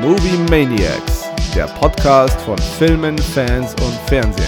Movie 0.00 0.38
Maniacs, 0.48 1.28
der 1.54 1.66
Podcast 1.66 2.40
von 2.40 2.56
Filmen, 2.56 3.18
Fans 3.18 3.74
und 3.82 3.92
Fernsehen. 4.08 4.46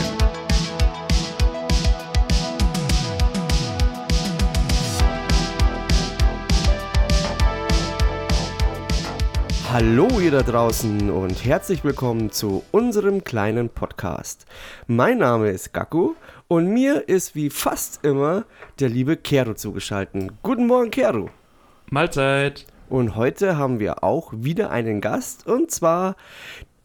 Hallo 9.71 10.09
ihr 10.21 10.31
da 10.31 10.41
draußen 10.41 11.11
und 11.11 11.45
herzlich 11.45 11.85
willkommen 11.85 12.31
zu 12.31 12.65
unserem 12.71 13.23
kleinen 13.23 13.69
Podcast. 13.69 14.47
Mein 14.87 15.19
Name 15.19 15.51
ist 15.51 15.75
Gaku 15.75 16.15
und 16.49 16.69
mir 16.69 17.11
ist 17.11 17.35
wie 17.35 17.51
fast 17.51 18.03
immer 18.07 18.47
der 18.81 18.89
liebe 18.89 19.19
Kero 19.19 19.53
zugeschaltet. 19.53 20.31
Guten 20.43 20.67
Morgen, 20.67 20.91
Kero. 20.91 21.29
Mahlzeit. 21.91 22.65
Und 22.93 23.17
heute 23.17 23.57
haben 23.57 23.81
wir 23.81 24.05
auch 24.05 24.35
wieder 24.37 24.71
einen 24.71 25.01
Gast 25.01 25.47
und 25.47 25.71
zwar 25.71 26.15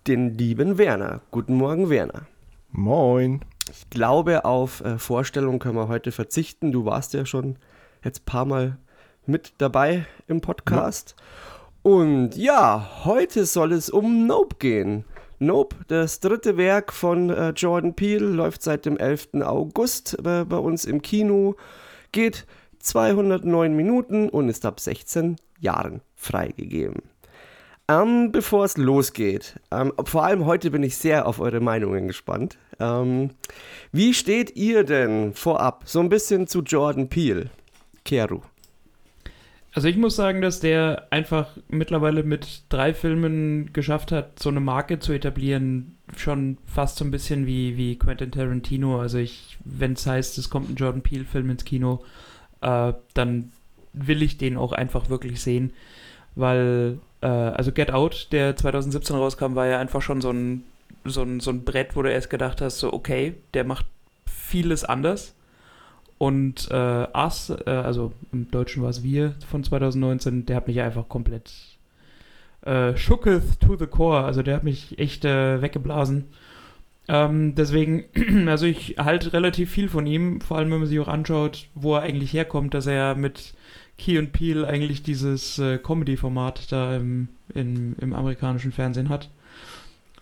den 0.08 0.38
lieben 0.38 0.78
Werner. 0.78 1.20
Guten 1.32 1.56
Morgen, 1.56 1.90
Werner. 1.90 2.28
Moin. 2.72 3.42
Ich 3.70 3.90
glaube, 3.90 4.46
auf 4.46 4.80
äh, 4.86 5.00
Vorstellung 5.00 5.60
können 5.60 5.76
wir 5.76 5.90
heute 5.90 6.14
verzichten. 6.14 6.72
Du 6.72 6.86
warst 6.86 7.14
ja 7.14 7.26
schon 7.26 7.58
jetzt 8.06 8.22
ein 8.22 8.26
paar 8.26 8.46
Mal 8.46 8.78
mit 9.26 9.52
dabei 9.58 10.06
im 10.28 10.40
Podcast. 10.40 11.18
Ja. 11.18 11.92
Und 11.92 12.38
ja, 12.38 12.90
heute 13.04 13.46
soll 13.46 13.74
es 13.74 13.90
um 13.90 14.28
Nope 14.28 14.56
gehen. 14.60 15.04
Nope, 15.40 15.76
das 15.90 16.22
dritte 16.22 16.56
Werk 16.56 16.94
von 16.94 17.30
äh, 17.32 17.50
Jordan 17.50 17.96
Peele, 17.96 18.28
läuft 18.28 18.64
seit 18.64 18.86
dem 18.86 18.96
11. 18.96 19.42
August 19.42 20.18
äh, 20.26 20.46
bei 20.46 20.58
uns 20.58 20.86
im 20.86 21.02
Kino, 21.02 21.58
geht 22.14 22.48
209 22.80 23.76
Minuten 23.76 24.30
und 24.30 24.48
ist 24.48 24.66
ab 24.66 24.80
16 24.80 25.36
Jahren 25.60 26.02
freigegeben. 26.16 27.02
Ähm, 27.90 28.32
Bevor 28.32 28.66
es 28.66 28.76
losgeht, 28.76 29.60
ähm, 29.72 29.94
vor 30.04 30.26
allem 30.26 30.46
heute 30.46 30.72
bin 30.72 30.84
ich 30.84 30.98
sehr 30.98 31.26
auf 31.26 31.40
eure 31.40 31.62
Meinungen 31.62 32.08
gespannt. 32.08 32.58
Ähm, 32.80 33.32
wie 33.92 34.14
steht 34.14 34.56
ihr 34.58 34.84
denn 34.84 35.34
vorab 35.34 35.84
so 35.86 36.00
ein 36.00 36.10
bisschen 36.10 36.48
zu 36.48 36.62
Jordan 36.62 37.08
Peele? 37.08 37.50
Keru. 38.04 38.42
Also 39.74 39.90
ich 39.90 39.98
muss 39.98 40.16
sagen, 40.16 40.42
dass 40.42 40.60
der 40.60 41.08
einfach 41.12 41.50
mittlerweile 41.68 42.24
mit 42.24 42.64
drei 42.70 42.94
Filmen 42.94 43.72
geschafft 43.74 44.12
hat, 44.12 44.40
so 44.40 44.50
eine 44.50 44.60
Marke 44.60 44.98
zu 44.98 45.14
etablieren, 45.14 45.98
schon 46.16 46.58
fast 46.66 46.98
so 46.98 47.06
ein 47.06 47.12
bisschen 47.12 47.46
wie, 47.46 47.78
wie 47.78 47.98
Quentin 47.98 48.32
Tarantino. 48.32 49.00
Also 49.00 49.20
ich, 49.20 49.58
wenn 49.64 49.94
es 49.94 50.08
heißt, 50.08 50.38
es 50.40 50.50
kommt 50.50 50.70
ein 50.70 50.76
Jordan 50.76 51.04
Peele-Film 51.04 51.52
ins 51.52 51.64
Kino, 51.64 52.04
äh, 52.62 52.94
dann 53.14 53.52
will 54.06 54.22
ich 54.22 54.38
den 54.38 54.58
auch 54.58 54.74
einfach 54.74 55.10
wirklich 55.10 55.42
sehen, 55.42 55.74
weil, 56.36 57.00
äh, 57.22 57.28
also 57.28 57.72
Get 57.72 57.92
Out, 57.92 58.28
der 58.32 58.56
2017 58.56 59.16
rauskam, 59.16 59.56
war 59.56 59.68
ja 59.68 59.80
einfach 59.80 60.02
schon 60.02 60.22
so 60.22 60.32
ein, 60.32 60.64
so 61.06 61.24
ein, 61.24 61.40
so 61.40 61.52
ein 61.52 61.64
Brett, 61.64 61.96
wo 61.96 62.02
du 62.02 62.12
erst 62.12 62.30
gedacht 62.30 62.62
hast, 62.62 62.80
so 62.80 62.94
okay, 62.94 63.36
der 63.54 63.64
macht 63.64 63.86
vieles 64.26 64.84
anders. 64.84 65.34
Und 66.18 66.70
äh, 66.72 67.08
Us, 67.16 67.52
äh, 67.66 67.70
also 67.70 68.12
im 68.32 68.50
Deutschen 68.50 68.82
war 68.82 68.90
es 68.90 69.04
Wir 69.04 69.36
von 69.50 69.64
2019, 69.64 70.46
der 70.46 70.56
hat 70.56 70.68
mich 70.68 70.82
einfach 70.82 71.08
komplett 71.08 71.52
äh, 72.68 72.98
shooketh 72.98 73.60
to 73.60 73.76
the 73.78 73.88
core. 73.88 74.24
Also 74.24 74.42
der 74.42 74.56
hat 74.56 74.64
mich 74.64 74.98
echt 75.00 75.26
äh, 75.26 75.62
weggeblasen. 75.62 76.26
Ähm, 77.08 77.56
deswegen, 77.56 78.06
also 78.48 78.66
ich 78.66 78.96
halte 78.98 79.34
relativ 79.34 79.72
viel 79.72 79.90
von 79.90 80.06
ihm, 80.06 80.42
vor 80.42 80.58
allem 80.58 80.72
wenn 80.72 80.80
man 80.80 80.88
sich 80.88 81.00
auch 81.00 81.08
anschaut, 81.08 81.68
wo 81.76 81.96
er 81.96 82.02
eigentlich 82.02 82.34
herkommt, 82.34 82.74
dass 82.74 82.88
er 82.88 83.16
mit 83.16 83.54
Key 83.98 84.18
und 84.20 84.32
Peel 84.32 84.66
eigentlich 84.66 85.04
dieses 85.04 85.58
äh, 85.60 85.78
Comedy-Format 85.80 86.72
da 86.72 86.96
im, 86.96 87.30
in, 87.54 87.96
im 88.00 88.14
amerikanischen 88.14 88.72
Fernsehen 88.72 89.10
hat. 89.10 89.30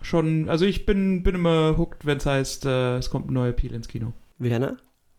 Schon, 0.00 0.48
also 0.48 0.64
ich 0.64 0.86
bin, 0.86 1.22
bin 1.22 1.34
immer 1.34 1.76
hooked, 1.76 2.06
wenn 2.06 2.18
es 2.18 2.26
heißt, 2.26 2.66
äh, 2.66 2.96
es 2.98 3.10
kommt 3.10 3.30
ein 3.30 3.34
neuer 3.34 3.52
Peel 3.52 3.74
ins 3.74 3.88
Kino. 3.88 4.12
Werner? 4.38 4.76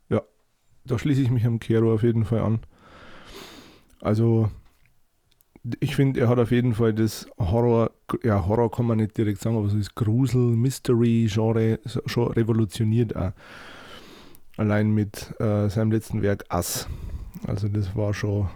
Ja, 0.10 0.22
da 0.86 0.98
schließe 0.98 1.22
ich 1.22 1.32
mich 1.32 1.46
am 1.46 1.60
Kero 1.60 1.94
auf 1.94 2.04
jeden 2.04 2.26
Fall 2.26 2.40
an. 2.40 2.60
Also, 4.02 4.50
ich 5.80 5.96
finde, 5.96 6.22
er 6.22 6.30
hat 6.30 6.40
auf 6.40 6.52
jeden 6.52 6.76
Fall 6.76 6.94
das 6.94 7.28
Horror, 7.38 7.92
ja, 8.24 8.46
Horror 8.48 8.72
kann 8.72 8.86
man 8.86 8.98
nicht 8.98 9.18
direkt 9.18 9.42
sagen, 9.42 9.58
aber 9.58 9.70
so 9.70 9.78
das 9.78 9.94
Grusel, 9.96 10.56
Mystery-Genre 10.56 11.80
schon 12.06 12.32
revolutioniert 12.32 13.16
auch. 13.16 13.32
Allein 14.56 14.92
mit 14.92 15.40
äh, 15.40 15.70
seinem 15.70 15.92
letzten 15.92 16.22
Werk 16.22 16.46
Ass. 16.50 16.88
Also 17.46 17.68
das 17.68 17.96
war 17.96 18.14
schon 18.14 18.50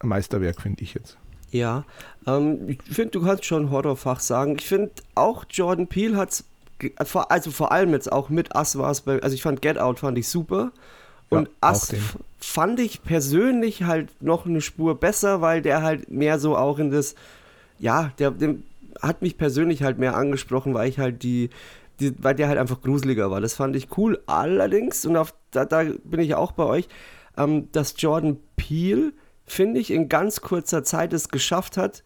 ein 0.00 0.08
Meisterwerk, 0.08 0.60
finde 0.60 0.82
ich 0.82 0.94
jetzt. 0.94 1.18
Ja, 1.50 1.84
ähm, 2.26 2.68
ich 2.68 2.82
finde, 2.82 3.10
du 3.10 3.22
kannst 3.22 3.44
schon 3.44 3.70
Horrorfach 3.70 4.20
sagen. 4.20 4.56
Ich 4.58 4.66
finde 4.66 4.92
auch 5.14 5.44
Jordan 5.50 5.86
Peele 5.86 6.16
hat 6.16 6.30
es, 6.30 6.44
also 7.28 7.50
vor 7.50 7.72
allem 7.72 7.90
jetzt 7.92 8.10
auch 8.10 8.28
mit 8.28 8.54
Us 8.54 8.78
war 8.78 8.90
es 8.90 9.02
bei, 9.02 9.20
also 9.20 9.34
ich 9.34 9.42
fand 9.42 9.60
Get 9.60 9.78
Out 9.78 10.00
fand 10.00 10.16
ich 10.16 10.28
super. 10.28 10.72
Und 11.28 11.48
ja, 11.62 11.70
Us 11.70 11.92
fand 12.38 12.80
ich 12.80 13.02
persönlich 13.02 13.84
halt 13.84 14.10
noch 14.22 14.46
eine 14.46 14.60
Spur 14.60 14.98
besser, 14.98 15.40
weil 15.40 15.62
der 15.62 15.82
halt 15.82 16.10
mehr 16.10 16.38
so 16.38 16.56
auch 16.56 16.78
in 16.78 16.90
das, 16.90 17.14
ja, 17.78 18.12
der, 18.18 18.30
der 18.30 18.56
hat 19.00 19.22
mich 19.22 19.36
persönlich 19.36 19.82
halt 19.82 19.98
mehr 19.98 20.16
angesprochen, 20.16 20.74
weil 20.74 20.88
ich 20.88 20.98
halt 20.98 21.22
die, 21.22 21.50
die, 22.00 22.12
weil 22.22 22.34
der 22.34 22.48
halt 22.48 22.58
einfach 22.58 22.80
gruseliger 22.80 23.30
war. 23.30 23.40
Das 23.40 23.54
fand 23.54 23.76
ich 23.76 23.96
cool. 23.96 24.20
Allerdings, 24.26 25.04
und 25.04 25.16
auf, 25.16 25.34
da, 25.50 25.64
da 25.64 25.84
bin 26.04 26.20
ich 26.20 26.34
auch 26.34 26.52
bei 26.52 26.64
euch, 26.64 26.88
ähm, 27.42 27.68
dass 27.72 27.94
Jordan 27.96 28.38
Peele, 28.56 29.12
finde 29.46 29.80
ich, 29.80 29.90
in 29.90 30.08
ganz 30.08 30.40
kurzer 30.40 30.84
Zeit 30.84 31.12
es 31.12 31.28
geschafft 31.28 31.76
hat, 31.76 32.02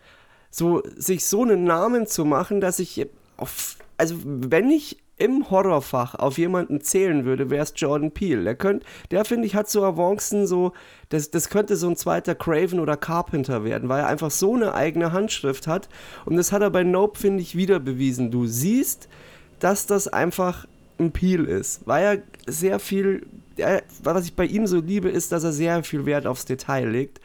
so, 0.51 0.83
sich 0.97 1.25
so 1.27 1.43
einen 1.43 1.65
Namen 1.65 2.07
zu 2.07 2.25
machen, 2.25 2.61
dass 2.61 2.79
ich 2.79 3.07
auf, 3.37 3.77
also 3.97 4.17
wenn 4.25 4.71
ich 4.71 4.99
im 5.17 5.49
Horrorfach 5.51 6.17
auf 6.17 6.39
jemanden 6.39 6.81
zählen 6.81 7.25
würde, 7.25 7.49
wäre 7.51 7.63
es 7.63 7.73
Jordan 7.77 8.11
Peele. 8.11 8.57
Der, 8.57 8.81
der 9.11 9.25
finde 9.25 9.47
ich, 9.47 9.55
hat 9.55 9.71
so 9.71 9.85
Avancen, 9.85 10.47
so, 10.47 10.73
das, 11.09 11.31
das 11.31 11.51
könnte 11.51 11.77
so 11.77 11.89
ein 11.89 11.97
zweiter 11.97 12.35
Craven 12.35 12.81
oder 12.81 12.97
Carpenter 12.97 13.65
werden, 13.65 13.89
weil 13.89 14.01
er 14.01 14.09
einfach 14.09 14.33
so 14.33 14.55
eine 14.55 14.75
eigene 14.75 15.13
Handschrift 15.13 15.67
hat. 15.67 15.89
Und 16.25 16.37
das 16.37 16.51
hat 16.51 16.63
er 16.63 16.71
bei 16.71 16.83
Nope, 16.83 17.19
finde 17.19 17.43
ich, 17.43 17.55
wieder 17.55 17.79
bewiesen. 17.79 18.33
Du 18.33 18.47
siehst, 18.47 19.09
dass 19.61 19.87
das 19.87 20.09
einfach 20.09 20.67
ein 20.99 21.13
Peel 21.13 21.45
ist, 21.45 21.87
weil 21.87 22.05
er 22.05 22.23
sehr 22.47 22.79
viel 22.79 23.27
was 24.03 24.25
ich 24.25 24.35
bei 24.35 24.47
ihm 24.47 24.67
so 24.67 24.81
liebe, 24.81 25.09
ist, 25.09 25.33
dass 25.33 25.45
er 25.45 25.53
sehr 25.53 25.83
viel 25.85 26.07
Wert 26.07 26.27
aufs 26.27 26.45
Detail 26.45 26.89
legt 26.89 27.21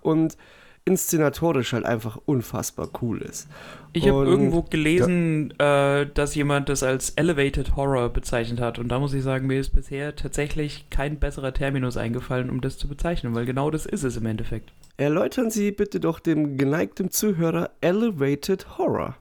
und 0.00 0.36
inszenatorisch 0.84 1.74
halt 1.74 1.84
einfach 1.84 2.18
unfassbar 2.24 2.88
cool 3.00 3.22
ist. 3.22 3.48
Ich 3.92 4.08
habe 4.08 4.24
irgendwo 4.24 4.62
gelesen, 4.62 5.54
ja. 5.60 6.00
äh, 6.00 6.06
dass 6.12 6.34
jemand 6.34 6.68
das 6.68 6.82
als 6.82 7.10
Elevated 7.10 7.76
Horror 7.76 8.08
bezeichnet 8.08 8.60
hat. 8.60 8.80
Und 8.80 8.88
da 8.88 8.98
muss 8.98 9.14
ich 9.14 9.22
sagen, 9.22 9.46
mir 9.46 9.60
ist 9.60 9.70
bisher 9.70 10.16
tatsächlich 10.16 10.86
kein 10.90 11.20
besserer 11.20 11.54
Terminus 11.54 11.96
eingefallen, 11.96 12.50
um 12.50 12.60
das 12.60 12.78
zu 12.78 12.88
bezeichnen, 12.88 13.32
weil 13.32 13.46
genau 13.46 13.70
das 13.70 13.86
ist 13.86 14.02
es 14.02 14.16
im 14.16 14.26
Endeffekt. 14.26 14.72
Erläutern 14.96 15.52
Sie 15.52 15.70
bitte 15.70 16.00
doch 16.00 16.18
dem 16.18 16.56
geneigten 16.56 17.10
Zuhörer 17.10 17.70
Elevated 17.80 18.76
Horror. 18.76 19.16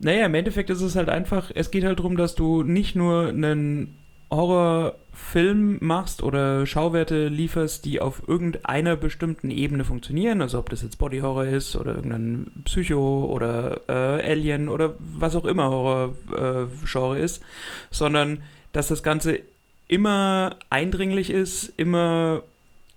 Naja, 0.00 0.26
im 0.26 0.34
Endeffekt 0.34 0.68
ist 0.68 0.80
es 0.80 0.96
halt 0.96 1.08
einfach, 1.08 1.52
es 1.54 1.70
geht 1.70 1.84
halt 1.84 2.00
darum, 2.00 2.16
dass 2.16 2.34
du 2.34 2.64
nicht 2.64 2.96
nur 2.96 3.28
einen 3.28 4.01
Horrorfilm 4.36 5.78
machst 5.80 6.22
oder 6.22 6.66
Schauwerte 6.66 7.28
lieferst, 7.28 7.84
die 7.84 8.00
auf 8.00 8.26
irgendeiner 8.26 8.96
bestimmten 8.96 9.50
Ebene 9.50 9.84
funktionieren, 9.84 10.40
also 10.42 10.58
ob 10.58 10.70
das 10.70 10.82
jetzt 10.82 10.98
Body 10.98 11.20
Horror 11.20 11.44
ist 11.44 11.76
oder 11.76 11.94
irgendein 11.94 12.50
Psycho 12.64 13.26
oder 13.26 13.80
äh, 13.88 14.30
Alien 14.30 14.68
oder 14.68 14.94
was 14.98 15.36
auch 15.36 15.44
immer 15.44 15.70
Horror-Genre 15.70 17.18
äh, 17.18 17.22
ist, 17.22 17.42
sondern 17.90 18.42
dass 18.72 18.88
das 18.88 19.02
Ganze 19.02 19.40
immer 19.86 20.56
eindringlich 20.70 21.30
ist, 21.30 21.72
immer 21.76 22.42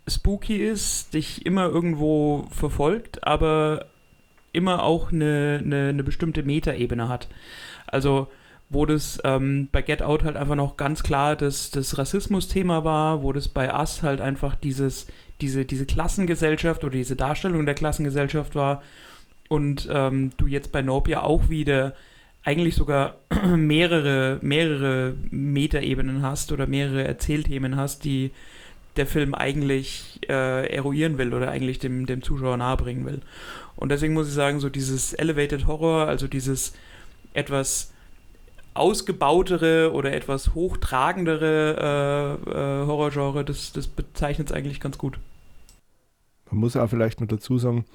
spooky 0.08 0.58
ist, 0.58 1.14
dich 1.14 1.46
immer 1.46 1.66
irgendwo 1.66 2.48
verfolgt, 2.52 3.28
aber 3.28 3.88
immer 4.54 4.84
auch 4.84 5.12
eine, 5.12 5.62
eine, 5.64 5.90
eine 5.90 6.04
bestimmte 6.04 6.44
Metaebene 6.44 7.10
hat. 7.10 7.28
Also 7.88 8.28
wo 8.70 8.86
das 8.86 9.20
ähm, 9.24 9.70
bei 9.72 9.82
Get 9.82 10.02
Out 10.02 10.24
halt 10.24 10.38
einfach 10.38 10.56
noch 10.56 10.78
ganz 10.78 11.04
klar 11.04 11.36
das, 11.36 11.72
das 11.72 11.98
Rassismus-Thema 11.98 12.84
war, 12.84 13.22
wo 13.22 13.32
das 13.32 13.48
bei 13.48 13.74
Us 13.74 14.02
halt 14.04 14.22
einfach 14.22 14.56
dieses, 14.56 15.08
diese, 15.42 15.66
diese 15.66 15.86
Klassengesellschaft 15.86 16.84
oder 16.84 16.94
diese 16.94 17.16
Darstellung 17.16 17.66
der 17.66 17.76
Klassengesellschaft 17.76 18.56
war 18.56 18.82
und 19.50 19.88
ähm, 19.92 20.32
du 20.38 20.48
jetzt 20.48 20.72
bei 20.72 20.82
Nope 20.82 21.12
ja 21.12 21.24
auch 21.24 21.50
wieder 21.50 21.94
eigentlich 22.44 22.76
sogar 22.76 23.18
mehrere, 23.56 24.40
mehrere 24.42 25.16
Metaebenen 25.30 26.22
hast 26.22 26.52
oder 26.52 26.68
mehrere 26.68 27.04
Erzählthemen 27.04 27.76
hast, 27.76 28.04
die 28.04 28.32
der 28.98 29.08
Film 29.08 29.36
eigentlich 29.36 30.22
äh, 30.30 30.74
eruieren 30.74 31.18
will 31.18 31.34
oder 31.34 31.50
eigentlich 31.50 31.80
dem, 31.80 32.06
dem 32.06 32.22
Zuschauer 32.22 32.58
nahebringen 32.58 33.06
will. 33.06 33.22
Und 33.76 33.90
deswegen 33.90 34.14
muss 34.14 34.28
ich 34.28 34.34
sagen, 34.34 34.60
so 34.60 34.70
dieses 34.70 35.14
Elevated 35.14 35.68
Horror, 35.68 36.08
also 36.08 36.28
dieses 36.28 36.74
etwas 37.34 37.92
ausgebautere 38.76 39.92
oder 39.94 40.14
etwas 40.14 40.54
hochtragendere 40.54 42.40
äh, 42.46 42.50
äh, 42.50 42.86
Horrorgenre, 42.86 43.44
das, 43.44 43.72
das 43.72 43.88
bezeichnet 43.88 44.50
es 44.50 44.56
eigentlich 44.56 44.80
ganz 44.80 44.98
gut. 44.98 45.20
Man 46.52 46.60
muss 46.60 46.76
auch 46.76 46.90
vielleicht 46.90 47.22
noch 47.22 47.28
dazu 47.28 47.58
sagen, 47.58 47.86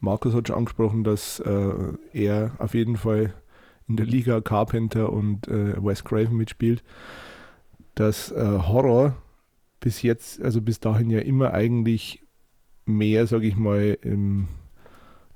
Markus 0.00 0.34
hat 0.34 0.48
schon 0.48 0.56
angesprochen, 0.56 1.04
dass 1.04 1.40
äh, 1.40 1.72
er 2.12 2.52
auf 2.58 2.74
jeden 2.74 2.96
Fall 2.96 3.34
in 3.88 3.96
der 3.96 4.06
Liga 4.06 4.40
Carpenter 4.40 5.12
und 5.12 5.48
äh, 5.48 5.74
Wes 5.84 6.04
Craven 6.04 6.36
mitspielt, 6.36 6.82
dass 7.94 8.30
äh, 8.30 8.58
Horror 8.58 9.16
bis 9.80 10.02
jetzt, 10.02 10.40
also 10.42 10.62
bis 10.62 10.80
dahin 10.80 11.10
ja 11.10 11.20
immer 11.20 11.52
eigentlich 11.52 12.22
mehr, 12.86 13.26
sage 13.26 13.46
ich 13.46 13.56
mal, 13.56 13.98
im, 14.02 14.48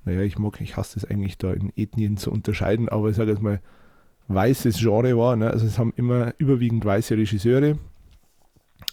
naja, 0.04 0.20
ich 0.20 0.38
mag, 0.38 0.60
ich 0.60 0.76
hasse 0.76 0.98
es 0.98 1.04
eigentlich 1.04 1.36
da 1.36 1.52
in 1.52 1.72
Ethnien 1.76 2.16
zu 2.16 2.30
unterscheiden, 2.30 2.88
aber 2.88 3.10
ich 3.10 3.16
sage 3.16 3.32
jetzt 3.32 3.42
mal, 3.42 3.60
weißes 4.28 4.78
Genre 4.78 5.16
war. 5.16 5.36
Ne? 5.36 5.50
Also 5.50 5.66
es 5.66 5.78
haben 5.78 5.92
immer 5.96 6.34
überwiegend 6.38 6.84
weiße 6.84 7.16
Regisseure 7.16 7.78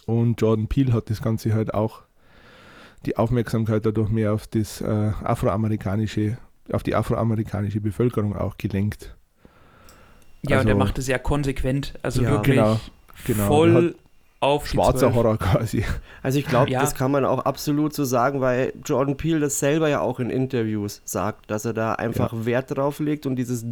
und 0.06 0.40
Jordan 0.40 0.68
Peele 0.68 0.92
hat 0.92 1.10
das 1.10 1.22
Ganze 1.22 1.54
halt 1.54 1.74
auch 1.74 2.02
die 3.06 3.16
Aufmerksamkeit 3.16 3.84
dadurch 3.84 4.10
mehr 4.10 4.32
auf 4.32 4.46
das 4.46 4.80
äh, 4.80 5.12
afroamerikanische, 5.22 6.38
auf 6.72 6.82
die 6.82 6.94
afroamerikanische 6.94 7.80
Bevölkerung 7.80 8.36
auch 8.36 8.56
gelenkt. 8.58 9.16
Ja, 10.42 10.58
also, 10.58 10.68
und 10.68 10.68
er 10.68 10.76
macht 10.76 10.98
es 10.98 11.06
ja 11.08 11.18
konsequent, 11.18 11.94
also 12.02 12.22
ja, 12.22 12.30
wirklich 12.30 12.56
genau, 12.56 12.80
genau. 13.26 13.46
voll 13.46 13.94
auf 14.42 14.66
schwarzer 14.66 15.14
Horror 15.14 15.38
quasi. 15.38 15.84
Also 16.20 16.38
ich 16.40 16.46
glaube, 16.46 16.70
ja. 16.70 16.80
das 16.80 16.96
kann 16.96 17.12
man 17.12 17.24
auch 17.24 17.44
absolut 17.44 17.94
so 17.94 18.04
sagen, 18.04 18.40
weil 18.40 18.72
Jordan 18.84 19.16
Peele 19.16 19.38
das 19.38 19.60
selber 19.60 19.88
ja 19.88 20.00
auch 20.00 20.18
in 20.18 20.30
Interviews 20.30 21.00
sagt, 21.04 21.48
dass 21.48 21.64
er 21.64 21.74
da 21.74 21.92
einfach 21.94 22.32
ja. 22.32 22.44
Wert 22.44 22.76
drauf 22.76 22.98
legt 22.98 23.24
und 23.26 23.36
dieses 23.36 23.64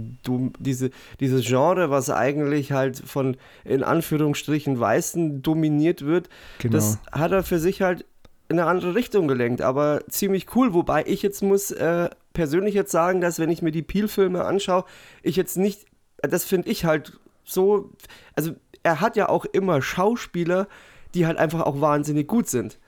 diese, 0.61 0.91
dieses 1.19 1.45
Genre, 1.45 1.91
was 1.91 2.09
eigentlich 2.09 2.71
halt 2.71 2.99
von 3.05 3.37
in 3.65 3.83
Anführungsstrichen 3.83 4.79
Weißen 4.79 5.43
dominiert 5.43 6.07
wird, 6.07 6.29
genau. 6.61 6.75
das 6.75 6.99
hat 7.11 7.33
er 7.33 7.43
für 7.43 7.59
sich 7.59 7.83
halt 7.83 8.05
in 8.49 8.59
eine 8.61 8.69
andere 8.69 8.95
Richtung 8.95 9.27
gelenkt, 9.27 9.63
aber 9.63 10.03
ziemlich 10.09 10.55
cool, 10.55 10.73
wobei 10.73 11.05
ich 11.05 11.23
jetzt 11.23 11.43
muss 11.43 11.73
äh, 11.73 12.11
persönlich 12.33 12.75
jetzt 12.75 12.93
sagen, 12.93 13.21
dass 13.21 13.41
wenn 13.41 13.51
ich 13.51 13.61
mir 13.61 13.73
die 13.73 13.83
Peel-Filme 13.83 14.45
anschaue, 14.45 14.85
ich 15.23 15.35
jetzt 15.35 15.57
nicht, 15.57 15.87
das 16.23 16.45
finde 16.45 16.69
ich 16.69 16.85
halt 16.85 17.19
so, 17.45 17.91
also 18.37 18.53
er 18.83 19.01
hat 19.01 19.17
ja 19.17 19.29
auch 19.29 19.45
immer 19.45 19.83
Schauspieler, 19.83 20.69
die 21.15 21.27
halt 21.27 21.39
einfach 21.39 21.63
auch 21.63 21.81
wahnsinnig 21.81 22.27
gut 22.27 22.49
sind. 22.49 22.79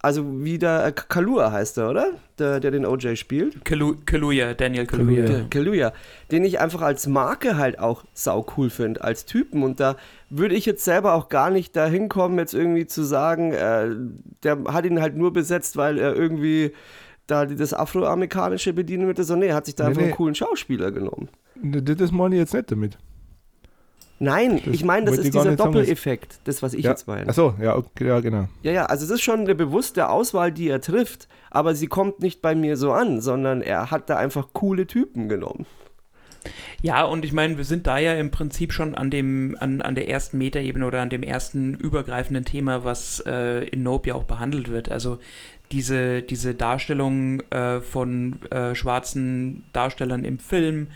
Also 0.00 0.44
wie 0.44 0.58
der 0.58 0.86
äh, 0.86 0.92
Kalua 0.92 1.50
heißt 1.50 1.78
er, 1.78 1.90
oder? 1.90 2.12
Der, 2.38 2.60
der 2.60 2.70
den 2.70 2.86
OJ 2.86 3.16
spielt. 3.16 3.64
Kaluja, 3.64 4.54
Daniel 4.54 4.86
Kaluja. 4.86 5.46
Kaluja. 5.50 5.92
Den 6.30 6.44
ich 6.44 6.60
einfach 6.60 6.82
als 6.82 7.08
Marke 7.08 7.56
halt 7.56 7.80
auch 7.80 8.04
sau 8.12 8.46
cool 8.56 8.70
finde, 8.70 9.02
als 9.02 9.24
Typen. 9.24 9.64
Und 9.64 9.80
da 9.80 9.96
würde 10.30 10.54
ich 10.54 10.66
jetzt 10.66 10.84
selber 10.84 11.14
auch 11.14 11.28
gar 11.28 11.50
nicht 11.50 11.74
dahin 11.74 12.08
kommen, 12.08 12.38
jetzt 12.38 12.54
irgendwie 12.54 12.86
zu 12.86 13.02
sagen, 13.02 13.52
äh, 13.52 13.88
der 14.44 14.58
hat 14.68 14.84
ihn 14.86 15.00
halt 15.00 15.16
nur 15.16 15.32
besetzt, 15.32 15.76
weil 15.76 15.98
er 15.98 16.14
irgendwie 16.14 16.72
da 17.26 17.44
das 17.44 17.74
afroamerikanische 17.74 18.72
bedienen 18.72 19.06
würde. 19.06 19.24
sondern 19.24 19.46
nee, 19.46 19.52
er 19.52 19.56
hat 19.56 19.66
sich 19.66 19.74
da 19.74 19.84
nee, 19.84 19.88
einfach 19.88 20.02
nee. 20.02 20.08
einen 20.08 20.16
coolen 20.16 20.34
Schauspieler 20.36 20.92
genommen. 20.92 21.28
Das 21.56 22.12
meine 22.12 22.36
ich 22.36 22.38
jetzt 22.38 22.54
nicht 22.54 22.70
damit. 22.70 22.98
Nein, 24.20 24.60
das 24.64 24.74
ich 24.74 24.84
meine, 24.84 25.06
das 25.06 25.18
ist 25.18 25.32
dieser 25.32 25.54
Doppeleffekt, 25.54 26.40
das, 26.44 26.62
was 26.62 26.74
ich 26.74 26.84
ja. 26.84 26.90
jetzt 26.90 27.06
meine. 27.06 27.28
Achso, 27.28 27.54
ja, 27.60 27.76
okay, 27.76 28.08
ja, 28.08 28.20
genau. 28.20 28.48
Ja, 28.62 28.72
ja, 28.72 28.86
also 28.86 29.04
es 29.04 29.10
ist 29.10 29.22
schon 29.22 29.40
eine 29.40 29.54
bewusste 29.54 30.08
Auswahl, 30.08 30.50
die 30.50 30.68
er 30.68 30.80
trifft, 30.80 31.28
aber 31.50 31.74
sie 31.74 31.86
kommt 31.86 32.20
nicht 32.20 32.42
bei 32.42 32.54
mir 32.54 32.76
so 32.76 32.92
an, 32.92 33.20
sondern 33.20 33.62
er 33.62 33.90
hat 33.90 34.10
da 34.10 34.16
einfach 34.16 34.48
coole 34.52 34.86
Typen 34.86 35.28
genommen. 35.28 35.66
Ja, 36.80 37.04
und 37.04 37.24
ich 37.24 37.32
meine, 37.32 37.56
wir 37.56 37.64
sind 37.64 37.86
da 37.86 37.98
ja 37.98 38.14
im 38.14 38.30
Prinzip 38.30 38.72
schon 38.72 38.94
an 38.94 39.10
dem, 39.10 39.56
an, 39.58 39.82
an 39.82 39.94
der 39.94 40.08
ersten 40.08 40.38
Metaebene 40.38 40.86
oder 40.86 41.00
an 41.00 41.10
dem 41.10 41.22
ersten 41.22 41.74
übergreifenden 41.74 42.44
Thema, 42.44 42.84
was 42.84 43.22
äh, 43.26 43.66
in 43.68 43.82
Nope 43.82 44.08
ja 44.08 44.14
auch 44.14 44.24
behandelt 44.24 44.68
wird. 44.68 44.88
Also 44.90 45.18
diese, 45.72 46.22
diese 46.22 46.54
Darstellung 46.54 47.40
äh, 47.50 47.80
von 47.80 48.40
äh, 48.50 48.74
schwarzen 48.74 49.64
Darstellern 49.72 50.24
im 50.24 50.38
Film, 50.38 50.88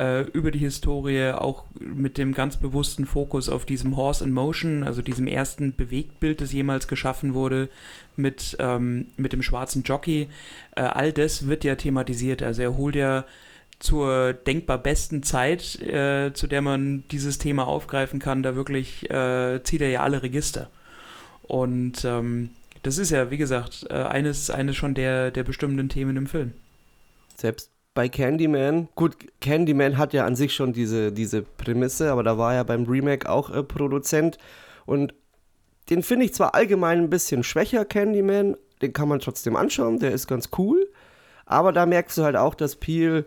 äh, 0.00 0.22
über 0.32 0.50
die 0.50 0.58
Historie, 0.58 1.32
auch 1.32 1.64
mit 1.78 2.16
dem 2.16 2.32
ganz 2.32 2.56
bewussten 2.56 3.04
Fokus 3.04 3.50
auf 3.50 3.66
diesem 3.66 3.96
Horse 3.96 4.24
in 4.24 4.32
Motion, 4.32 4.82
also 4.82 5.02
diesem 5.02 5.26
ersten 5.26 5.76
Bewegtbild, 5.76 6.40
das 6.40 6.52
jemals 6.52 6.88
geschaffen 6.88 7.34
wurde, 7.34 7.68
mit, 8.16 8.56
ähm, 8.60 9.08
mit 9.18 9.34
dem 9.34 9.42
schwarzen 9.42 9.82
Jockey. 9.82 10.28
Äh, 10.74 10.82
all 10.82 11.12
das 11.12 11.48
wird 11.48 11.64
ja 11.64 11.74
thematisiert. 11.74 12.42
Also 12.42 12.62
er 12.62 12.76
holt 12.78 12.96
ja 12.96 13.26
zur 13.78 14.32
denkbar 14.32 14.78
besten 14.78 15.22
Zeit, 15.22 15.80
äh, 15.80 16.32
zu 16.32 16.46
der 16.46 16.62
man 16.62 17.04
dieses 17.10 17.36
Thema 17.36 17.66
aufgreifen 17.66 18.20
kann, 18.20 18.42
da 18.42 18.54
wirklich 18.54 19.08
äh, 19.10 19.62
zieht 19.62 19.82
er 19.82 19.90
ja 19.90 20.02
alle 20.02 20.22
Register. 20.22 20.70
Und 21.42 22.04
ähm, 22.06 22.50
das 22.82 22.96
ist 22.96 23.10
ja, 23.10 23.30
wie 23.30 23.36
gesagt, 23.36 23.86
äh, 23.90 23.94
eines, 23.94 24.48
eines 24.48 24.76
schon 24.76 24.94
der, 24.94 25.30
der 25.30 25.44
bestimmenden 25.44 25.90
Themen 25.90 26.16
im 26.16 26.26
Film. 26.26 26.52
Selbst 27.36 27.70
bei 27.94 28.08
Candyman, 28.08 28.88
gut, 28.94 29.16
Candyman 29.40 29.98
hat 29.98 30.12
ja 30.12 30.24
an 30.24 30.36
sich 30.36 30.54
schon 30.54 30.72
diese, 30.72 31.12
diese 31.12 31.42
Prämisse, 31.42 32.12
aber 32.12 32.22
da 32.22 32.38
war 32.38 32.54
ja 32.54 32.62
beim 32.62 32.84
Remake 32.84 33.28
auch 33.28 33.50
äh, 33.50 33.62
Produzent. 33.62 34.38
Und 34.86 35.14
den 35.90 36.02
finde 36.02 36.26
ich 36.26 36.34
zwar 36.34 36.54
allgemein 36.54 37.00
ein 37.00 37.10
bisschen 37.10 37.42
schwächer, 37.42 37.84
Candyman, 37.84 38.56
den 38.80 38.92
kann 38.92 39.08
man 39.08 39.18
trotzdem 39.18 39.56
anschauen, 39.56 39.98
der 39.98 40.12
ist 40.12 40.28
ganz 40.28 40.50
cool, 40.56 40.88
aber 41.46 41.72
da 41.72 41.84
merkst 41.84 42.16
du 42.18 42.22
halt 42.22 42.36
auch, 42.36 42.54
dass 42.54 42.76
Peel, 42.76 43.26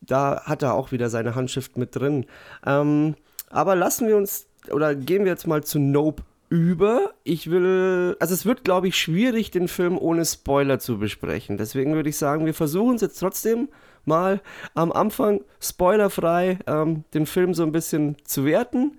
da 0.00 0.42
hat 0.44 0.62
er 0.62 0.74
auch 0.74 0.90
wieder 0.90 1.10
seine 1.10 1.34
Handschrift 1.34 1.76
mit 1.76 1.94
drin. 1.94 2.24
Ähm, 2.64 3.14
aber 3.50 3.76
lassen 3.76 4.08
wir 4.08 4.16
uns, 4.16 4.46
oder 4.70 4.94
gehen 4.94 5.24
wir 5.24 5.32
jetzt 5.32 5.46
mal 5.46 5.62
zu 5.62 5.78
Nope 5.78 6.22
über. 6.48 7.12
Ich 7.24 7.50
will, 7.50 8.16
also 8.20 8.34
es 8.34 8.46
wird, 8.46 8.64
glaube 8.64 8.88
ich, 8.88 8.96
schwierig, 8.96 9.50
den 9.50 9.68
Film 9.68 9.98
ohne 9.98 10.24
Spoiler 10.24 10.78
zu 10.78 10.98
besprechen. 10.98 11.56
Deswegen 11.56 11.94
würde 11.94 12.08
ich 12.08 12.16
sagen, 12.16 12.46
wir 12.46 12.54
versuchen 12.54 12.96
es 12.96 13.02
jetzt 13.02 13.18
trotzdem 13.18 13.68
mal 14.04 14.40
am 14.74 14.90
Anfang 14.92 15.42
spoilerfrei 15.60 16.58
ähm, 16.66 17.04
den 17.14 17.26
Film 17.26 17.54
so 17.54 17.62
ein 17.62 17.72
bisschen 17.72 18.16
zu 18.24 18.44
werten. 18.44 18.98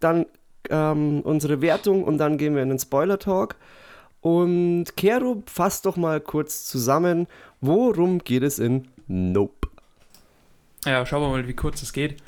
Dann 0.00 0.26
ähm, 0.70 1.20
unsere 1.22 1.60
Wertung 1.60 2.04
und 2.04 2.18
dann 2.18 2.38
gehen 2.38 2.54
wir 2.54 2.62
in 2.62 2.70
den 2.70 2.78
Spoiler-Talk. 2.78 3.56
Und 4.20 4.96
Kero, 4.96 5.42
fass 5.46 5.82
doch 5.82 5.96
mal 5.96 6.20
kurz 6.20 6.64
zusammen, 6.64 7.26
worum 7.60 8.20
geht 8.20 8.42
es 8.42 8.58
in 8.58 8.88
Nope? 9.06 9.68
Ja, 10.86 11.04
schauen 11.04 11.22
wir 11.22 11.28
mal, 11.28 11.48
wie 11.48 11.54
kurz 11.54 11.82
es 11.82 11.92
geht. 11.92 12.22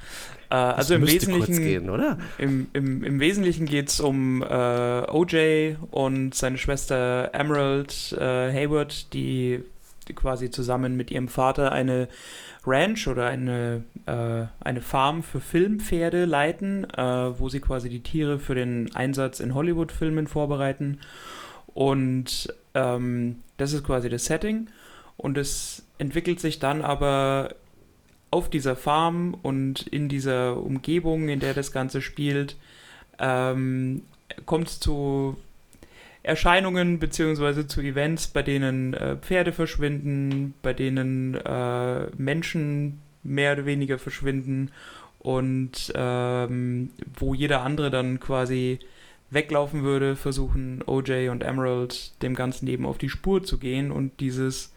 Äh, 0.50 0.54
also 0.54 0.94
im 0.94 1.06
Wesentlichen, 1.06 1.56
gehen? 1.56 2.16
Im, 2.38 2.68
im, 2.72 3.04
im 3.04 3.20
Wesentlichen 3.20 3.66
geht 3.66 3.88
es 3.88 4.00
um 4.00 4.42
äh, 4.42 4.46
OJ 4.46 5.76
und 5.90 6.34
seine 6.34 6.58
Schwester 6.58 7.30
Emerald 7.32 8.12
äh, 8.12 8.52
Hayward, 8.52 9.12
die 9.12 9.62
quasi 10.14 10.50
zusammen 10.50 10.96
mit 10.96 11.10
ihrem 11.10 11.28
Vater 11.28 11.72
eine 11.72 12.08
Ranch 12.64 13.08
oder 13.08 13.26
eine, 13.26 13.84
äh, 14.06 14.46
eine 14.60 14.80
Farm 14.80 15.22
für 15.22 15.40
Filmpferde 15.40 16.24
leiten, 16.24 16.84
äh, 16.90 17.38
wo 17.38 17.48
sie 17.48 17.60
quasi 17.60 17.88
die 17.88 18.02
Tiere 18.02 18.38
für 18.38 18.54
den 18.54 18.94
Einsatz 18.94 19.40
in 19.40 19.54
Hollywood-Filmen 19.54 20.26
vorbereiten. 20.26 21.00
Und 21.66 22.52
ähm, 22.74 23.42
das 23.56 23.72
ist 23.72 23.84
quasi 23.84 24.08
das 24.08 24.24
Setting. 24.26 24.68
Und 25.16 25.38
es 25.38 25.84
entwickelt 25.98 26.40
sich 26.40 26.58
dann 26.58 26.82
aber 26.82 27.54
auf 28.30 28.50
dieser 28.50 28.76
Farm 28.76 29.34
und 29.42 29.86
in 29.86 30.08
dieser 30.08 30.56
Umgebung, 30.56 31.28
in 31.28 31.40
der 31.40 31.54
das 31.54 31.72
Ganze 31.72 32.02
spielt, 32.02 32.56
ähm, 33.18 34.02
kommt 34.44 34.68
es 34.68 34.80
zu 34.80 35.36
Erscheinungen 36.22 36.98
beziehungsweise 36.98 37.66
zu 37.66 37.80
Events, 37.80 38.26
bei 38.26 38.42
denen 38.42 38.94
äh, 38.94 39.16
Pferde 39.16 39.52
verschwinden, 39.52 40.54
bei 40.60 40.72
denen 40.72 41.34
äh, 41.34 42.06
Menschen 42.16 43.00
mehr 43.22 43.52
oder 43.52 43.64
weniger 43.64 43.98
verschwinden 43.98 44.70
und 45.20 45.92
ähm, 45.94 46.90
wo 47.16 47.34
jeder 47.34 47.62
andere 47.62 47.90
dann 47.90 48.18
quasi 48.18 48.80
weglaufen 49.30 49.82
würde, 49.82 50.16
versuchen 50.16 50.82
OJ 50.86 51.28
und 51.28 51.42
Emerald 51.42 52.20
dem 52.22 52.34
Ganzen 52.34 52.66
eben 52.68 52.86
auf 52.86 52.98
die 52.98 53.08
Spur 53.08 53.42
zu 53.42 53.58
gehen 53.58 53.90
und 53.90 54.20
dieses 54.20 54.72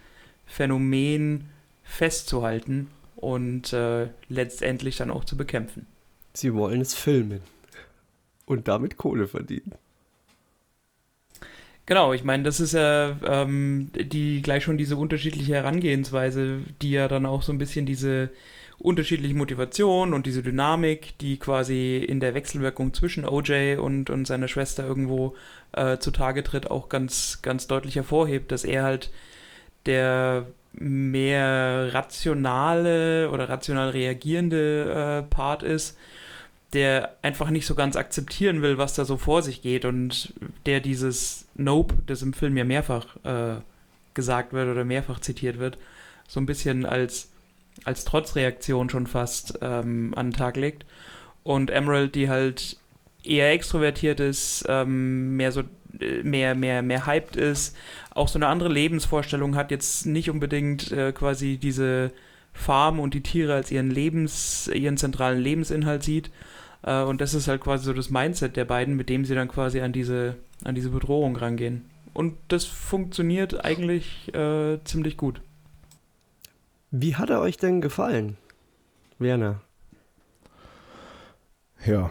Phänomen 0.46 1.46
festzuhalten 1.84 2.88
und 3.20 3.74
äh, 3.74 4.08
letztendlich 4.30 4.96
dann 4.98 5.12
auch 5.12 5.26
zu 5.26 5.36
bekämpfen. 5.36 5.86
Sie 6.34 6.54
wollen 6.54 6.80
es 6.80 6.94
filmen 6.94 7.42
und 8.46 8.68
damit 8.68 8.98
Kohle 8.98 9.28
verdienen. 9.28 9.74
Genau, 11.86 12.14
ich 12.14 12.24
meine, 12.24 12.44
das 12.44 12.60
ist 12.60 12.74
ja 12.74 13.18
ähm, 13.26 13.92
die 13.94 14.42
gleich 14.42 14.64
schon 14.64 14.78
diese 14.78 14.96
unterschiedliche 14.96 15.56
Herangehensweise, 15.56 16.60
die 16.82 16.92
ja 16.92 17.08
dann 17.08 17.26
auch 17.26 17.42
so 17.42 17.52
ein 17.52 17.58
bisschen 17.58 17.86
diese 17.86 18.30
unterschiedliche 18.78 19.36
Motivation 19.36 20.14
und 20.14 20.26
diese 20.26 20.42
Dynamik, 20.42 21.18
die 21.18 21.38
quasi 21.38 21.98
in 21.98 22.22
der 22.22 22.34
Wechselwirkung 22.36 22.94
zwischen 22.94 23.28
OJ 23.28 23.78
und, 23.78 24.10
und 24.10 24.26
seiner 24.26 24.48
Schwester 24.48 24.86
irgendwo 24.86 25.36
äh, 25.74 25.98
zutage 25.98 26.44
tritt, 26.44 26.72
auch 26.72 26.88
ganz, 26.88 27.40
ganz 27.42 27.68
deutlich 27.68 27.96
hervorhebt, 27.98 28.52
dass 28.52 28.64
er 28.64 28.84
halt 28.84 29.12
der 29.86 30.46
mehr 30.80 31.94
rationale 31.94 33.30
oder 33.30 33.50
rational 33.50 33.90
reagierende 33.90 35.24
äh, 35.28 35.30
Part 35.30 35.64
ist 35.64 35.98
der 36.74 37.16
einfach 37.22 37.50
nicht 37.50 37.66
so 37.66 37.74
ganz 37.76 37.96
akzeptieren 37.96 38.62
will, 38.62 38.78
was 38.78 38.94
da 38.94 39.06
so 39.06 39.18
vor 39.18 39.42
sich 39.42 39.62
geht 39.62 39.86
und 39.86 40.34
der 40.66 40.80
dieses 40.80 41.48
Nope, 41.56 41.96
das 42.06 42.22
im 42.22 42.34
Film 42.34 42.58
ja 42.58 42.64
mehrfach 42.64 43.16
äh, 43.24 43.62
gesagt 44.14 44.54
wird 44.54 44.70
oder 44.70 44.86
mehrfach 44.86 45.20
zitiert 45.20 45.58
wird, 45.58 45.78
so 46.28 46.40
ein 46.40 46.46
bisschen 46.46 46.86
als, 46.86 47.30
als 47.86 48.06
Trotzreaktion 48.06 48.90
schon 48.90 49.08
fast 49.08 49.58
ähm, 49.62 50.14
an 50.16 50.28
den 50.28 50.38
Tag 50.38 50.58
legt. 50.58 50.86
Und 51.44 51.72
Emerald, 51.72 52.14
die 52.14 52.30
halt 52.30 52.78
eher 53.24 53.52
extrovertiert 53.52 54.20
ist, 54.20 54.66
ähm, 54.68 55.38
mehr 55.38 55.52
so 55.52 55.64
mehr, 56.24 56.56
mehr, 56.56 56.82
mehr 56.82 57.06
hyped 57.06 57.36
ist, 57.36 57.76
auch 58.12 58.28
so 58.28 58.38
eine 58.38 58.48
andere 58.48 58.70
Lebensvorstellung 58.70 59.56
hat, 59.56 59.72
jetzt 59.72 60.06
nicht 60.06 60.30
unbedingt 60.30 60.92
äh, 60.92 61.12
quasi 61.12 61.58
diese 61.58 62.12
Farm 62.54 63.00
und 63.00 63.14
die 63.14 63.24
Tiere 63.24 63.54
als 63.54 63.72
ihren 63.72 63.92
Lebens, 63.92 64.70
ihren 64.74 64.98
zentralen 64.98 65.40
Lebensinhalt 65.40 66.04
sieht. 66.04 66.32
Äh, 66.84 67.04
und 67.04 67.22
das 67.22 67.34
ist 67.34 67.48
halt 67.48 67.62
quasi 67.62 67.86
so 67.86 67.94
das 67.94 68.10
Mindset 68.10 68.56
der 68.56 68.66
beiden, 68.66 68.96
mit 68.96 69.10
dem 69.10 69.26
sie 69.26 69.36
dann 69.36 69.48
quasi 69.48 69.82
an 69.82 69.94
diese, 69.94 70.36
an 70.64 70.76
diese 70.76 70.90
Bedrohung 70.90 71.36
rangehen. 71.36 71.86
Und 72.14 72.36
das 72.48 72.66
funktioniert 72.66 73.64
eigentlich 73.64 74.34
äh, 74.34 74.80
ziemlich 74.84 75.16
gut. 75.16 75.42
Wie 76.92 77.16
hat 77.16 77.30
er 77.30 77.40
euch 77.40 77.58
denn 77.58 77.82
gefallen, 77.82 78.38
Werner? 79.20 79.62
Ja. 81.86 82.10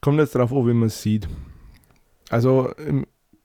Kommt 0.00 0.18
jetzt 0.18 0.34
drauf 0.34 0.52
an, 0.52 0.66
wie 0.66 0.74
man 0.74 0.88
es 0.88 1.00
sieht. 1.00 1.28
Also, 2.32 2.70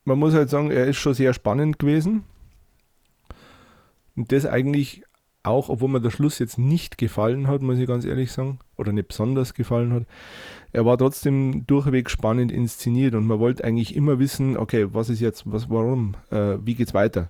man 0.04 0.18
muss 0.18 0.32
halt 0.32 0.48
sagen, 0.48 0.70
er 0.70 0.86
ist 0.86 0.96
schon 0.96 1.12
sehr 1.12 1.34
spannend 1.34 1.78
gewesen. 1.78 2.24
Und 4.16 4.32
das 4.32 4.46
eigentlich 4.46 5.02
auch, 5.42 5.68
obwohl 5.68 5.90
mir 5.90 6.00
der 6.00 6.10
Schluss 6.10 6.38
jetzt 6.38 6.58
nicht 6.58 6.96
gefallen 6.96 7.48
hat, 7.48 7.60
muss 7.60 7.78
ich 7.78 7.86
ganz 7.86 8.06
ehrlich 8.06 8.32
sagen, 8.32 8.60
oder 8.76 8.92
nicht 8.92 9.08
besonders 9.08 9.52
gefallen 9.52 9.92
hat, 9.92 10.06
er 10.72 10.86
war 10.86 10.96
trotzdem 10.96 11.66
durchweg 11.66 12.08
spannend 12.08 12.50
inszeniert 12.50 13.14
und 13.14 13.26
man 13.26 13.38
wollte 13.38 13.62
eigentlich 13.62 13.94
immer 13.94 14.18
wissen, 14.18 14.56
okay, 14.56 14.86
was 14.90 15.10
ist 15.10 15.20
jetzt, 15.20 15.44
was, 15.44 15.68
warum, 15.68 16.14
äh, 16.30 16.56
wie 16.64 16.74
geht's 16.74 16.94
weiter? 16.94 17.28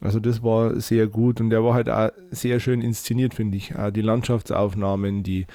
Also 0.00 0.18
das 0.18 0.42
war 0.42 0.80
sehr 0.80 1.06
gut 1.06 1.40
und 1.40 1.50
der 1.50 1.62
war 1.62 1.74
halt 1.74 1.88
auch 1.88 2.10
sehr 2.32 2.58
schön 2.58 2.82
inszeniert, 2.82 3.34
finde 3.34 3.56
ich. 3.56 3.76
Auch 3.76 3.92
die 3.92 4.02
Landschaftsaufnahmen, 4.02 5.22
die 5.22 5.46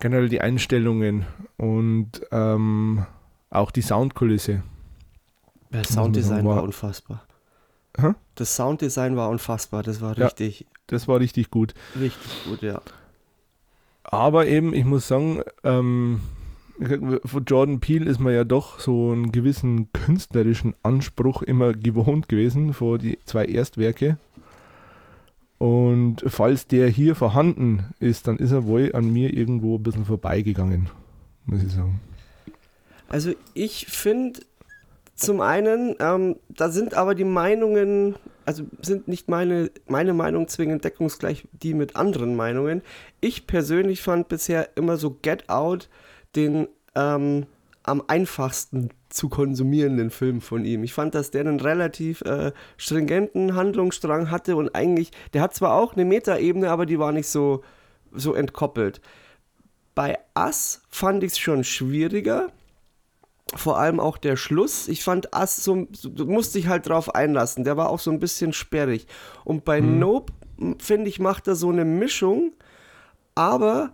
generell 0.00 0.28
die 0.28 0.42
Einstellungen 0.42 1.24
und 1.56 2.20
ähm, 2.30 3.06
auch 3.54 3.70
die 3.70 3.82
Soundkulisse. 3.82 4.62
Das 5.70 5.88
Sounddesign 5.88 6.44
war, 6.44 6.56
war 6.56 6.62
unfassbar. 6.62 7.24
Hä? 7.96 8.12
Das 8.34 8.54
Sounddesign 8.56 9.16
war 9.16 9.28
unfassbar, 9.30 9.82
das 9.82 10.00
war 10.00 10.16
richtig. 10.16 10.60
Ja, 10.60 10.66
das 10.88 11.08
war 11.08 11.20
richtig 11.20 11.50
gut. 11.50 11.74
Richtig 11.98 12.44
gut, 12.44 12.62
ja. 12.62 12.80
Aber 14.04 14.46
eben, 14.46 14.74
ich 14.74 14.84
muss 14.84 15.08
sagen, 15.08 15.42
ähm, 15.62 16.20
von 17.24 17.44
Jordan 17.44 17.80
Peele 17.80 18.10
ist 18.10 18.20
man 18.20 18.34
ja 18.34 18.44
doch 18.44 18.80
so 18.80 19.12
einen 19.12 19.32
gewissen 19.32 19.92
künstlerischen 19.92 20.74
Anspruch 20.82 21.42
immer 21.42 21.72
gewohnt 21.72 22.28
gewesen 22.28 22.74
vor 22.74 22.98
die 22.98 23.18
zwei 23.24 23.46
Erstwerke. 23.46 24.18
Und 25.58 26.24
falls 26.26 26.66
der 26.66 26.88
hier 26.88 27.14
vorhanden 27.14 27.94
ist, 28.00 28.26
dann 28.26 28.38
ist 28.38 28.50
er 28.50 28.64
wohl 28.66 28.90
an 28.94 29.12
mir 29.12 29.32
irgendwo 29.32 29.76
ein 29.76 29.82
bisschen 29.82 30.04
vorbeigegangen, 30.04 30.90
muss 31.46 31.62
ich 31.62 31.72
sagen. 31.72 32.00
Also 33.08 33.32
ich 33.54 33.86
finde 33.86 34.40
zum 35.14 35.40
einen, 35.40 35.94
ähm, 36.00 36.36
da 36.48 36.70
sind 36.70 36.94
aber 36.94 37.14
die 37.14 37.24
Meinungen, 37.24 38.16
also 38.44 38.64
sind 38.82 39.06
nicht 39.08 39.28
meine, 39.28 39.70
meine 39.86 40.12
Meinung 40.12 40.48
zwingend 40.48 40.84
deckungsgleich 40.84 41.46
die 41.52 41.74
mit 41.74 41.96
anderen 41.96 42.34
Meinungen. 42.34 42.82
Ich 43.20 43.46
persönlich 43.46 44.02
fand 44.02 44.28
bisher 44.28 44.76
immer 44.76 44.96
so 44.96 45.16
Get 45.22 45.48
Out 45.48 45.88
den 46.34 46.66
ähm, 46.96 47.46
am 47.84 48.02
einfachsten 48.06 48.90
zu 49.10 49.28
konsumierenden 49.28 50.10
Film 50.10 50.40
von 50.40 50.64
ihm. 50.64 50.82
Ich 50.82 50.94
fand, 50.94 51.14
dass 51.14 51.30
der 51.30 51.42
einen 51.42 51.60
relativ 51.60 52.22
äh, 52.22 52.52
stringenten 52.76 53.54
Handlungsstrang 53.54 54.30
hatte 54.30 54.56
und 54.56 54.74
eigentlich, 54.74 55.10
der 55.34 55.42
hat 55.42 55.54
zwar 55.54 55.74
auch 55.74 55.92
eine 55.92 56.04
Metaebene, 56.04 56.70
aber 56.70 56.86
die 56.86 56.98
war 56.98 57.12
nicht 57.12 57.28
so, 57.28 57.62
so 58.12 58.34
entkoppelt. 58.34 59.00
Bei 59.94 60.18
Ass 60.32 60.82
fand 60.88 61.22
ich 61.22 61.32
es 61.32 61.38
schon 61.38 61.62
schwieriger 61.62 62.48
vor 63.56 63.78
allem 63.78 64.00
auch 64.00 64.16
der 64.16 64.36
Schluss. 64.36 64.88
Ich 64.88 65.04
fand 65.04 65.34
Ass 65.34 65.56
so, 65.56 65.86
du 65.90 66.26
musst 66.26 66.54
dich 66.54 66.66
halt 66.66 66.88
drauf 66.88 67.14
einlassen. 67.14 67.64
Der 67.64 67.76
war 67.76 67.90
auch 67.90 68.00
so 68.00 68.10
ein 68.10 68.20
bisschen 68.20 68.52
sperrig. 68.52 69.06
Und 69.44 69.64
bei 69.64 69.80
mhm. 69.80 69.98
Nope, 69.98 70.32
finde 70.78 71.08
ich, 71.08 71.18
macht 71.18 71.48
er 71.48 71.54
so 71.54 71.70
eine 71.70 71.84
Mischung, 71.84 72.52
aber 73.34 73.92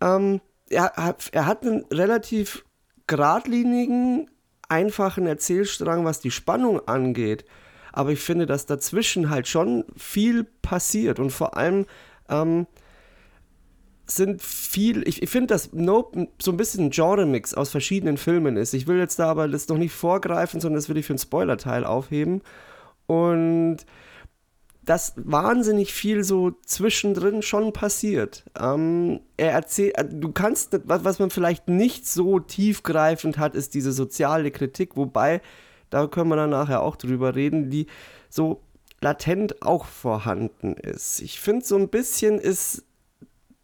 ähm, 0.00 0.40
er, 0.68 1.16
er 1.32 1.46
hat 1.46 1.62
einen 1.62 1.84
relativ 1.90 2.64
geradlinigen, 3.06 4.30
einfachen 4.68 5.26
Erzählstrang, 5.26 6.04
was 6.04 6.20
die 6.20 6.30
Spannung 6.30 6.86
angeht. 6.88 7.44
Aber 7.92 8.10
ich 8.10 8.20
finde, 8.20 8.46
dass 8.46 8.66
dazwischen 8.66 9.30
halt 9.30 9.46
schon 9.46 9.84
viel 9.96 10.44
passiert 10.44 11.20
und 11.20 11.30
vor 11.30 11.56
allem 11.56 11.86
ähm, 12.28 12.66
sind 14.06 14.42
viel, 14.42 15.06
ich, 15.08 15.22
ich 15.22 15.30
finde, 15.30 15.48
dass 15.48 15.72
Nope 15.72 16.28
so 16.40 16.50
ein 16.50 16.56
bisschen 16.56 16.86
ein 16.86 16.90
Genre-Mix 16.90 17.54
aus 17.54 17.70
verschiedenen 17.70 18.18
Filmen 18.18 18.56
ist. 18.56 18.74
Ich 18.74 18.86
will 18.86 18.98
jetzt 18.98 19.18
da 19.18 19.30
aber 19.30 19.48
das 19.48 19.68
noch 19.68 19.78
nicht 19.78 19.92
vorgreifen, 19.92 20.60
sondern 20.60 20.76
das 20.76 20.88
will 20.88 20.96
ich 20.96 21.06
für 21.06 21.14
einen 21.14 21.18
Spoiler-Teil 21.18 21.84
aufheben. 21.84 22.42
Und 23.06 23.78
dass 24.84 25.14
wahnsinnig 25.16 25.94
viel 25.94 26.24
so 26.24 26.52
zwischendrin 26.66 27.42
schon 27.42 27.72
passiert. 27.72 28.44
Ähm, 28.58 29.20
er 29.36 29.52
erzählt, 29.52 29.96
äh, 29.96 30.04
du 30.04 30.32
kannst, 30.32 30.78
was, 30.84 31.04
was 31.04 31.18
man 31.18 31.30
vielleicht 31.30 31.68
nicht 31.68 32.06
so 32.06 32.38
tiefgreifend 32.38 33.38
hat, 33.38 33.54
ist 33.54 33.74
diese 33.74 33.92
soziale 33.92 34.50
Kritik, 34.50 34.96
wobei, 34.96 35.40
da 35.90 36.06
können 36.06 36.28
wir 36.28 36.36
dann 36.36 36.50
nachher 36.50 36.82
auch 36.82 36.96
drüber 36.96 37.34
reden, 37.34 37.70
die 37.70 37.86
so 38.28 38.60
latent 39.00 39.62
auch 39.62 39.86
vorhanden 39.86 40.74
ist. 40.74 41.20
Ich 41.20 41.40
finde, 41.40 41.64
so 41.64 41.76
ein 41.76 41.88
bisschen 41.88 42.38
ist 42.38 42.84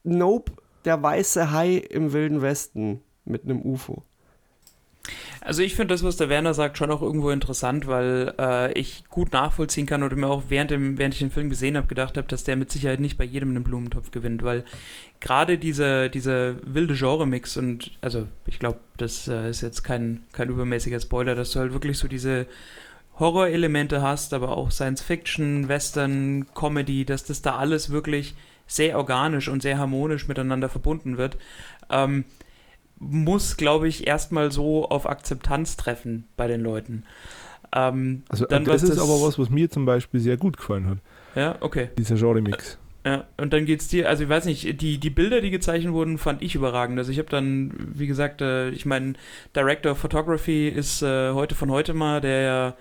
Nope, 0.02 0.52
der 0.84 1.02
weiße 1.02 1.50
Hai 1.50 1.76
im 1.76 2.12
Wilden 2.12 2.42
Westen 2.42 3.00
mit 3.24 3.44
einem 3.44 3.62
UFO. 3.62 4.04
Also 5.40 5.62
ich 5.62 5.74
finde 5.74 5.94
das, 5.94 6.02
was 6.02 6.16
der 6.16 6.28
Werner 6.28 6.52
sagt, 6.52 6.76
schon 6.76 6.90
auch 6.90 7.00
irgendwo 7.00 7.30
interessant, 7.30 7.86
weil 7.86 8.34
äh, 8.38 8.72
ich 8.78 9.04
gut 9.08 9.32
nachvollziehen 9.32 9.86
kann 9.86 10.02
oder 10.02 10.14
mir 10.14 10.28
auch 10.28 10.44
während, 10.48 10.70
dem, 10.70 10.98
während 10.98 11.14
ich 11.14 11.20
den 11.20 11.30
Film 11.30 11.48
gesehen 11.48 11.76
habe, 11.76 11.86
gedacht 11.86 12.18
habe, 12.18 12.28
dass 12.28 12.44
der 12.44 12.56
mit 12.56 12.70
Sicherheit 12.70 13.00
nicht 13.00 13.16
bei 13.16 13.24
jedem 13.24 13.50
einen 13.50 13.64
Blumentopf 13.64 14.10
gewinnt, 14.10 14.42
weil 14.42 14.64
gerade 15.20 15.56
diese, 15.56 16.10
diese 16.10 16.56
wilde 16.62 16.94
Genre-Mix 16.94 17.56
und 17.56 17.92
also 18.02 18.26
ich 18.46 18.58
glaube, 18.58 18.80
das 18.98 19.28
äh, 19.28 19.48
ist 19.48 19.62
jetzt 19.62 19.82
kein, 19.82 20.24
kein 20.32 20.50
übermäßiger 20.50 21.00
Spoiler, 21.00 21.34
dass 21.34 21.52
du 21.52 21.60
halt 21.60 21.72
wirklich 21.72 21.96
so 21.96 22.06
diese 22.06 22.46
Horror-Elemente 23.18 24.02
hast, 24.02 24.34
aber 24.34 24.56
auch 24.56 24.70
Science-Fiction, 24.70 25.68
Western, 25.68 26.46
Comedy, 26.54 27.06
dass 27.06 27.24
das 27.24 27.40
da 27.40 27.56
alles 27.56 27.90
wirklich 27.90 28.34
sehr 28.70 28.96
organisch 28.96 29.48
und 29.48 29.62
sehr 29.62 29.78
harmonisch 29.78 30.28
miteinander 30.28 30.68
verbunden 30.68 31.18
wird, 31.18 31.36
ähm, 31.90 32.24
muss, 32.98 33.56
glaube 33.56 33.88
ich, 33.88 34.06
erstmal 34.06 34.52
so 34.52 34.88
auf 34.88 35.08
Akzeptanz 35.08 35.76
treffen 35.76 36.28
bei 36.36 36.46
den 36.46 36.60
Leuten. 36.60 37.02
Ähm, 37.74 38.22
also 38.28 38.46
dann, 38.46 38.64
das 38.64 38.82
ist 38.82 38.90
das 38.90 38.98
aber 38.98 39.22
was, 39.22 39.38
was 39.38 39.50
mir 39.50 39.70
zum 39.70 39.86
Beispiel 39.86 40.20
sehr 40.20 40.36
gut 40.36 40.56
gefallen 40.56 40.86
hat. 40.86 40.98
Ja, 41.34 41.56
okay. 41.60 41.90
Dieser 41.98 42.14
Genre-Mix. 42.14 42.78
Ja, 43.04 43.24
und 43.38 43.52
dann 43.52 43.64
geht 43.64 43.80
es 43.80 43.88
dir, 43.88 44.08
also 44.08 44.24
ich 44.24 44.28
weiß 44.28 44.44
nicht, 44.44 44.80
die, 44.82 44.98
die 44.98 45.10
Bilder, 45.10 45.40
die 45.40 45.50
gezeichnet 45.50 45.92
wurden, 45.92 46.18
fand 46.18 46.42
ich 46.42 46.54
überragend. 46.54 46.98
Also 46.98 47.10
ich 47.10 47.18
habe 47.18 47.30
dann, 47.30 47.72
wie 47.94 48.06
gesagt, 48.06 48.42
äh, 48.42 48.68
ich 48.70 48.86
meine, 48.86 49.14
Director 49.56 49.92
of 49.92 49.98
Photography 49.98 50.68
ist 50.68 51.02
äh, 51.02 51.32
heute 51.32 51.54
von 51.54 51.70
heute 51.70 51.94
mal, 51.94 52.20
der 52.20 52.40
ja, 52.42 52.76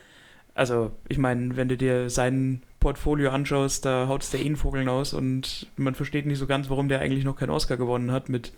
also 0.54 0.92
ich 1.08 1.18
meine, 1.18 1.56
wenn 1.56 1.70
du 1.70 1.78
dir 1.78 2.10
seinen 2.10 2.62
Portfolio 2.80 3.32
anschaust, 3.32 3.86
da 3.86 4.08
haut 4.08 4.24
es 4.24 4.30
der 4.30 4.56
Vogel 4.56 4.88
aus 4.88 5.14
und 5.14 5.68
man 5.76 5.96
versteht 5.96 6.26
nicht 6.26 6.40
so 6.40 6.48
ganz, 6.48 6.70
warum 6.70 6.88
der 6.88 7.00
eigentlich 7.00 7.26
noch 7.26 7.36
keinen 7.36 7.50
Oscar 7.50 7.78
gewonnen 7.78 8.12
hat 8.12 8.30
mit 8.30 8.54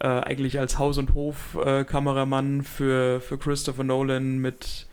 äh, 0.00 0.06
eigentlich 0.06 0.58
als 0.58 0.78
Haus- 0.78 0.98
und 0.98 1.14
Hof-Kameramann 1.14 2.60
äh, 2.60 2.62
für, 2.62 3.20
für 3.20 3.38
Christopher 3.38 3.84
Nolan 3.84 4.38
mit 4.38 4.86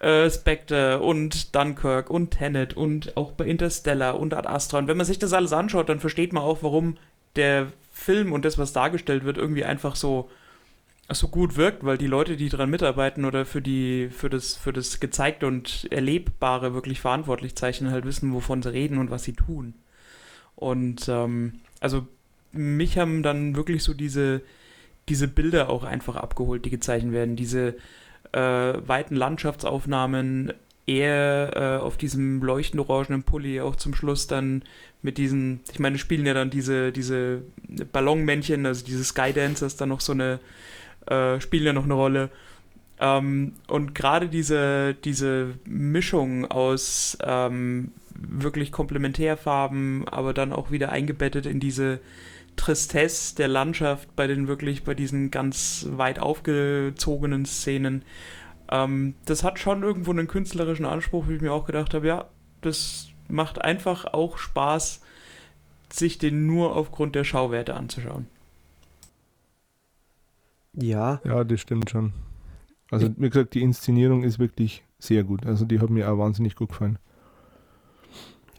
äh, 0.00 0.30
Spectre 0.30 1.00
und 1.00 1.54
Dunkirk 1.54 2.10
und 2.10 2.30
Tenet 2.30 2.74
und 2.74 3.16
auch 3.16 3.32
bei 3.32 3.44
Interstellar 3.44 4.18
und 4.18 4.34
Ad 4.34 4.48
Astra. 4.48 4.78
Und 4.78 4.88
wenn 4.88 4.96
man 4.96 5.06
sich 5.06 5.18
das 5.18 5.32
alles 5.32 5.52
anschaut, 5.52 5.88
dann 5.88 6.00
versteht 6.00 6.32
man 6.32 6.42
auch, 6.42 6.62
warum 6.62 6.96
der 7.36 7.66
Film 7.92 8.32
und 8.32 8.44
das, 8.44 8.58
was 8.58 8.72
dargestellt 8.72 9.24
wird, 9.24 9.38
irgendwie 9.38 9.64
einfach 9.64 9.96
so 9.96 10.30
so 11.12 11.28
gut 11.28 11.56
wirkt, 11.56 11.84
weil 11.84 11.98
die 11.98 12.06
Leute, 12.06 12.36
die 12.36 12.48
daran 12.48 12.70
mitarbeiten 12.70 13.24
oder 13.24 13.44
für 13.44 13.60
die, 13.60 14.08
für 14.10 14.30
das, 14.30 14.56
für 14.56 14.72
das 14.72 15.00
Gezeigte 15.00 15.46
und 15.46 15.88
Erlebbare 15.90 16.74
wirklich 16.74 17.00
verantwortlich 17.00 17.56
zeichnen, 17.56 17.90
halt 17.90 18.04
wissen, 18.04 18.32
wovon 18.32 18.62
sie 18.62 18.72
reden 18.72 18.98
und 18.98 19.10
was 19.10 19.24
sie 19.24 19.32
tun. 19.32 19.74
Und 20.56 21.08
ähm, 21.08 21.60
also 21.80 22.06
mich 22.52 22.98
haben 22.98 23.22
dann 23.22 23.56
wirklich 23.56 23.82
so 23.82 23.94
diese, 23.94 24.42
diese 25.08 25.28
Bilder 25.28 25.68
auch 25.68 25.84
einfach 25.84 26.16
abgeholt, 26.16 26.64
die 26.64 26.70
gezeichnet 26.70 27.12
werden. 27.12 27.36
Diese 27.36 27.76
äh, 28.32 28.38
weiten 28.40 29.16
Landschaftsaufnahmen, 29.16 30.52
eher 30.86 31.52
äh, 31.54 31.82
auf 31.82 31.96
diesem 31.96 32.42
leuchtend 32.42 32.88
orangenen 32.88 33.22
Pulli 33.22 33.60
auch 33.60 33.76
zum 33.76 33.94
Schluss 33.94 34.26
dann 34.26 34.62
mit 35.02 35.18
diesen, 35.18 35.60
ich 35.72 35.78
meine, 35.78 35.98
spielen 35.98 36.26
ja 36.26 36.34
dann 36.34 36.50
diese, 36.50 36.90
diese 36.90 37.42
Ballonmännchen, 37.92 38.66
also 38.66 38.84
diese 38.84 39.04
Skydancers, 39.04 39.76
dann 39.76 39.90
noch 39.90 40.00
so 40.00 40.12
eine 40.12 40.40
äh, 41.06 41.40
spielen 41.40 41.66
ja 41.66 41.72
noch 41.72 41.84
eine 41.84 41.94
Rolle. 41.94 42.30
Ähm, 42.98 43.54
und 43.66 43.94
gerade 43.94 44.28
diese, 44.28 44.94
diese 44.94 45.54
Mischung 45.64 46.50
aus 46.50 47.16
ähm, 47.22 47.92
wirklich 48.14 48.72
Komplementärfarben, 48.72 50.06
aber 50.08 50.34
dann 50.34 50.52
auch 50.52 50.70
wieder 50.70 50.90
eingebettet 50.90 51.46
in 51.46 51.60
diese 51.60 52.00
Tristesse 52.56 53.36
der 53.36 53.48
Landschaft 53.48 54.14
bei 54.16 54.26
den 54.26 54.46
wirklich, 54.46 54.84
bei 54.84 54.94
diesen 54.94 55.30
ganz 55.30 55.86
weit 55.90 56.18
aufgezogenen 56.18 57.46
Szenen. 57.46 58.04
Ähm, 58.70 59.14
das 59.24 59.44
hat 59.44 59.58
schon 59.58 59.82
irgendwo 59.82 60.10
einen 60.10 60.28
künstlerischen 60.28 60.84
Anspruch, 60.84 61.28
wie 61.28 61.36
ich 61.36 61.40
mir 61.40 61.52
auch 61.52 61.64
gedacht 61.64 61.94
habe, 61.94 62.06
ja, 62.06 62.26
das 62.60 63.08
macht 63.28 63.62
einfach 63.62 64.04
auch 64.12 64.36
Spaß, 64.36 65.00
sich 65.90 66.18
den 66.18 66.46
nur 66.46 66.76
aufgrund 66.76 67.14
der 67.14 67.24
Schauwerte 67.24 67.74
anzuschauen. 67.74 68.26
Ja. 70.74 71.20
Ja, 71.24 71.44
das 71.44 71.60
stimmt 71.60 71.90
schon. 71.90 72.12
Also, 72.90 73.08
wie 73.16 73.28
gesagt, 73.28 73.54
die 73.54 73.62
Inszenierung 73.62 74.24
ist 74.24 74.38
wirklich 74.38 74.84
sehr 74.98 75.24
gut. 75.24 75.46
Also, 75.46 75.64
die 75.64 75.80
hat 75.80 75.90
mir 75.90 76.10
auch 76.10 76.18
wahnsinnig 76.18 76.56
gut 76.56 76.70
gefallen. 76.70 76.98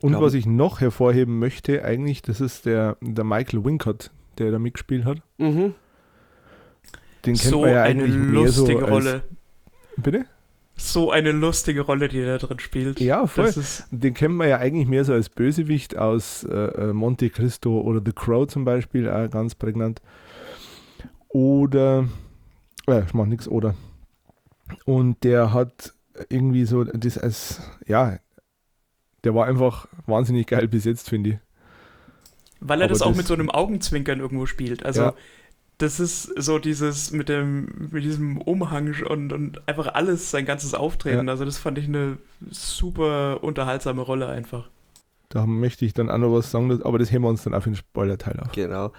Und 0.01 0.19
was 0.19 0.33
ich 0.33 0.45
noch 0.45 0.81
hervorheben 0.81 1.37
möchte, 1.37 1.83
eigentlich, 1.83 2.21
das 2.21 2.41
ist 2.41 2.65
der, 2.65 2.97
der 3.01 3.23
Michael 3.23 3.63
Wincott, 3.63 4.09
der 4.39 4.51
da 4.51 4.57
mitgespielt 4.57 5.05
hat. 5.05 5.21
Mhm. 5.37 5.75
Den 7.25 7.35
kennt 7.35 7.51
so 7.51 7.61
man 7.61 7.69
ja 7.69 7.83
eigentlich 7.83 8.15
eine 8.15 8.23
lustige 8.25 8.79
mehr 8.79 8.87
so 8.87 8.93
Rolle. 8.93 9.13
Als, 9.13 9.23
bitte? 9.97 10.25
So 10.75 11.11
eine 11.11 11.31
lustige 11.31 11.81
Rolle, 11.81 12.07
die 12.07 12.19
er 12.19 12.39
da 12.39 12.47
drin 12.47 12.57
spielt. 12.57 12.99
Ja, 12.99 13.27
voll. 13.27 13.53
Den 13.91 14.15
kennt 14.15 14.33
man 14.33 14.49
ja 14.49 14.57
eigentlich 14.57 14.87
mehr 14.87 15.05
so 15.05 15.13
als 15.13 15.29
Bösewicht 15.29 15.95
aus 15.95 16.43
äh, 16.45 16.55
äh, 16.55 16.93
Monte 16.93 17.29
Cristo 17.29 17.79
oder 17.81 18.01
The 18.03 18.13
Crow 18.13 18.47
zum 18.47 18.65
Beispiel, 18.65 19.07
auch 19.07 19.29
ganz 19.29 19.53
prägnant. 19.53 20.01
Oder, 21.33 22.07
äh, 22.87 23.03
ich 23.03 23.13
mach 23.13 23.25
nichts, 23.25 23.47
oder. 23.47 23.75
Und 24.85 25.23
der 25.23 25.53
hat 25.53 25.93
irgendwie 26.29 26.65
so 26.65 26.83
das 26.83 27.17
als, 27.17 27.61
ja, 27.87 28.17
der 29.23 29.35
war 29.35 29.45
einfach 29.45 29.87
wahnsinnig 30.05 30.47
geil 30.47 30.67
besetzt, 30.67 31.09
finde 31.09 31.29
ich. 31.31 31.37
Weil 32.59 32.81
er 32.81 32.87
das 32.87 33.01
auch 33.01 33.09
das, 33.09 33.17
mit 33.17 33.27
so 33.27 33.33
einem 33.33 33.49
Augenzwinkern 33.49 34.19
irgendwo 34.19 34.45
spielt. 34.45 34.85
Also 34.85 35.01
ja. 35.01 35.13
das 35.77 35.99
ist 35.99 36.23
so 36.37 36.59
dieses 36.59 37.11
mit 37.11 37.29
dem, 37.29 37.89
mit 37.91 38.03
diesem 38.03 38.39
Umhang 38.39 38.93
und, 39.07 39.33
und 39.33 39.67
einfach 39.67 39.93
alles, 39.93 40.31
sein 40.31 40.45
ganzes 40.45 40.73
Auftreten. 40.73 41.27
Ja. 41.27 41.31
Also 41.31 41.45
das 41.45 41.57
fand 41.57 41.77
ich 41.77 41.85
eine 41.85 42.17
super 42.49 43.43
unterhaltsame 43.43 44.01
Rolle 44.01 44.27
einfach. 44.27 44.69
Da 45.29 45.45
möchte 45.45 45.85
ich 45.85 45.93
dann 45.93 46.09
auch 46.09 46.17
noch 46.17 46.33
was 46.33 46.51
sagen, 46.51 46.83
aber 46.83 46.99
das 46.99 47.11
heben 47.11 47.23
wir 47.23 47.29
uns 47.29 47.43
dann 47.43 47.53
auf 47.53 47.63
den 47.63 47.75
Spoiler-Teil 47.75 48.39
auf. 48.41 48.51
Genau. 48.51 48.91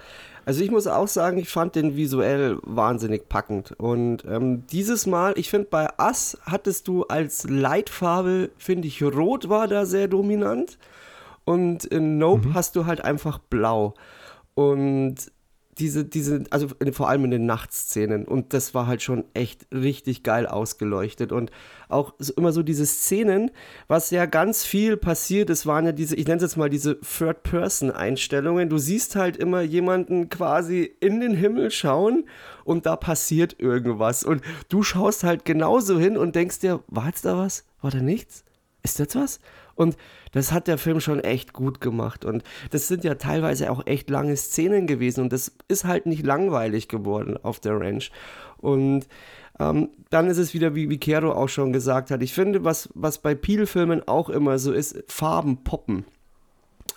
Also 0.45 0.63
ich 0.63 0.71
muss 0.71 0.87
auch 0.87 1.07
sagen, 1.07 1.37
ich 1.37 1.49
fand 1.49 1.75
den 1.75 1.95
visuell 1.95 2.57
wahnsinnig 2.63 3.29
packend. 3.29 3.73
Und 3.77 4.25
ähm, 4.25 4.65
dieses 4.67 5.05
Mal, 5.05 5.33
ich 5.37 5.49
finde, 5.49 5.67
bei 5.69 5.87
Ass 5.97 6.37
hattest 6.43 6.87
du 6.87 7.03
als 7.03 7.47
Leitfarbe, 7.49 8.49
finde 8.57 8.87
ich, 8.87 9.01
Rot 9.01 9.49
war 9.49 9.67
da 9.67 9.85
sehr 9.85 10.07
dominant. 10.07 10.77
Und 11.45 11.85
in 11.85 12.17
Nope 12.17 12.49
mhm. 12.49 12.53
hast 12.53 12.75
du 12.75 12.85
halt 12.85 13.03
einfach 13.03 13.39
Blau. 13.39 13.93
Und 14.53 15.15
diese, 15.77 16.05
diese, 16.05 16.43
also 16.49 16.67
vor 16.91 17.09
allem 17.09 17.25
in 17.25 17.31
den 17.31 17.45
Nachtszenen. 17.45 18.25
Und 18.25 18.53
das 18.53 18.73
war 18.73 18.87
halt 18.87 19.01
schon 19.01 19.25
echt 19.33 19.67
richtig 19.73 20.23
geil 20.23 20.47
ausgeleuchtet. 20.47 21.31
Und 21.31 21.51
auch 21.89 22.13
immer 22.35 22.51
so 22.51 22.63
diese 22.63 22.85
Szenen, 22.85 23.51
was 23.87 24.11
ja 24.11 24.25
ganz 24.25 24.65
viel 24.65 24.97
passiert, 24.97 25.49
es 25.49 25.65
waren 25.65 25.85
ja 25.85 25.91
diese, 25.91 26.15
ich 26.15 26.25
nenne 26.25 26.37
es 26.37 26.43
jetzt 26.43 26.57
mal 26.57 26.69
diese 26.69 26.99
Third-Person-Einstellungen. 26.99 28.69
Du 28.69 28.77
siehst 28.77 29.15
halt 29.15 29.37
immer 29.37 29.61
jemanden 29.61 30.29
quasi 30.29 30.95
in 30.99 31.19
den 31.19 31.35
Himmel 31.35 31.71
schauen 31.71 32.25
und 32.63 32.85
da 32.85 32.95
passiert 32.95 33.59
irgendwas. 33.59 34.23
Und 34.23 34.41
du 34.69 34.83
schaust 34.83 35.23
halt 35.23 35.45
genauso 35.45 35.99
hin 35.99 36.17
und 36.17 36.35
denkst 36.35 36.59
dir, 36.59 36.83
war 36.87 37.07
jetzt 37.07 37.25
da 37.25 37.37
was? 37.37 37.65
War 37.81 37.91
da 37.91 37.99
nichts? 37.99 38.43
Ist 38.81 38.99
das 38.99 39.15
was? 39.15 39.39
Und 39.75 39.97
das 40.31 40.51
hat 40.51 40.67
der 40.67 40.77
Film 40.77 40.99
schon 40.99 41.19
echt 41.19 41.53
gut 41.53 41.81
gemacht. 41.81 42.25
Und 42.25 42.43
das 42.71 42.87
sind 42.87 43.03
ja 43.03 43.15
teilweise 43.15 43.71
auch 43.71 43.85
echt 43.85 44.09
lange 44.09 44.35
Szenen 44.35 44.87
gewesen. 44.87 45.21
Und 45.21 45.33
das 45.33 45.51
ist 45.67 45.85
halt 45.85 46.05
nicht 46.05 46.25
langweilig 46.25 46.87
geworden 46.87 47.37
auf 47.41 47.59
der 47.59 47.79
Ranch. 47.79 48.11
Und 48.57 49.07
ähm, 49.59 49.89
dann 50.09 50.27
ist 50.27 50.37
es 50.37 50.53
wieder, 50.53 50.75
wie, 50.75 50.89
wie 50.89 50.97
Kero 50.97 51.31
auch 51.31 51.49
schon 51.49 51.73
gesagt 51.73 52.11
hat. 52.11 52.21
Ich 52.21 52.33
finde, 52.33 52.63
was, 52.63 52.89
was 52.93 53.19
bei 53.19 53.35
Peel-Filmen 53.35 54.07
auch 54.07 54.29
immer 54.29 54.57
so 54.57 54.71
ist, 54.71 55.03
Farben 55.07 55.63
poppen. 55.63 56.05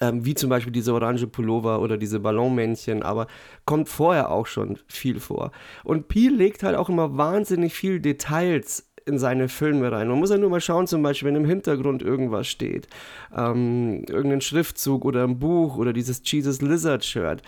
Ähm, 0.01 0.27
wie 0.27 0.35
zum 0.35 0.51
Beispiel 0.51 0.73
diese 0.73 0.93
orange 0.93 1.27
Pullover 1.27 1.81
oder 1.81 1.97
diese 1.97 2.21
Ballonmännchen, 2.21 3.03
aber 3.03 3.29
kommt 3.65 3.89
vorher 3.89 4.31
auch 4.31 4.47
schon 4.47 4.79
viel 4.89 5.21
vor. 5.21 5.53
Und 5.85 6.09
Peel 6.09 6.35
legt 6.35 6.63
halt 6.63 6.77
auch 6.77 6.91
immer 6.91 7.17
wahnsinnig 7.17 7.73
viel 7.73 8.01
Details 8.01 8.91
in 9.07 9.19
seine 9.19 9.49
Filme 9.49 9.91
rein. 9.91 10.09
Man 10.09 10.19
muss 10.19 10.31
ja 10.31 10.37
nur 10.37 10.51
mal 10.51 10.61
schauen, 10.61 10.87
zum 10.87 11.03
Beispiel, 11.03 11.29
wenn 11.29 11.37
im 11.37 11.45
Hintergrund 11.45 12.03
irgendwas 12.03 12.49
steht, 12.49 12.89
ähm, 13.35 14.05
irgendein 14.09 14.41
Schriftzug 14.41 15.05
oder 15.05 15.25
ein 15.25 15.39
Buch 15.39 15.77
oder 15.77 15.93
dieses 15.93 16.21
Jesus 16.25 16.61
Lizard 16.61 17.05
Shirt. 17.05 17.43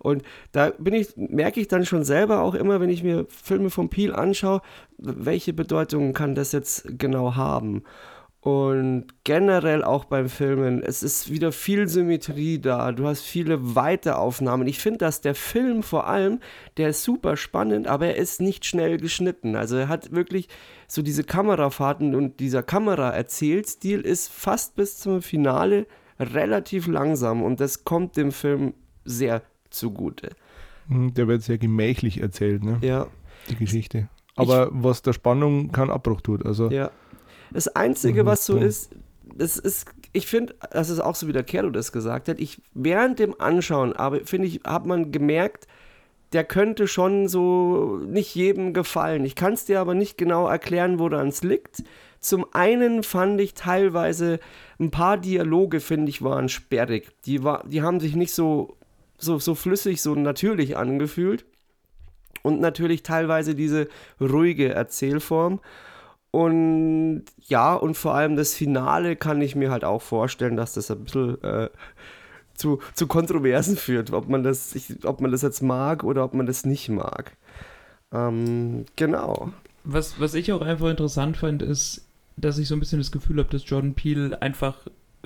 Und 0.00 0.22
da 0.52 0.72
ich, 0.84 1.16
merke 1.16 1.60
ich 1.60 1.68
dann 1.68 1.86
schon 1.86 2.04
selber 2.04 2.42
auch 2.42 2.54
immer, 2.54 2.78
wenn 2.80 2.90
ich 2.90 3.02
mir 3.02 3.26
Filme 3.28 3.70
von 3.70 3.88
Peel 3.88 4.12
anschaue, 4.12 4.60
welche 4.98 5.54
Bedeutung 5.54 6.12
kann 6.12 6.34
das 6.34 6.52
jetzt 6.52 6.98
genau 6.98 7.36
haben. 7.36 7.84
Und 8.44 9.06
generell 9.24 9.82
auch 9.82 10.04
beim 10.04 10.28
Filmen, 10.28 10.82
es 10.82 11.02
ist 11.02 11.30
wieder 11.30 11.50
viel 11.50 11.88
Symmetrie 11.88 12.58
da. 12.58 12.92
Du 12.92 13.06
hast 13.06 13.22
viele 13.22 13.74
weite 13.74 14.18
Aufnahmen. 14.18 14.66
Ich 14.66 14.80
finde, 14.80 14.98
dass 14.98 15.22
der 15.22 15.34
Film 15.34 15.82
vor 15.82 16.06
allem, 16.06 16.40
der 16.76 16.90
ist 16.90 17.04
super 17.04 17.38
spannend, 17.38 17.86
aber 17.86 18.08
er 18.08 18.16
ist 18.16 18.42
nicht 18.42 18.66
schnell 18.66 18.98
geschnitten. 18.98 19.56
Also 19.56 19.76
er 19.76 19.88
hat 19.88 20.12
wirklich 20.12 20.50
so 20.88 21.00
diese 21.00 21.24
Kamerafahrten 21.24 22.14
und 22.14 22.38
dieser 22.38 22.62
Kameraerzählstil 22.62 24.02
ist 24.02 24.30
fast 24.30 24.76
bis 24.76 24.98
zum 24.98 25.22
Finale 25.22 25.86
relativ 26.20 26.86
langsam 26.86 27.42
und 27.42 27.60
das 27.60 27.84
kommt 27.84 28.18
dem 28.18 28.30
Film 28.30 28.74
sehr 29.06 29.40
zugute. 29.70 30.28
Hm, 30.88 31.14
der 31.14 31.28
wird 31.28 31.40
sehr 31.40 31.56
gemächlich 31.56 32.20
erzählt, 32.20 32.62
ne? 32.62 32.76
Ja. 32.82 33.06
Die 33.48 33.56
Geschichte. 33.56 34.10
Aber 34.36 34.66
ich, 34.66 34.72
was 34.74 35.00
der 35.00 35.14
Spannung 35.14 35.72
keinen 35.72 35.90
Abbruch 35.90 36.20
tut. 36.20 36.44
Also 36.44 36.70
ja. 36.70 36.90
Das 37.54 37.68
Einzige, 37.68 38.24
mhm, 38.24 38.26
was 38.26 38.44
so 38.44 38.58
ist, 38.58 38.90
das 39.22 39.56
ist, 39.56 39.86
ich 40.12 40.26
finde, 40.26 40.54
das 40.70 40.90
ist 40.90 41.00
auch 41.00 41.14
so 41.14 41.28
wie 41.28 41.32
der 41.32 41.44
Kerlo 41.44 41.70
das 41.70 41.92
gesagt 41.92 42.28
hat, 42.28 42.38
ich 42.38 42.60
während 42.74 43.18
dem 43.18 43.40
Anschauen, 43.40 43.94
aber 43.94 44.20
finde 44.26 44.48
ich, 44.48 44.60
hat 44.64 44.86
man 44.86 45.12
gemerkt, 45.12 45.66
der 46.32 46.44
könnte 46.44 46.88
schon 46.88 47.28
so 47.28 48.00
nicht 48.06 48.34
jedem 48.34 48.74
gefallen. 48.74 49.24
Ich 49.24 49.36
kann 49.36 49.52
es 49.52 49.64
dir 49.64 49.80
aber 49.80 49.94
nicht 49.94 50.18
genau 50.18 50.48
erklären, 50.48 50.98
woran 50.98 51.28
es 51.28 51.44
liegt. 51.44 51.84
Zum 52.18 52.44
einen 52.52 53.04
fand 53.04 53.40
ich 53.40 53.54
teilweise 53.54 54.40
ein 54.80 54.90
paar 54.90 55.16
Dialoge, 55.16 55.78
finde 55.78 56.10
ich, 56.10 56.22
waren 56.22 56.48
sperrig. 56.48 57.10
Die, 57.24 57.44
war, 57.44 57.64
die 57.68 57.82
haben 57.82 58.00
sich 58.00 58.16
nicht 58.16 58.34
so, 58.34 58.76
so, 59.16 59.38
so 59.38 59.54
flüssig, 59.54 60.02
so 60.02 60.16
natürlich 60.16 60.76
angefühlt. 60.76 61.44
Und 62.42 62.60
natürlich 62.60 63.04
teilweise 63.04 63.54
diese 63.54 63.88
ruhige 64.20 64.74
Erzählform. 64.74 65.60
Und 66.34 67.26
ja, 67.46 67.74
und 67.74 67.96
vor 67.96 68.16
allem 68.16 68.34
das 68.34 68.54
Finale 68.54 69.14
kann 69.14 69.40
ich 69.40 69.54
mir 69.54 69.70
halt 69.70 69.84
auch 69.84 70.02
vorstellen, 70.02 70.56
dass 70.56 70.72
das 70.72 70.90
ein 70.90 71.04
bisschen 71.04 71.40
äh, 71.44 71.68
zu, 72.54 72.80
zu 72.94 73.06
Kontroversen 73.06 73.76
führt, 73.76 74.12
ob 74.12 74.28
man, 74.28 74.42
das, 74.42 74.74
ich, 74.74 75.04
ob 75.04 75.20
man 75.20 75.30
das 75.30 75.42
jetzt 75.42 75.62
mag 75.62 76.02
oder 76.02 76.24
ob 76.24 76.34
man 76.34 76.46
das 76.46 76.66
nicht 76.66 76.88
mag. 76.88 77.36
Ähm, 78.10 78.84
genau. 78.96 79.52
Was, 79.84 80.18
was 80.18 80.34
ich 80.34 80.52
auch 80.52 80.62
einfach 80.62 80.90
interessant 80.90 81.36
fand, 81.36 81.62
ist, 81.62 82.04
dass 82.36 82.58
ich 82.58 82.66
so 82.66 82.74
ein 82.74 82.80
bisschen 82.80 82.98
das 82.98 83.12
Gefühl 83.12 83.38
habe, 83.38 83.50
dass 83.50 83.70
Jordan 83.70 83.94
Peele 83.94 84.42
einfach 84.42 84.74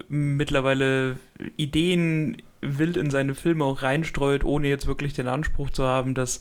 mittlerweile 0.08 1.16
Ideen 1.56 2.36
wild 2.60 2.96
in 2.96 3.10
seine 3.10 3.34
Filme 3.34 3.64
auch 3.64 3.82
reinstreut, 3.82 4.44
ohne 4.44 4.68
jetzt 4.68 4.86
wirklich 4.86 5.12
den 5.12 5.28
Anspruch 5.28 5.70
zu 5.70 5.84
haben, 5.84 6.14
dass 6.14 6.40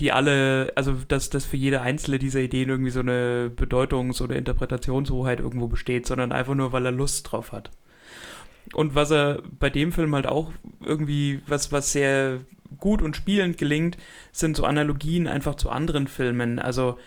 die 0.00 0.12
alle, 0.12 0.72
also 0.74 0.96
dass, 1.06 1.30
dass 1.30 1.44
für 1.44 1.56
jede 1.56 1.80
einzelne 1.80 2.18
dieser 2.18 2.40
Ideen 2.40 2.68
irgendwie 2.68 2.90
so 2.90 3.00
eine 3.00 3.50
Bedeutungs- 3.54 4.20
oder 4.20 4.36
Interpretationshoheit 4.36 5.40
irgendwo 5.40 5.68
besteht, 5.68 6.06
sondern 6.06 6.32
einfach 6.32 6.54
nur, 6.54 6.72
weil 6.72 6.86
er 6.86 6.92
Lust 6.92 7.30
drauf 7.30 7.52
hat. 7.52 7.70
Und 8.74 8.94
was 8.94 9.10
er 9.10 9.42
bei 9.58 9.70
dem 9.70 9.92
Film 9.92 10.14
halt 10.14 10.26
auch 10.26 10.52
irgendwie, 10.84 11.40
was, 11.46 11.72
was 11.72 11.92
sehr 11.92 12.40
gut 12.78 13.02
und 13.02 13.16
spielend 13.16 13.58
gelingt, 13.58 13.98
sind 14.32 14.56
so 14.56 14.64
Analogien 14.64 15.28
einfach 15.28 15.56
zu 15.56 15.70
anderen 15.70 16.06
Filmen. 16.06 16.58
Also 16.58 16.98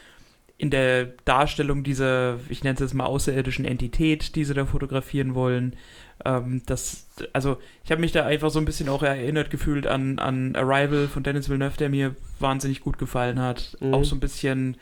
in 0.58 0.70
der 0.70 1.06
Darstellung 1.26 1.84
dieser, 1.84 2.40
ich 2.50 2.64
nenne 2.64 2.76
es 2.76 2.80
jetzt 2.80 2.94
mal 2.94 3.06
außerirdischen 3.06 3.66
Entität, 3.66 4.36
die 4.36 4.46
sie 4.46 4.54
da 4.54 4.66
fotografieren 4.66 5.36
wollen. 5.36 5.76
Ähm, 6.24 6.62
das, 6.66 7.08
also 7.34 7.58
ich 7.84 7.92
habe 7.92 8.00
mich 8.00 8.14
da 8.14 8.26
einfach 8.26 8.50
so 8.50 8.60
ein 8.60 8.66
bisschen 8.66 8.88
auch 8.88 9.04
erinnert 9.04 9.50
gefühlt 9.50 9.86
an, 9.86 10.18
an 10.18 10.56
Arrival 10.56 11.08
von 11.08 11.24
Dennis 11.24 11.50
Villeneuve, 11.50 11.78
der 11.78 11.90
mir 11.90 12.16
wahnsinnig 12.40 12.82
gut 12.82 12.98
gefallen 12.98 13.40
hat. 13.40 13.76
Mhm. 13.82 13.94
Auch 13.94 14.06
so 14.06 14.16
ein 14.16 14.22
bisschen 14.22 14.78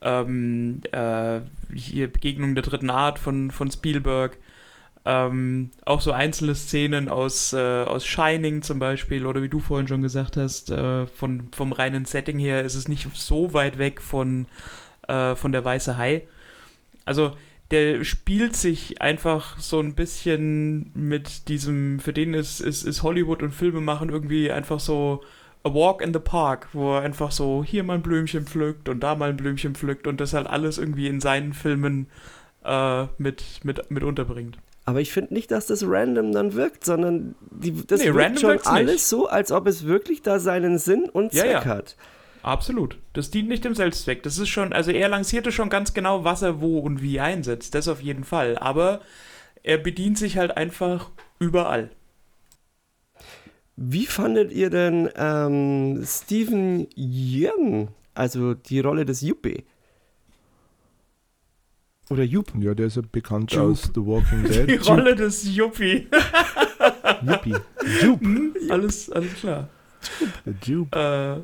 ähm, 0.00 0.80
äh, 0.90 1.40
hier 1.72 2.12
Begegnung 2.12 2.56
der 2.56 2.64
dritten 2.64 2.90
Art 2.90 3.20
von, 3.20 3.52
von 3.52 3.70
Spielberg. 3.70 4.38
Ähm, 5.04 5.70
auch 5.84 6.00
so 6.00 6.12
einzelne 6.12 6.54
Szenen 6.54 7.08
aus, 7.08 7.52
äh, 7.52 7.82
aus 7.84 8.06
Shining 8.06 8.62
zum 8.62 8.78
Beispiel, 8.78 9.26
oder 9.26 9.42
wie 9.42 9.48
du 9.48 9.58
vorhin 9.58 9.88
schon 9.88 10.02
gesagt 10.02 10.36
hast, 10.36 10.70
äh, 10.70 11.06
von, 11.06 11.48
vom 11.52 11.72
reinen 11.72 12.04
Setting 12.04 12.38
her 12.38 12.62
ist 12.62 12.76
es 12.76 12.86
nicht 12.86 13.08
so 13.16 13.52
weit 13.52 13.78
weg 13.78 14.00
von, 14.00 14.46
äh, 15.08 15.34
von 15.34 15.52
der 15.52 15.64
Weiße 15.64 15.96
Hai. 15.96 16.26
Also 17.04 17.32
der 17.70 18.04
spielt 18.04 18.54
sich 18.54 19.00
einfach 19.00 19.58
so 19.58 19.80
ein 19.80 19.94
bisschen 19.94 20.90
mit 20.94 21.48
diesem, 21.48 22.00
für 22.00 22.12
den 22.12 22.34
ist, 22.34 22.60
ist, 22.60 22.84
ist 22.84 23.02
Hollywood 23.02 23.42
und 23.42 23.52
Filme 23.52 23.80
machen 23.80 24.10
irgendwie 24.10 24.50
einfach 24.52 24.78
so 24.78 25.22
a 25.64 25.72
walk 25.72 26.02
in 26.02 26.12
the 26.12 26.18
park, 26.18 26.68
wo 26.72 26.96
er 26.96 27.02
einfach 27.02 27.32
so 27.32 27.64
hier 27.64 27.82
mal 27.82 27.94
ein 27.94 28.02
Blümchen 28.02 28.46
pflückt 28.46 28.88
und 28.88 29.00
da 29.00 29.14
mal 29.14 29.30
ein 29.30 29.36
Blümchen 29.36 29.74
pflückt 29.74 30.06
und 30.06 30.20
das 30.20 30.34
halt 30.34 30.46
alles 30.46 30.76
irgendwie 30.76 31.06
in 31.06 31.20
seinen 31.20 31.54
Filmen 31.54 32.08
äh, 32.64 33.04
mit, 33.16 33.42
mit, 33.62 33.90
mit 33.90 34.02
unterbringt. 34.02 34.58
Aber 34.84 35.00
ich 35.00 35.12
finde 35.12 35.32
nicht, 35.32 35.50
dass 35.50 35.66
das 35.66 35.84
random 35.86 36.32
dann 36.32 36.54
wirkt, 36.54 36.84
sondern 36.84 37.36
die, 37.50 37.86
das 37.86 38.00
nee, 38.00 38.12
wirkt 38.12 38.40
schon 38.40 38.58
alles 38.64 38.92
nicht. 38.92 39.04
so, 39.04 39.28
als 39.28 39.52
ob 39.52 39.66
es 39.66 39.86
wirklich 39.86 40.22
da 40.22 40.40
seinen 40.40 40.78
Sinn 40.78 41.08
und 41.08 41.32
Zweck 41.32 41.44
ja, 41.44 41.52
ja. 41.52 41.64
hat. 41.64 41.96
Absolut. 42.42 42.98
Das 43.12 43.30
dient 43.30 43.48
nicht 43.48 43.64
dem 43.64 43.74
Selbstzweck. 43.74 44.22
Das 44.22 44.38
ist 44.38 44.48
schon, 44.48 44.72
also 44.72 44.90
er 44.90 45.08
lancierte 45.08 45.52
schon 45.52 45.68
ganz 45.68 45.94
genau, 45.94 46.24
was 46.24 46.42
er 46.42 46.60
wo 46.60 46.78
und 46.80 47.00
wie 47.00 47.20
einsetzt. 47.20 47.74
Das 47.74 47.88
auf 47.88 48.00
jeden 48.02 48.24
Fall. 48.24 48.58
Aber 48.58 49.00
er 49.62 49.78
bedient 49.78 50.18
sich 50.18 50.36
halt 50.38 50.56
einfach 50.56 51.10
überall. 51.38 51.90
Wie 53.76 54.06
fandet 54.06 54.52
ihr 54.52 54.70
denn 54.70 55.08
ähm, 55.16 56.02
Stephen 56.04 56.88
Young, 56.96 57.88
also 58.14 58.54
die 58.54 58.80
Rolle 58.80 59.04
des 59.04 59.22
Yuppie? 59.22 59.64
Oder 62.10 62.24
Jupp. 62.24 62.52
Ja, 62.60 62.74
der 62.74 62.86
ist 62.86 62.96
ja 62.96 63.02
bekannt 63.10 63.52
Jupp. 63.52 63.62
aus 63.62 63.84
The 63.94 64.00
Walking 64.00 64.44
Dead. 64.50 64.68
Die 64.68 64.76
Rolle 64.76 65.14
des 65.14 65.44
Yuppie. 65.56 66.08
Yuppie. 67.22 67.54
Jupp. 68.02 68.20
Hm? 68.20 68.54
Alles, 68.68 69.10
alles 69.10 69.34
klar. 69.34 69.68
Jupp. 70.64 70.94
Äh, 70.94 71.36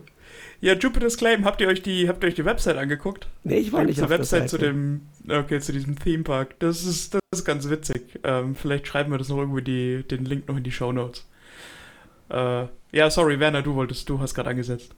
ja, 0.61 0.75
Jupiter's 0.75 1.16
Claim, 1.16 1.44
habt 1.44 1.61
ihr 1.61 1.68
euch 1.68 1.83
die, 1.83 2.09
habt 2.09 2.23
ihr 2.25 2.29
euch 2.29 2.35
die 2.35 2.44
Website 2.44 2.77
angeguckt? 2.77 3.29
Nee, 3.44 3.59
ich 3.59 3.73
war 3.73 3.85
nicht 3.85 4.03
auf 4.03 4.11
Website 4.11 4.42
der 4.42 4.49
Seite. 4.49 4.51
zu 4.51 4.59
dem, 4.59 5.01
okay, 5.29 5.61
zu 5.61 5.73
diesem 5.73 5.99
Theme 5.99 6.25
Park. 6.25 6.59
Das 6.59 6.85
ist, 6.85 7.14
das 7.14 7.21
ist 7.33 7.44
ganz 7.44 7.68
witzig. 7.71 8.18
Ähm, 8.25 8.57
vielleicht 8.57 8.87
schreiben 8.88 9.12
wir 9.12 9.18
das 9.18 9.29
noch 9.29 9.38
irgendwie 9.38 9.62
die, 9.62 10.03
den 10.03 10.25
Link 10.25 10.49
noch 10.49 10.57
in 10.57 10.64
die 10.64 10.73
Show 10.73 10.90
Notes. 10.92 11.29
Äh, 12.29 12.66
ja, 12.92 13.11
sorry, 13.11 13.38
Werner, 13.38 13.62
du 13.62 13.75
wolltest, 13.75 14.09
du 14.09 14.18
hast 14.18 14.35
gerade 14.35 14.51
angesetzt. 14.51 14.94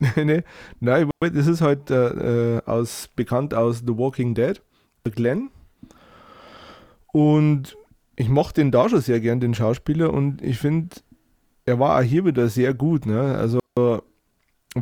nee, 0.16 0.42
nein, 0.80 1.08
das 1.20 1.46
ist 1.46 1.60
halt 1.60 1.90
äh, 1.90 2.60
aus, 2.66 3.08
bekannt 3.14 3.54
aus 3.54 3.78
The 3.86 3.96
Walking 3.96 4.34
Dead, 4.34 4.60
der 5.04 5.12
Glenn. 5.12 5.50
Und 7.12 7.76
ich 8.16 8.28
mochte 8.28 8.60
den 8.60 8.72
da 8.72 8.88
schon 8.88 9.00
sehr 9.00 9.20
gern, 9.20 9.40
den 9.40 9.54
Schauspieler, 9.54 10.12
und 10.12 10.42
ich 10.42 10.58
finde, 10.58 10.96
er 11.64 11.78
war 11.78 11.98
auch 11.98 12.02
hier 12.02 12.24
wieder 12.24 12.48
sehr 12.48 12.74
gut. 12.74 13.06
Ne? 13.06 13.36
Also 13.36 13.60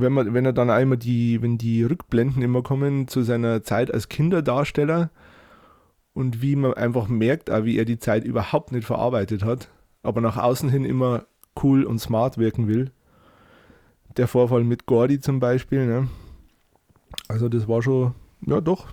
wenn 0.00 0.12
man, 0.12 0.34
wenn 0.34 0.44
er 0.44 0.52
dann 0.52 0.70
einmal 0.70 0.98
die, 0.98 1.40
wenn 1.42 1.58
die 1.58 1.82
Rückblenden 1.84 2.42
immer 2.42 2.62
kommen 2.62 3.08
zu 3.08 3.22
seiner 3.22 3.62
Zeit 3.62 3.92
als 3.92 4.08
Kinderdarsteller 4.08 5.10
und 6.14 6.42
wie 6.42 6.56
man 6.56 6.74
einfach 6.74 7.08
merkt, 7.08 7.50
auch 7.50 7.64
wie 7.64 7.78
er 7.78 7.84
die 7.84 7.98
Zeit 7.98 8.24
überhaupt 8.24 8.72
nicht 8.72 8.86
verarbeitet 8.86 9.44
hat, 9.44 9.68
aber 10.02 10.20
nach 10.20 10.36
außen 10.36 10.68
hin 10.68 10.84
immer 10.84 11.26
cool 11.62 11.84
und 11.84 12.00
smart 12.00 12.38
wirken 12.38 12.68
will. 12.68 12.90
Der 14.16 14.28
Vorfall 14.28 14.64
mit 14.64 14.86
Gordy 14.86 15.20
zum 15.20 15.40
Beispiel, 15.40 15.86
ne? 15.86 16.08
Also 17.28 17.48
das 17.48 17.68
war 17.68 17.82
schon, 17.82 18.14
ja 18.46 18.60
doch, 18.60 18.88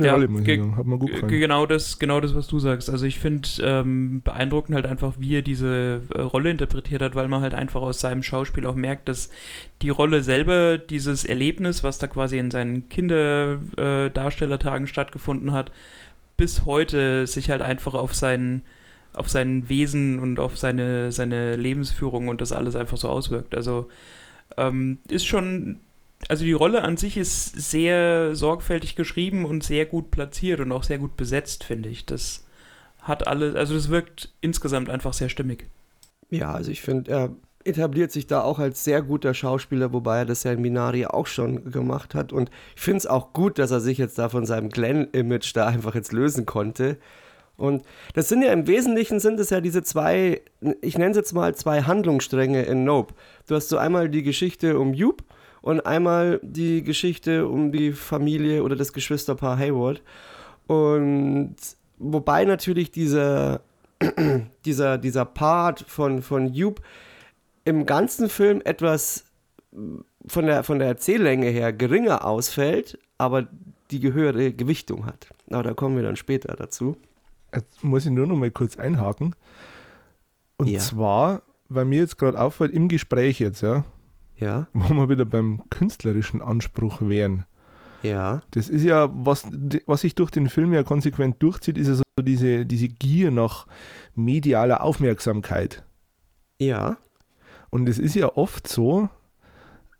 ja, 0.00 0.14
alle, 0.14 0.28
sagen. 0.28 0.76
Hat 0.76 0.86
mir 0.86 0.96
gut 0.96 1.10
gefallen. 1.10 1.40
Genau 1.40 1.66
das, 1.66 1.98
genau 1.98 2.20
das, 2.20 2.32
was 2.36 2.46
du 2.46 2.60
sagst. 2.60 2.88
Also 2.88 3.04
ich 3.04 3.18
finde 3.18 3.48
ähm, 3.62 4.22
beeindruckend 4.22 4.76
halt 4.76 4.86
einfach, 4.86 5.14
wie 5.18 5.34
er 5.36 5.42
diese 5.42 6.02
äh, 6.14 6.20
Rolle 6.20 6.50
interpretiert 6.50 7.02
hat, 7.02 7.16
weil 7.16 7.26
man 7.26 7.40
halt 7.40 7.54
einfach 7.54 7.82
aus 7.82 7.98
seinem 8.00 8.22
Schauspiel 8.22 8.64
auch 8.66 8.76
merkt, 8.76 9.08
dass 9.08 9.28
die 9.82 9.90
Rolle 9.90 10.22
selber, 10.22 10.78
dieses 10.78 11.24
Erlebnis, 11.24 11.82
was 11.82 11.98
da 11.98 12.06
quasi 12.06 12.38
in 12.38 12.52
seinen 12.52 12.88
Kinderdarstellertagen 12.88 14.84
äh, 14.84 14.88
stattgefunden 14.88 15.50
hat, 15.50 15.72
bis 16.36 16.64
heute 16.64 17.26
sich 17.26 17.50
halt 17.50 17.62
einfach 17.62 17.94
auf 17.94 18.14
sein, 18.14 18.62
auf 19.14 19.28
sein 19.28 19.68
Wesen 19.68 20.20
und 20.20 20.38
auf 20.38 20.56
seine, 20.56 21.10
seine 21.10 21.56
Lebensführung 21.56 22.28
und 22.28 22.40
das 22.40 22.52
alles 22.52 22.76
einfach 22.76 22.98
so 22.98 23.08
auswirkt. 23.08 23.52
Also 23.56 23.88
ähm, 24.56 24.98
ist 25.08 25.26
schon 25.26 25.80
also 26.26 26.44
die 26.44 26.52
Rolle 26.52 26.82
an 26.82 26.96
sich 26.96 27.16
ist 27.16 27.70
sehr 27.70 28.34
sorgfältig 28.34 28.96
geschrieben 28.96 29.44
und 29.44 29.62
sehr 29.62 29.86
gut 29.86 30.10
platziert 30.10 30.60
und 30.60 30.72
auch 30.72 30.82
sehr 30.82 30.98
gut 30.98 31.16
besetzt, 31.16 31.62
finde 31.62 31.88
ich. 31.88 32.06
Das 32.06 32.44
hat 33.00 33.26
alles, 33.26 33.54
also 33.54 33.74
das 33.74 33.88
wirkt 33.88 34.32
insgesamt 34.40 34.90
einfach 34.90 35.12
sehr 35.12 35.28
stimmig. 35.28 35.68
Ja, 36.30 36.52
also 36.52 36.70
ich 36.70 36.82
finde, 36.82 37.10
er 37.10 37.30
etabliert 37.64 38.10
sich 38.10 38.26
da 38.26 38.42
auch 38.42 38.58
als 38.58 38.84
sehr 38.84 39.02
guter 39.02 39.34
Schauspieler, 39.34 39.92
wobei 39.92 40.18
er 40.18 40.26
das 40.26 40.42
ja 40.42 40.52
in 40.52 40.60
Minari 40.60 41.06
auch 41.06 41.26
schon 41.26 41.70
gemacht 41.70 42.14
hat. 42.14 42.32
Und 42.32 42.50
ich 42.74 42.82
finde 42.82 42.98
es 42.98 43.06
auch 43.06 43.32
gut, 43.32 43.58
dass 43.58 43.70
er 43.70 43.80
sich 43.80 43.98
jetzt 43.98 44.18
da 44.18 44.28
von 44.28 44.44
seinem 44.44 44.70
Glenn-Image 44.70 45.54
da 45.54 45.66
einfach 45.66 45.94
jetzt 45.94 46.12
lösen 46.12 46.46
konnte. 46.46 46.98
Und 47.56 47.82
das 48.14 48.28
sind 48.28 48.42
ja 48.42 48.52
im 48.52 48.66
Wesentlichen 48.66 49.18
sind 49.18 49.40
es 49.40 49.50
ja 49.50 49.60
diese 49.60 49.82
zwei, 49.82 50.42
ich 50.80 50.96
nenne 50.96 51.10
es 51.10 51.16
jetzt 51.16 51.32
mal 51.32 51.54
zwei 51.54 51.82
Handlungsstränge 51.82 52.62
in 52.62 52.84
Nope. 52.84 53.14
Du 53.48 53.54
hast 53.54 53.68
so 53.68 53.78
einmal 53.78 54.08
die 54.08 54.22
Geschichte 54.22 54.78
um 54.78 54.94
Jupe 54.94 55.24
und 55.62 55.84
einmal 55.86 56.40
die 56.42 56.82
Geschichte 56.82 57.46
um 57.46 57.72
die 57.72 57.92
Familie 57.92 58.62
oder 58.62 58.76
das 58.76 58.92
Geschwisterpaar 58.92 59.58
Hayward. 59.58 60.02
Und 60.66 61.56
wobei 61.98 62.44
natürlich 62.44 62.90
dieser, 62.90 63.60
dieser, 64.64 64.98
dieser 64.98 65.24
Part 65.24 65.80
von, 65.80 66.22
von 66.22 66.52
Jupe 66.52 66.82
im 67.64 67.86
ganzen 67.86 68.28
Film 68.28 68.62
etwas 68.64 69.24
von 70.26 70.46
der, 70.46 70.64
von 70.64 70.78
der 70.78 70.88
Erzähllänge 70.88 71.48
her 71.48 71.72
geringer 71.72 72.24
ausfällt, 72.24 72.98
aber 73.18 73.48
die 73.90 74.00
gehörige 74.00 74.54
Gewichtung 74.54 75.06
hat. 75.06 75.28
Aber 75.50 75.62
da 75.62 75.74
kommen 75.74 75.96
wir 75.96 76.02
dann 76.02 76.16
später 76.16 76.54
dazu. 76.56 76.96
Jetzt 77.54 77.82
muss 77.82 78.04
ich 78.04 78.12
nur 78.12 78.26
noch 78.26 78.36
mal 78.36 78.50
kurz 78.50 78.78
einhaken. 78.78 79.34
Und 80.58 80.68
ja. 80.68 80.80
zwar, 80.80 81.42
weil 81.68 81.84
mir 81.84 82.00
jetzt 82.00 82.18
gerade 82.18 82.40
auffällt, 82.40 82.72
im 82.72 82.88
Gespräch 82.88 83.38
jetzt, 83.38 83.62
ja, 83.62 83.84
ja. 84.38 84.68
Wo 84.72 84.94
wir 84.94 85.08
wieder 85.08 85.24
beim 85.24 85.62
künstlerischen 85.70 86.42
Anspruch 86.42 87.00
wären. 87.00 87.44
Ja. 88.02 88.42
Das 88.52 88.68
ist 88.68 88.84
ja, 88.84 89.10
was, 89.12 89.48
was 89.86 90.02
sich 90.02 90.14
durch 90.14 90.30
den 90.30 90.48
Film 90.48 90.72
ja 90.72 90.82
konsequent 90.82 91.42
durchzieht, 91.42 91.78
ist 91.78 91.88
ja 91.88 91.94
so 91.94 92.04
diese, 92.20 92.64
diese 92.64 92.88
Gier 92.88 93.30
nach 93.30 93.66
medialer 94.14 94.82
Aufmerksamkeit. 94.82 95.84
Ja. 96.60 96.96
Und 97.70 97.88
es 97.88 97.98
ist 97.98 98.14
ja 98.14 98.36
oft 98.36 98.68
so, 98.68 99.08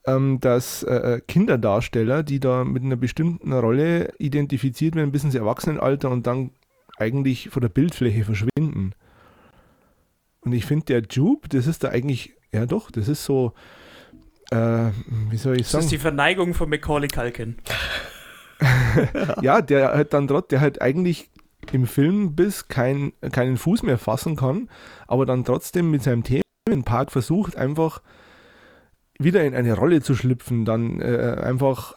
ähm, 0.06 0.38
dass 0.40 0.82
äh, 0.84 0.94
äh, 0.94 1.20
Kinderdarsteller, 1.20 2.22
die 2.22 2.40
da 2.40 2.64
mit 2.64 2.82
einer 2.82 2.96
bestimmten 2.96 3.52
Rolle 3.52 4.14
identifiziert 4.18 4.94
werden 4.94 5.12
bis 5.12 5.24
ins 5.24 5.34
Erwachsenenalter 5.34 6.10
und 6.10 6.26
dann 6.26 6.50
eigentlich 6.96 7.50
von 7.50 7.60
der 7.60 7.68
Bildfläche 7.68 8.24
verschwinden. 8.24 8.92
Und 10.40 10.52
ich 10.52 10.64
finde, 10.64 10.86
der 10.86 11.02
Jupe, 11.10 11.48
das 11.48 11.66
ist 11.66 11.84
da 11.84 11.88
eigentlich, 11.88 12.34
ja 12.52 12.64
doch, 12.64 12.90
das 12.90 13.08
ist 13.08 13.24
so, 13.24 13.52
äh, 14.50 14.90
wie 15.30 15.36
soll 15.36 15.60
ich 15.60 15.66
sagen? 15.66 15.80
Das 15.80 15.84
ist 15.84 15.92
die 15.92 15.98
Verneigung 15.98 16.54
von 16.54 16.68
Macaulay 16.68 17.08
Culkin. 17.08 17.56
ja, 19.42 19.62
der 19.62 19.92
halt 19.92 20.12
dann 20.12 20.26
trotzdem, 20.26 20.48
der 20.56 20.60
halt 20.60 20.82
eigentlich 20.82 21.30
im 21.72 21.86
Film 21.86 22.34
bis 22.34 22.68
kein, 22.68 23.12
keinen 23.32 23.56
Fuß 23.56 23.82
mehr 23.82 23.98
fassen 23.98 24.36
kann, 24.36 24.68
aber 25.06 25.26
dann 25.26 25.44
trotzdem 25.44 25.90
mit 25.90 26.02
seinem 26.02 26.24
Themenpark 26.24 27.12
versucht, 27.12 27.56
einfach 27.56 28.02
wieder 29.18 29.44
in 29.44 29.54
eine 29.54 29.74
Rolle 29.74 30.00
zu 30.00 30.14
schlüpfen, 30.14 30.64
dann 30.64 31.00
äh, 31.00 31.36
einfach 31.42 31.94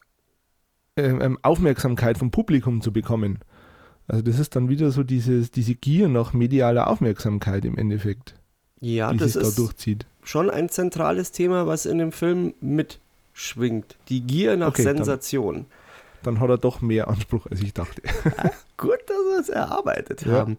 äh, 0.95 1.03
ähm, 1.03 1.37
Aufmerksamkeit 1.41 2.17
vom 2.17 2.31
Publikum 2.31 2.81
zu 2.81 2.91
bekommen. 2.91 3.39
Also 4.07 4.23
das 4.23 4.39
ist 4.39 4.55
dann 4.55 4.69
wieder 4.69 4.91
so 4.91 5.03
dieses, 5.03 5.51
diese 5.51 5.75
Gier 5.75 6.09
nach 6.09 6.33
medialer 6.33 6.87
Aufmerksamkeit 6.87 7.63
im 7.65 7.77
Endeffekt, 7.77 8.35
ja, 8.79 9.11
die 9.11 9.17
das 9.17 9.33
sich 9.33 9.41
ist, 9.41 9.57
da 9.57 9.61
durchzieht 9.61 10.05
schon 10.23 10.49
ein 10.49 10.69
zentrales 10.69 11.31
Thema, 11.31 11.67
was 11.67 11.86
in 11.86 11.97
dem 11.97 12.12
Film 12.12 12.53
mitschwingt. 12.62 13.97
Die 14.10 14.21
Gier 14.21 14.57
nach 14.57 14.69
okay, 14.69 14.84
Sensation. 14.84 15.65
Dann, 16.23 16.36
dann, 16.36 16.39
hat 16.39 16.49
er 16.49 16.57
doch 16.57 16.81
mehr 16.81 17.07
Anspruch, 17.07 17.47
als 17.47 17.62
ich 17.62 17.73
dachte. 17.73 18.01
Ja, 18.25 18.51
gut, 18.77 18.99
dass 19.07 19.17
wir 19.17 19.39
es 19.39 19.49
erarbeitet 19.49 20.25
ja. 20.25 20.34
haben. 20.34 20.57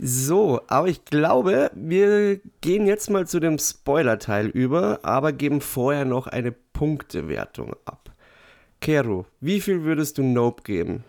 So, 0.00 0.60
aber 0.68 0.86
ich 0.86 1.04
glaube, 1.04 1.72
wir 1.74 2.40
gehen 2.60 2.86
jetzt 2.86 3.10
mal 3.10 3.26
zu 3.26 3.40
dem 3.40 3.58
Spoiler-Teil 3.58 4.46
über, 4.46 5.00
aber 5.02 5.32
geben 5.32 5.60
vorher 5.60 6.04
noch 6.04 6.28
eine 6.28 6.52
Punktewertung 6.52 7.74
ab. 7.84 8.10
Kero, 8.80 9.26
wie 9.40 9.60
viel 9.60 9.82
würdest 9.82 10.18
du 10.18 10.22
Nope 10.22 10.62
geben? 10.62 11.02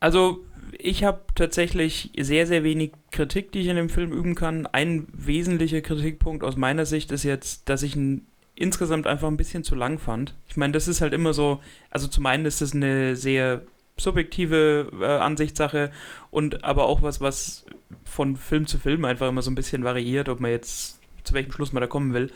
Also, 0.00 0.44
ich 0.78 1.04
habe 1.04 1.20
tatsächlich 1.34 2.10
sehr, 2.18 2.46
sehr 2.46 2.64
wenig 2.64 2.92
Kritik, 3.10 3.52
die 3.52 3.60
ich 3.60 3.68
in 3.68 3.76
dem 3.76 3.88
Film 3.88 4.12
üben 4.12 4.34
kann. 4.34 4.66
Ein 4.66 5.06
wesentlicher 5.12 5.80
Kritikpunkt 5.80 6.44
aus 6.44 6.56
meiner 6.56 6.86
Sicht 6.86 7.12
ist 7.12 7.22
jetzt, 7.22 7.68
dass 7.68 7.82
ich 7.82 7.96
ihn 7.96 8.26
insgesamt 8.54 9.06
einfach 9.06 9.28
ein 9.28 9.36
bisschen 9.36 9.64
zu 9.64 9.74
lang 9.74 9.98
fand. 9.98 10.34
Ich 10.48 10.56
meine, 10.56 10.72
das 10.72 10.88
ist 10.88 11.00
halt 11.00 11.12
immer 11.12 11.32
so, 11.32 11.60
also 11.90 12.08
zum 12.08 12.26
einen 12.26 12.46
ist 12.46 12.60
das 12.60 12.74
eine 12.74 13.16
sehr 13.16 13.62
subjektive 13.98 14.90
äh, 15.00 15.04
Ansichtssache 15.04 15.90
und 16.30 16.64
aber 16.64 16.86
auch 16.86 17.02
was, 17.02 17.20
was 17.20 17.66
von 18.04 18.36
Film 18.36 18.66
zu 18.66 18.78
Film 18.78 19.04
einfach 19.04 19.28
immer 19.28 19.42
so 19.42 19.50
ein 19.50 19.54
bisschen 19.54 19.84
variiert, 19.84 20.28
ob 20.28 20.40
man 20.40 20.50
jetzt 20.50 21.00
zu 21.26 21.34
welchem 21.34 21.52
Schluss 21.52 21.72
man 21.72 21.80
da 21.80 21.86
kommen 21.86 22.14
will. 22.14 22.30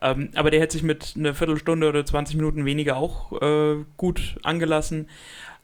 Ähm, 0.00 0.30
aber 0.34 0.50
der 0.50 0.60
hätte 0.60 0.72
sich 0.72 0.82
mit 0.82 1.14
einer 1.16 1.34
Viertelstunde 1.34 1.88
oder 1.88 2.04
20 2.04 2.36
Minuten 2.36 2.64
weniger 2.64 2.96
auch 2.96 3.40
äh, 3.40 3.84
gut 3.96 4.38
angelassen. 4.42 5.08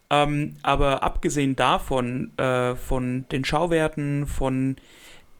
Ähm, 0.08 0.54
aber 0.62 1.02
abgesehen 1.02 1.56
davon, 1.56 2.36
äh, 2.38 2.76
von 2.76 3.26
den 3.32 3.44
Schauwerten, 3.44 4.26
von 4.26 4.76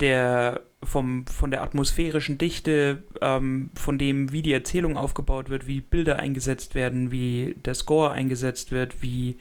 der, 0.01 0.61
vom, 0.83 1.27
von 1.27 1.51
der 1.51 1.63
atmosphärischen 1.63 2.39
Dichte, 2.39 3.03
ähm, 3.21 3.71
von 3.75 3.99
dem, 3.99 4.33
wie 4.33 4.43
die 4.43 4.53
Erzählung 4.53 4.97
aufgebaut 4.97 5.49
wird, 5.49 5.67
wie 5.67 5.81
Bilder 5.81 6.19
eingesetzt 6.19 6.75
werden, 6.75 7.11
wie 7.11 7.57
der 7.65 7.75
Score 7.75 8.11
eingesetzt 8.11 8.73
wird, 8.73 9.03
wie 9.03 9.37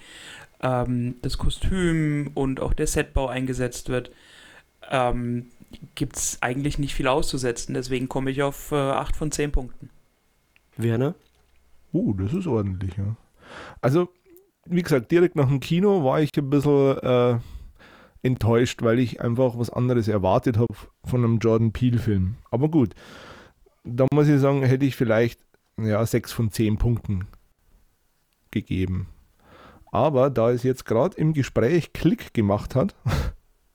ähm, 0.61 1.15
das 1.21 1.37
Kostüm 1.37 2.31
und 2.35 2.59
auch 2.61 2.73
der 2.73 2.87
Setbau 2.87 3.27
eingesetzt 3.27 3.89
wird, 3.89 4.11
ähm, 4.89 5.47
gibt 5.95 6.15
es 6.15 6.37
eigentlich 6.41 6.79
nicht 6.79 6.93
viel 6.93 7.07
auszusetzen. 7.07 7.73
Deswegen 7.73 8.07
komme 8.07 8.31
ich 8.31 8.43
auf 8.43 8.71
äh, 8.71 8.75
8 8.75 9.15
von 9.15 9.31
10 9.31 9.51
Punkten. 9.51 9.89
Werner? 10.77 11.15
Uh, 11.93 12.13
das 12.13 12.33
ist 12.33 12.47
ordentlich, 12.47 12.95
ja. 12.97 13.15
Also, 13.81 14.09
wie 14.65 14.81
gesagt, 14.81 15.11
direkt 15.11 15.35
nach 15.35 15.47
dem 15.47 15.59
Kino 15.59 16.03
war 16.03 16.21
ich 16.21 16.31
ein 16.37 16.49
bisschen 16.49 16.97
äh, 16.97 17.37
enttäuscht, 18.23 18.81
weil 18.81 18.99
ich 18.99 19.21
einfach 19.21 19.57
was 19.57 19.69
anderes 19.69 20.07
erwartet 20.07 20.57
habe 20.57 20.73
von 21.03 21.23
einem 21.23 21.37
Jordan 21.37 21.71
Peele-Film. 21.71 22.35
Aber 22.49 22.69
gut, 22.69 22.95
da 23.83 24.07
muss 24.11 24.27
ich 24.27 24.39
sagen, 24.39 24.63
hätte 24.63 24.85
ich 24.85 24.95
vielleicht 24.95 25.39
ja, 25.77 26.05
6 26.05 26.31
von 26.31 26.51
10 26.51 26.77
Punkten 26.77 27.27
gegeben. 28.51 29.07
Aber 29.91 30.29
da 30.29 30.51
es 30.51 30.63
jetzt 30.63 30.85
gerade 30.85 31.15
im 31.17 31.33
Gespräch 31.33 31.93
Klick 31.93 32.33
gemacht 32.33 32.75
hat, 32.75 32.95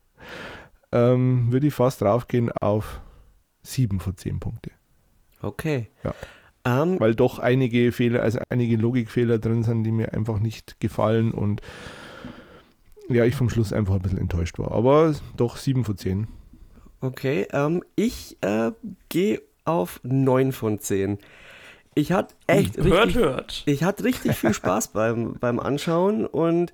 ähm, 0.93 1.53
würde 1.53 1.69
ich 1.69 1.75
fast 1.75 2.01
draufgehen 2.01 2.51
auf 2.61 3.01
7 3.63 4.01
von 4.01 4.17
10 4.17 4.41
Punkte. 4.41 4.73
Okay. 5.41 5.89
Ja. 6.03 6.15
Um, 6.63 6.73
ähm, 6.73 7.01
Weil 7.01 7.15
doch 7.15 7.39
einige 7.39 7.91
Fehler, 7.91 8.23
also 8.23 8.39
einige 8.51 8.77
Logikfehler 8.77 9.39
drin 9.39 9.63
sind, 9.63 9.85
die 9.85 9.93
mir 9.93 10.13
einfach 10.13 10.41
nicht 10.41 10.79
gefallen 10.79 11.33
und 11.33 11.63
ja, 13.09 13.25
ich 13.25 13.35
vom 13.35 13.49
Schluss 13.49 13.73
einfach 13.73 13.95
ein 13.95 14.03
bisschen 14.03 14.19
enttäuscht 14.19 14.59
war. 14.59 14.73
Aber 14.73 15.15
doch 15.37 15.57
7 15.57 15.85
von 15.85 15.97
10. 15.97 16.29
Okay, 17.01 17.49
ähm, 17.53 17.83
ich 17.97 18.37
äh, 18.43 18.73
gehe 19.09 19.43
auf 19.65 20.01
9 20.03 20.53
von 20.53 20.79
10. 20.79 21.19
Ich 21.95 22.13
hatte 22.13 22.35
echt 22.47 22.77
hört, 22.77 23.07
richtig, 23.07 23.17
hört. 23.17 23.63
Ich 23.67 23.83
hatte 23.83 24.05
richtig 24.05 24.37
viel 24.37 24.55
Spaß 24.55 24.89
beim, 24.89 25.35
beim 25.41 25.59
Anschauen 25.59 26.27
und 26.27 26.73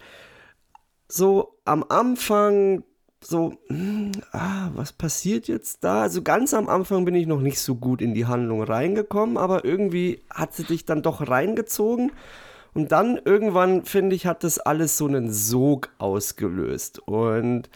so 1.09 1.59
am 1.65 1.85
Anfang 1.89 2.83
so, 3.29 3.55
hm, 3.69 4.13
ah, 4.33 4.71
was 4.75 4.93
passiert 4.93 5.49
jetzt 5.49 5.85
da? 5.85 6.03
Also 6.03 6.23
ganz 6.23 6.55
am 6.55 6.69
Anfang 6.69 7.05
bin 7.05 7.15
ich 7.15 7.27
noch 7.27 7.41
nicht 7.41 7.61
so 7.61 7.75
gut 7.75 8.01
in 8.01 8.15
die 8.15 8.27
Handlung 8.27 8.63
reingekommen, 8.63 9.37
aber 9.37 9.65
irgendwie 9.65 10.23
hat 10.31 10.55
sie 10.55 10.65
dich 10.65 10.85
dann 10.85 11.03
doch 11.03 11.29
reingezogen. 11.29 12.13
Und 12.75 12.93
dann 12.93 13.19
irgendwann, 13.25 13.85
finde 13.85 14.15
ich, 14.15 14.27
hat 14.27 14.45
das 14.45 14.59
alles 14.59 14.99
so 14.99 15.07
einen 15.07 15.33
Sog 15.33 15.91
ausgelöst. 15.99 16.99
Und 17.01 17.71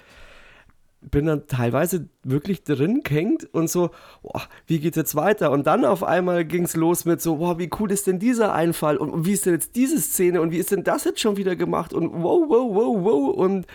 bin 1.01 1.27
dann 1.27 1.47
teilweise 1.47 2.09
wirklich 2.23 2.65
drin 2.65 3.03
gehängt 3.03 3.49
und 3.53 3.71
so, 3.71 3.91
boah, 4.23 4.43
wie 4.67 4.81
geht's 4.81 4.99
jetzt 4.99 5.15
weiter? 5.15 5.51
Und 5.51 5.67
dann 5.67 5.85
auf 5.87 6.05
einmal 6.05 6.45
ging 6.45 6.65
es 6.65 6.77
los 6.77 7.07
mit 7.07 7.23
so, 7.23 7.37
boah, 7.37 7.59
wie 7.59 7.71
cool 7.79 7.91
ist 7.91 8.07
denn 8.07 8.19
dieser 8.19 8.53
Einfall? 8.53 8.99
Und 8.99 9.25
wie 9.25 9.33
ist 9.33 9.47
denn 9.47 9.55
jetzt 9.55 9.77
diese 9.77 9.99
Szene? 9.99 10.43
Und 10.43 10.51
wie 10.53 10.59
ist 10.59 10.71
denn 10.71 10.85
das 10.85 11.05
jetzt 11.05 11.21
schon 11.21 11.39
wieder 11.39 11.57
gemacht? 11.57 11.95
Und 11.95 12.13
wow, 12.23 12.43
wow, 12.47 12.75
wow, 12.75 13.05
wow. 13.05 13.35
Und 13.35 13.67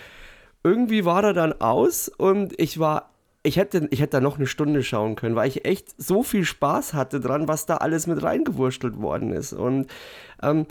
irgendwie 0.65 1.05
war 1.05 1.23
er 1.23 1.33
dann 1.33 1.61
aus 1.61 2.09
und 2.09 2.59
ich 2.59 2.79
war, 2.79 3.11
ich 3.43 3.55
hätte, 3.55 3.87
ich 3.91 4.01
hätte 4.01 4.17
da 4.17 4.19
noch 4.19 4.37
eine 4.37 4.47
Stunde 4.47 4.81
schauen 4.81 5.15
können, 5.15 5.35
weil 5.35 5.47
ich 5.47 5.63
echt 5.63 5.93
so 6.01 6.23
viel 6.23 6.43
Spaß 6.43 6.95
hatte 6.95 7.19
dran, 7.19 7.47
was 7.47 7.67
da 7.67 7.77
alles 7.77 8.07
mit 8.07 8.23
reingewurstelt 8.23 8.99
worden 8.99 9.31
ist. 9.31 9.53
Und 9.53 9.85
ähm, 10.41 10.65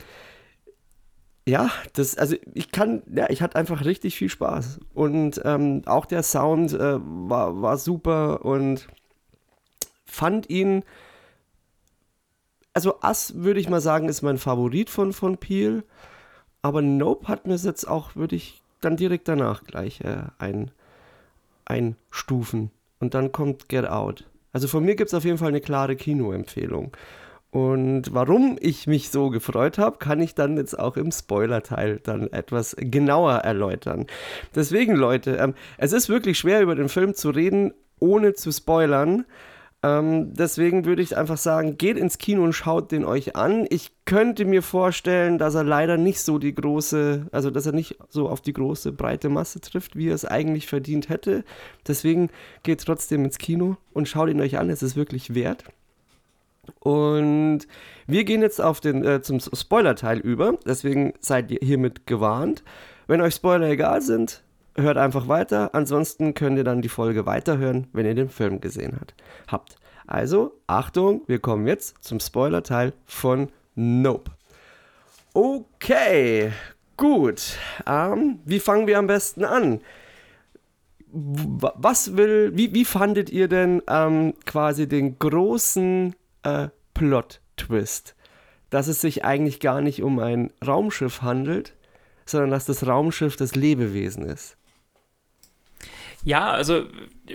ja, 1.47 1.71
das, 1.93 2.19
also 2.19 2.35
ich 2.55 2.73
kann, 2.73 3.03
ja, 3.07 3.31
ich 3.31 3.41
hatte 3.41 3.57
einfach 3.57 3.85
richtig 3.85 4.17
viel 4.17 4.29
Spaß. 4.29 4.81
Und 4.95 5.41
ähm, 5.45 5.83
auch 5.87 6.07
der 6.07 6.25
Sound 6.25 6.73
äh, 6.73 6.99
war, 6.99 7.63
war 7.63 7.79
super 7.79 8.45
und 8.45 8.89
fand 10.07 10.51
ihn, 10.51 10.83
also 12.73 13.01
Ass 13.01 13.35
würde 13.37 13.61
ich 13.61 13.69
mal 13.69 13.81
sagen, 13.81 14.09
ist 14.09 14.23
mein 14.23 14.39
Favorit 14.39 14.91
von, 14.91 15.13
von 15.13 15.39
Peel. 15.39 15.85
Aber 16.63 16.83
Nope 16.83 17.29
hat 17.29 17.47
mir 17.47 17.55
jetzt 17.55 17.87
auch, 17.87 18.17
würde 18.17 18.35
ich 18.35 18.63
dann 18.85 18.97
direkt 18.97 19.29
danach 19.29 19.64
gleich 19.64 20.01
äh, 20.01 20.23
ein, 20.38 20.70
einstufen. 21.64 22.70
Und 23.01 23.14
dann 23.14 23.33
kommt 23.33 23.68
Get 23.68 23.87
Out. 23.87 24.25
Also 24.53 24.68
von 24.68 24.85
mir 24.85 24.94
gibt 24.94 25.09
es 25.09 25.14
auf 25.14 25.25
jeden 25.25 25.38
Fall 25.38 25.49
eine 25.49 25.61
klare 25.61 25.97
Kinoempfehlung. 25.97 26.92
Und 27.51 28.12
warum 28.12 28.57
ich 28.61 28.88
mich 28.88 29.11
so 29.11 29.31
gefreut 29.31 29.79
habe, 29.79 29.99
kann 29.99 30.20
ich 30.20 30.35
dann 30.35 30.57
jetzt 30.57 30.77
auch 30.77 30.97
im 30.97 31.12
Spoiler-Teil 31.12 32.01
dann 32.03 32.33
etwas 32.33 32.75
genauer 32.77 33.35
erläutern. 33.35 34.07
Deswegen, 34.57 34.97
Leute, 34.97 35.37
ähm, 35.37 35.55
es 35.79 35.92
ist 35.92 36.09
wirklich 36.09 36.37
schwer 36.37 36.62
über 36.62 36.75
den 36.75 36.88
Film 36.88 37.14
zu 37.14 37.31
reden, 37.31 37.73
ohne 38.01 38.35
zu 38.35 38.51
spoilern. 38.51 39.25
Ähm, 39.85 40.33
deswegen 40.33 40.87
würde 40.87 41.03
ich 41.03 41.18
einfach 41.18 41.37
sagen, 41.37 41.77
geht 41.77 41.99
ins 41.99 42.16
Kino 42.16 42.42
und 42.42 42.55
schaut 42.55 42.90
den 42.90 43.05
euch 43.05 43.37
an. 43.37 43.66
Ich 43.68 43.92
könnte 44.07 44.47
mir 44.47 44.62
vorstellen, 44.62 45.37
dass 45.37 45.55
er 45.55 45.62
leider 45.62 45.99
nicht 45.99 46.20
so 46.20 46.38
die 46.38 46.55
große, 46.55 47.27
also 47.33 47.51
dass 47.51 47.66
er 47.66 47.73
nicht 47.73 47.99
so 48.09 48.31
auf 48.31 48.40
die 48.40 48.55
große, 48.55 48.92
breite 48.92 49.29
Masse 49.29 49.61
trifft, 49.61 49.94
wie 49.94 50.09
er 50.09 50.14
es 50.14 50.25
eigentlich 50.25 50.68
verdient 50.68 51.11
hätte. 51.11 51.44
Deswegen 51.87 52.31
geht 52.62 52.83
trotzdem 52.83 53.27
ins 53.27 53.37
Kino 53.37 53.77
und 53.92 54.09
schaut 54.09 54.31
ihn 54.31 54.40
euch 54.40 54.57
an. 54.57 54.70
Es 54.70 54.83
ist 54.83 54.97
wirklich 54.97 55.35
wert. 55.35 55.64
Und 56.79 57.66
wir 58.07 58.25
gehen 58.25 58.40
jetzt 58.40 58.62
auf 58.62 58.81
den, 58.81 59.05
äh, 59.05 59.20
zum 59.20 59.38
Spoiler-Teil 59.38 60.18
über. 60.18 60.57
Deswegen 60.64 61.12
seid 61.20 61.51
ihr 61.51 61.59
hiermit 61.61 62.07
gewarnt. 62.07 62.62
Wenn 63.07 63.20
euch 63.20 63.35
Spoiler 63.35 63.68
egal 63.68 64.01
sind, 64.01 64.42
hört 64.77 64.97
einfach 64.97 65.29
weiter. 65.29 65.75
Ansonsten 65.75 66.35
könnt 66.35 66.59
ihr 66.59 66.65
dann 66.65 66.83
die 66.83 66.89
Folge 66.89 67.27
weiterhören, 67.27 67.87
wenn 67.93 68.07
ihr 68.07 68.15
den 68.15 68.29
Film 68.29 68.61
gesehen 68.61 68.97
habt. 68.99 69.15
habt. 69.49 69.77
Also, 70.07 70.61
Achtung, 70.67 71.23
wir 71.27 71.39
kommen 71.39 71.67
jetzt 71.67 72.03
zum 72.03 72.21
Spoiler-Teil 72.21 72.93
von 73.07 73.49
Nope. 73.75 74.31
Okay, 75.33 76.53
gut. 76.97 77.57
Ähm, 77.87 78.39
wie 78.45 78.61
fangen 78.61 78.87
wir 78.87 78.99
am 78.99 79.07
besten 79.07 79.45
an? 79.45 79.81
Was 81.11 82.17
will, 82.17 82.53
wie, 82.55 82.75
wie 82.75 82.85
fandet 82.85 83.31
ihr 83.31 83.49
denn 83.49 83.83
ähm, 83.89 84.35
quasi 84.45 84.89
den 84.89 85.19
großen 85.19 86.15
äh, 86.43 86.69
Plot-Twist? 86.93 88.15
Dass 88.71 88.89
es 88.89 89.01
sich 89.01 89.25
eigentlich 89.25 89.61
gar 89.61 89.81
nicht 89.81 90.03
um 90.03 90.19
ein 90.19 90.53
Raumschiff 90.65 91.23
handelt, 91.23 91.75
sondern 92.27 92.51
dass 92.51 92.67
das 92.67 92.87
Raumschiff 92.87 93.37
das 93.37 93.55
Lebewesen 93.55 94.25
ist. 94.25 94.57
Ja, 96.25 96.51
also 96.51 96.85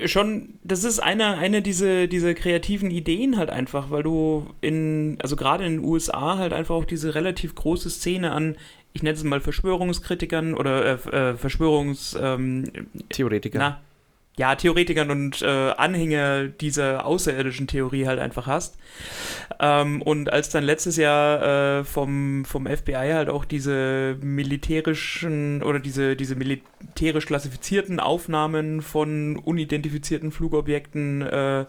schon, 0.06 0.56
das 0.64 0.84
ist 0.84 1.00
eine, 1.00 1.38
eine 1.38 1.62
dieser 1.62 2.08
diese 2.08 2.34
kreativen 2.34 2.92
Ideen 2.92 3.38
halt 3.38 3.50
einfach, 3.50 3.92
weil 3.92 4.04
du 4.04 4.48
in, 4.62 5.18
also 5.22 5.36
gerade 5.36 5.66
in 5.66 5.78
den 5.78 5.86
USA 5.86 6.38
halt 6.38 6.54
einfach 6.54 6.76
auch 6.76 6.86
diese 6.86 7.14
relativ 7.16 7.56
große 7.56 7.90
Szene 7.90 8.32
an, 8.32 8.56
ich 8.94 9.04
nenne 9.04 9.16
es 9.16 9.24
mal 9.24 9.42
Verschwörungskritikern 9.42 10.56
oder 10.56 10.86
äh, 10.86 11.32
äh 11.32 11.38
Verschwörungs... 11.38 12.18
Ähm, 12.20 12.66
Theoretiker. 13.10 13.60
Na, 13.60 13.82
ja, 14.40 14.56
Theoretikern 14.56 15.12
und 15.12 15.42
äh, 15.42 15.72
Anhänger 15.72 16.48
dieser 16.48 17.06
außerirdischen 17.06 17.68
Theorie 17.68 18.08
halt 18.08 18.20
einfach 18.20 18.48
hast. 18.48 18.78
Ähm, 19.60 20.02
und 20.02 20.32
als 20.32 20.48
dann 20.48 20.64
letztes 20.64 20.96
Jahr 20.96 21.80
äh, 21.80 21.84
vom, 21.84 22.46
vom 22.46 22.66
FBI 22.66 23.12
halt 23.12 23.28
auch 23.28 23.44
diese 23.44 24.16
militärischen 24.22 25.62
oder 25.62 25.82
diese, 25.82 26.16
diese 26.16 26.36
militärisch 26.38 27.26
klassifizierten 27.26 28.00
Aufnahmen 28.00 28.82
von 28.82 29.36
unidentifizierten 29.36 30.32
Flugobjekten 30.32 31.22
äh, 31.22 31.66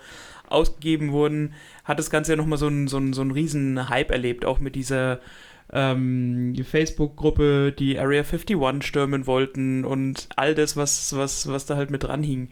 ausgegeben 0.48 1.11
wurden, 1.11 1.54
hat 1.83 1.98
das 1.98 2.09
Ganze 2.09 2.33
ja 2.33 2.37
nochmal 2.37 2.59
so 2.59 2.68
einen 2.68 2.87
so 2.87 3.00
so 3.12 3.20
einen 3.20 3.33
riesen 3.33 3.88
Hype 3.88 4.12
erlebt, 4.12 4.44
auch 4.44 4.61
mit 4.61 4.76
dieser 4.76 5.18
ähm, 5.72 6.54
Facebook-Gruppe, 6.64 7.72
die 7.72 7.98
Area 7.98 8.22
51 8.22 8.83
stürmen 8.83 9.26
wollten 9.26 9.85
und 9.85 10.28
all 10.37 10.54
das, 10.54 10.76
was, 10.76 11.16
was, 11.16 11.48
was 11.48 11.66
da 11.66 11.76
halt 11.76 11.90
mit 11.90 12.04
dran 12.04 12.22
hing. 12.22 12.48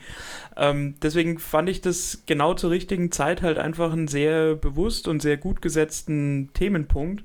Ähm, 0.56 0.94
deswegen 1.02 1.38
fand 1.38 1.68
ich 1.68 1.80
das 1.80 2.22
genau 2.26 2.54
zur 2.54 2.70
richtigen 2.70 3.10
Zeit 3.12 3.42
halt 3.42 3.58
einfach 3.58 3.92
einen 3.92 4.08
sehr 4.08 4.54
bewusst 4.54 5.08
und 5.08 5.20
sehr 5.20 5.36
gut 5.36 5.62
gesetzten 5.62 6.50
Themenpunkt. 6.54 7.24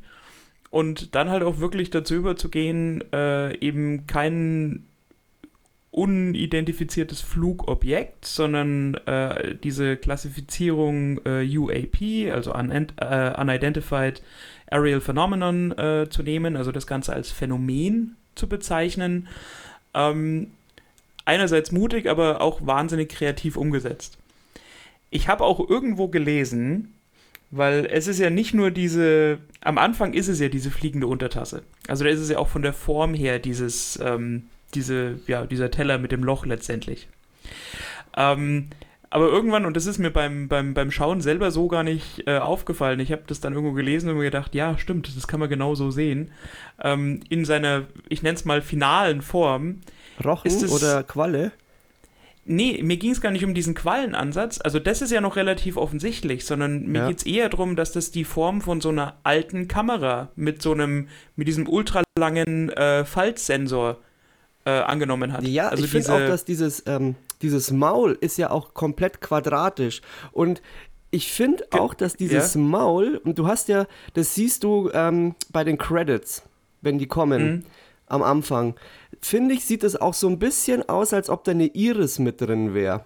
Und 0.70 1.14
dann 1.14 1.30
halt 1.30 1.44
auch 1.44 1.60
wirklich 1.60 1.92
dazu 1.92 2.16
überzugehen, 2.16 3.04
äh, 3.14 3.56
eben 3.60 4.08
kein 4.08 4.88
unidentifiziertes 5.94 7.22
Flugobjekt, 7.22 8.26
sondern 8.26 8.96
äh, 9.06 9.54
diese 9.64 9.96
Klassifizierung 9.96 11.22
äh, 11.24 11.46
UAP, 11.58 12.34
also 12.34 12.52
äh, 12.52 13.40
Unidentified 13.40 14.24
Aerial 14.74 15.02
Phenomenon 15.02 15.72
äh, 15.78 16.08
zu 16.10 16.24
nehmen, 16.24 16.58
also 16.58 16.72
das 16.72 16.88
Ganze 16.88 17.14
als 17.14 17.32
Phänomen 17.32 18.16
zu 18.36 18.48
bezeichnen. 18.48 19.28
Ähm, 19.94 20.52
einerseits 21.26 21.72
mutig, 21.72 22.10
aber 22.10 22.42
auch 22.42 22.66
wahnsinnig 22.66 23.10
kreativ 23.10 23.56
umgesetzt. 23.56 24.18
Ich 25.12 25.28
habe 25.28 25.44
auch 25.44 25.60
irgendwo 25.70 26.08
gelesen, 26.08 26.94
Weil 27.56 27.86
es 27.86 28.08
ist 28.08 28.18
ja 28.18 28.32
nicht 28.32 28.56
nur 28.56 28.72
diese, 28.72 29.38
am 29.62 29.78
Anfang 29.78 30.14
ist 30.14 30.28
es 30.28 30.40
ja 30.40 30.50
diese 30.50 30.72
fliegende 30.72 31.06
Untertasse. 31.06 31.62
Also 31.88 32.04
da 32.04 32.10
ist 32.10 32.20
es 32.20 32.32
ja 32.32 32.40
auch 32.40 32.48
von 32.48 32.64
der 32.64 32.74
Form 32.74 33.14
her 33.14 33.38
dieses, 33.38 34.00
ähm, 34.04 34.48
diese, 34.74 35.20
ja, 35.28 35.46
dieser 35.46 35.70
Teller 35.70 36.00
mit 36.00 36.12
dem 36.12 36.24
Loch 36.24 36.48
letztendlich. 36.48 37.08
Ähm, 38.18 38.70
aber 39.14 39.28
irgendwann, 39.28 39.68
und 39.68 39.78
das 39.78 39.86
ist 39.86 40.00
mir 40.00 40.10
beim, 40.10 40.48
beim, 40.48 40.74
beim 40.74 40.90
Schauen 40.90 41.22
selber 41.22 41.52
so 41.52 41.68
gar 41.68 41.84
nicht 41.84 42.24
äh, 42.26 42.40
aufgefallen, 42.40 43.00
ich 43.00 43.12
habe 43.12 43.22
das 43.28 43.40
dann 43.40 43.54
irgendwo 43.54 43.74
gelesen 43.74 44.10
und 44.10 44.18
mir 44.18 44.24
gedacht, 44.24 44.56
ja, 44.56 44.76
stimmt, 44.80 45.16
das 45.16 45.28
kann 45.28 45.40
man 45.40 45.50
genau 45.50 45.76
so 45.76 45.92
sehen. 45.92 46.32
Ähm, 46.84 47.20
in 47.30 47.46
seiner, 47.46 47.84
ich 48.10 48.24
nenne 48.24 48.34
es 48.34 48.44
mal, 48.44 48.64
finalen 48.64 49.22
Form. 49.22 49.82
Rochen 50.26 50.48
es, 50.48 50.68
oder 50.72 51.04
Qualle? 51.04 51.52
Nee, 52.46 52.82
mir 52.82 52.98
ging 52.98 53.12
es 53.12 53.22
gar 53.22 53.30
nicht 53.30 53.46
um 53.46 53.54
diesen 53.54 53.76
Quallenansatz. 53.76 54.60
Also 54.60 54.80
das 54.80 55.04
ist 55.04 55.12
ja 55.12 55.22
noch 55.22 55.36
relativ 55.36 55.78
offensichtlich, 55.78 56.44
sondern 56.44 56.88
mir 56.88 57.02
ja. 57.02 57.08
geht 57.08 57.20
es 57.20 57.26
eher 57.28 57.50
darum, 57.50 57.76
dass 57.76 57.92
das 57.92 58.10
die 58.10 58.24
Form 58.24 58.62
von 58.62 58.82
so 58.82 58.90
einer 58.90 59.18
alten 59.22 59.68
Kamera 59.68 60.30
mit 60.36 60.64
so 60.64 60.72
einem, 60.72 61.08
mit 61.36 61.48
diesem 61.48 61.70
ultralangen 61.70 62.70
äh, 62.72 63.06
Faltsensor 63.06 64.00
äh, 64.66 64.72
angenommen 64.72 65.34
hat. 65.34 65.44
Ja, 65.44 65.70
also 65.70 65.84
ich 65.84 65.92
finde 65.92 66.14
auch, 66.14 66.20
dass 66.20 66.46
dieses, 66.46 66.82
ähm, 66.88 67.16
dieses 67.44 67.72
Maul 67.72 68.18
ist 68.20 68.38
ja 68.38 68.50
auch 68.50 68.74
komplett 68.74 69.22
quadratisch. 69.22 70.02
Und 70.32 70.62
ich 71.12 71.32
finde 71.32 71.66
auch, 71.72 71.94
dass 71.94 72.16
dieses 72.16 72.56
ja. 72.56 72.62
Maul, 72.62 73.22
und 73.24 73.38
du 73.38 73.48
hast 73.48 73.68
ja, 73.68 73.86
das 74.16 74.34
siehst 74.34 74.64
du 74.64 74.90
ähm, 74.94 75.36
bei 75.52 75.64
den 75.64 75.78
Credits, 75.78 76.42
wenn 76.82 76.98
die 76.98 77.08
kommen, 77.08 77.44
mhm. 77.44 77.64
am 78.08 78.24
Anfang 78.24 78.76
finde 79.22 79.54
ich, 79.54 79.66
sieht 79.66 79.84
es 79.84 79.96
auch 79.96 80.14
so 80.14 80.28
ein 80.28 80.40
bisschen 80.40 80.88
aus, 80.90 81.14
als 81.14 81.30
ob 81.30 81.44
da 81.44 81.52
eine 81.52 81.68
Iris 81.68 82.18
mit 82.18 82.42
drin 82.42 82.74
wäre. 82.74 83.06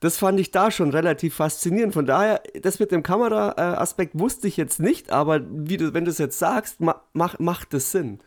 Das 0.00 0.18
fand 0.18 0.38
ich 0.40 0.50
da 0.50 0.70
schon 0.70 0.90
relativ 0.90 1.34
faszinierend. 1.34 1.94
Von 1.94 2.06
daher, 2.06 2.42
das 2.62 2.78
mit 2.78 2.90
dem 2.90 3.02
Kameraaspekt 3.02 4.18
wusste 4.18 4.46
ich 4.46 4.56
jetzt 4.56 4.78
nicht, 4.78 5.10
aber 5.10 5.40
wie 5.48 5.78
du, 5.78 5.94
wenn 5.94 6.04
du 6.04 6.10
es 6.10 6.18
jetzt 6.18 6.38
sagst, 6.38 6.80
ma, 6.80 7.02
mach, 7.12 7.38
macht 7.38 7.72
das 7.72 7.92
Sinn. 7.92 8.20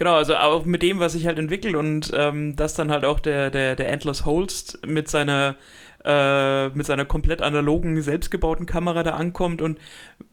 Genau, 0.00 0.14
also 0.14 0.34
auch 0.34 0.64
mit 0.64 0.80
dem, 0.80 0.98
was 0.98 1.12
sich 1.12 1.26
halt 1.26 1.38
entwickelt 1.38 1.74
und 1.74 2.10
ähm, 2.14 2.56
dass 2.56 2.72
dann 2.72 2.90
halt 2.90 3.04
auch 3.04 3.20
der, 3.20 3.50
der, 3.50 3.76
der 3.76 3.90
Endless 3.90 4.24
Holst 4.24 4.78
mit 4.86 5.08
seiner 5.08 5.56
äh, 6.02 6.70
mit 6.70 6.86
seiner 6.86 7.04
komplett 7.04 7.42
analogen, 7.42 8.00
selbstgebauten 8.00 8.64
Kamera 8.64 9.02
da 9.02 9.10
ankommt 9.10 9.60
und 9.60 9.78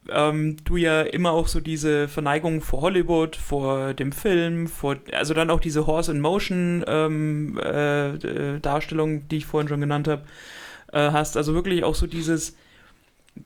ähm, 0.08 0.56
du 0.64 0.78
ja 0.78 1.02
immer 1.02 1.32
auch 1.32 1.50
so 1.50 1.60
diese 1.60 2.08
Verneigung 2.08 2.62
vor 2.62 2.80
Hollywood, 2.80 3.36
vor 3.36 3.94
dem 3.94 4.14
Film, 4.14 4.68
vor, 4.68 4.96
also 5.12 5.34
dann 5.34 5.50
auch 5.50 5.60
diese 5.60 5.86
Horse 5.86 6.14
in 6.14 6.22
Motion 6.22 6.86
ähm, 6.88 7.60
äh, 7.60 8.60
Darstellung, 8.62 9.28
die 9.28 9.36
ich 9.36 9.46
vorhin 9.48 9.68
schon 9.68 9.82
genannt 9.82 10.08
habe, 10.08 10.22
äh, 10.94 11.12
hast. 11.12 11.36
Also 11.36 11.54
wirklich 11.54 11.84
auch 11.84 11.96
so 11.96 12.08
dieses 12.08 12.56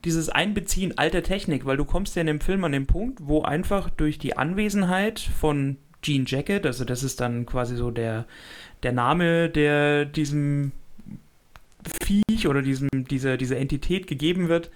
dieses 0.06 0.30
Einbeziehen 0.30 1.00
alter 1.00 1.24
Technik, 1.24 1.66
weil 1.66 1.78
du 1.78 1.86
kommst 1.86 2.16
ja 2.16 2.22
in 2.22 2.28
dem 2.28 2.42
Film 2.42 2.64
an 2.64 2.74
den 2.74 2.86
Punkt, 2.86 3.18
wo 3.24 3.42
einfach 3.42 3.90
durch 3.90 4.20
die 4.20 4.38
Anwesenheit 4.38 5.20
von 5.20 5.78
Gene 6.02 6.26
Jacket, 6.28 6.66
also 6.66 6.86
das 6.86 7.04
ist 7.04 7.22
dann 7.22 7.46
quasi 7.46 7.76
so 7.76 7.92
der, 7.92 8.26
der 8.84 8.92
Name, 8.92 9.50
der 9.50 10.06
diesem 10.06 10.72
Viech 12.04 12.48
oder 12.48 12.62
diesem, 12.62 12.90
dieser, 12.92 13.38
dieser 13.38 13.58
Entität 13.58 14.08
gegeben 14.08 14.50
wird. 14.50 14.72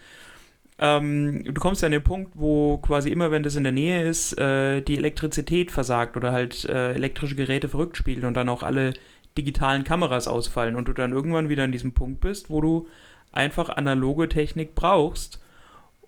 Ähm, 0.78 1.44
du 1.46 1.54
kommst 1.54 1.82
ja 1.82 1.86
an 1.86 1.94
den 1.94 2.04
Punkt, 2.04 2.34
wo 2.36 2.78
quasi 2.78 3.10
immer, 3.10 3.32
wenn 3.32 3.44
das 3.44 3.56
in 3.56 3.64
der 3.64 3.72
Nähe 3.72 4.08
ist, 4.08 4.38
äh, 4.38 4.82
die 4.82 4.98
Elektrizität 4.98 5.72
versagt 5.72 6.18
oder 6.18 6.32
halt 6.32 6.66
äh, 6.66 6.94
elektrische 6.94 7.36
Geräte 7.36 7.70
verrückt 7.70 7.96
spielen 7.96 8.26
und 8.26 8.34
dann 8.34 8.50
auch 8.50 8.62
alle 8.62 8.94
digitalen 9.38 9.84
Kameras 9.84 10.28
ausfallen 10.28 10.76
und 10.76 10.88
du 10.88 10.94
dann 10.94 11.14
irgendwann 11.14 11.50
wieder 11.50 11.64
an 11.64 11.72
diesem 11.72 11.94
Punkt 11.94 12.22
bist, 12.22 12.50
wo 12.50 12.62
du 12.62 12.88
einfach 13.32 13.70
analoge 13.70 14.28
Technik 14.30 14.76
brauchst, 14.76 15.42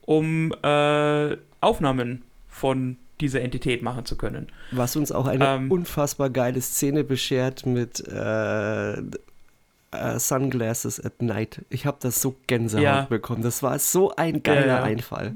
um 0.01 0.53
äh, 0.63 1.37
Aufnahmen 1.61 2.23
von 2.47 2.97
dieser 3.21 3.41
Entität 3.41 3.81
machen 3.81 4.05
zu 4.05 4.15
können. 4.15 4.47
Was 4.71 4.95
uns 4.95 5.11
auch 5.11 5.27
eine 5.27 5.45
ähm, 5.45 5.71
unfassbar 5.71 6.29
geile 6.29 6.61
Szene 6.61 7.03
beschert 7.03 7.65
mit 7.65 8.07
äh, 8.07 9.01
uh, 9.95 10.19
Sunglasses 10.19 11.03
at 11.03 11.21
Night. 11.21 11.65
Ich 11.69 11.85
habe 11.85 11.97
das 11.99 12.21
so 12.21 12.35
Gänsehaut 12.47 12.83
ja. 12.83 13.01
bekommen. 13.03 13.41
Das 13.41 13.63
war 13.63 13.79
so 13.79 14.15
ein 14.15 14.43
geiler 14.43 14.67
ja, 14.67 14.77
ja. 14.77 14.83
Einfall. 14.83 15.33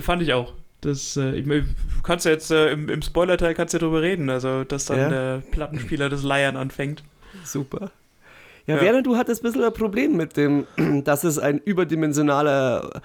Fand 0.00 0.22
ich 0.22 0.32
auch. 0.32 0.54
Das, 0.80 1.16
äh, 1.16 1.34
ich, 1.34 1.46
du 1.46 1.64
kannst 2.02 2.24
ja 2.24 2.32
jetzt 2.32 2.50
äh, 2.50 2.72
im, 2.72 2.88
im 2.88 3.02
Spoiler-Teil 3.02 3.54
kannst 3.54 3.74
ja 3.74 3.80
drüber 3.80 4.00
reden, 4.00 4.30
also 4.30 4.64
dass 4.64 4.86
dann 4.86 5.10
der 5.10 5.42
Plattenspieler 5.50 6.08
das 6.08 6.22
Leiern 6.22 6.56
anfängt. 6.56 7.02
Super. 7.44 7.90
Ja, 8.66 8.76
ja. 8.76 8.82
Werner, 8.82 9.02
du 9.02 9.16
hattest 9.16 9.42
ein 9.42 9.48
bisschen 9.48 9.64
ein 9.64 9.72
Problem 9.72 10.16
mit 10.16 10.36
dem, 10.36 10.66
dass 11.04 11.24
es 11.24 11.38
ein 11.38 11.58
überdimensionaler 11.58 13.02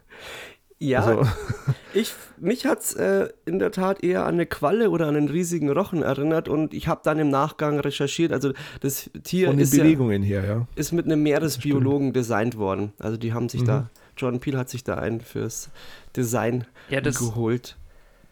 Ja, 0.79 1.03
also. 1.03 1.29
ich, 1.93 2.13
mich 2.37 2.65
hat 2.65 2.79
es 2.79 2.93
äh, 2.93 3.29
in 3.45 3.59
der 3.59 3.71
Tat 3.71 4.01
eher 4.01 4.25
an 4.25 4.35
eine 4.35 4.45
Qualle 4.45 4.89
oder 4.89 5.07
an 5.07 5.17
einen 5.17 5.27
riesigen 5.27 5.69
Rochen 5.69 6.03
erinnert 6.03 6.47
und 6.47 6.73
ich 6.73 6.87
habe 6.87 7.01
dann 7.03 7.19
im 7.19 7.29
Nachgang 7.29 7.79
recherchiert. 7.79 8.31
Also 8.31 8.53
das 8.79 9.09
Tier 9.23 9.47
Von 9.47 9.57
den 9.57 9.63
ist, 9.63 9.71
Bewegungen 9.71 10.23
ja, 10.23 10.39
her, 10.39 10.43
ja. 10.45 10.67
ist 10.75 10.93
mit 10.93 11.05
einem 11.05 11.21
Meeresbiologen 11.21 12.13
designt 12.13 12.57
worden. 12.57 12.93
Also 12.97 13.17
die 13.17 13.33
haben 13.33 13.49
sich 13.49 13.61
mhm. 13.61 13.67
da, 13.67 13.89
Jordan 14.15 14.39
Peele 14.39 14.57
hat 14.57 14.69
sich 14.69 14.85
da 14.85 14.95
einen 14.95 15.19
fürs 15.19 15.69
Design 16.15 16.65
ja, 16.89 17.01
das, 17.01 17.19
geholt. 17.19 17.75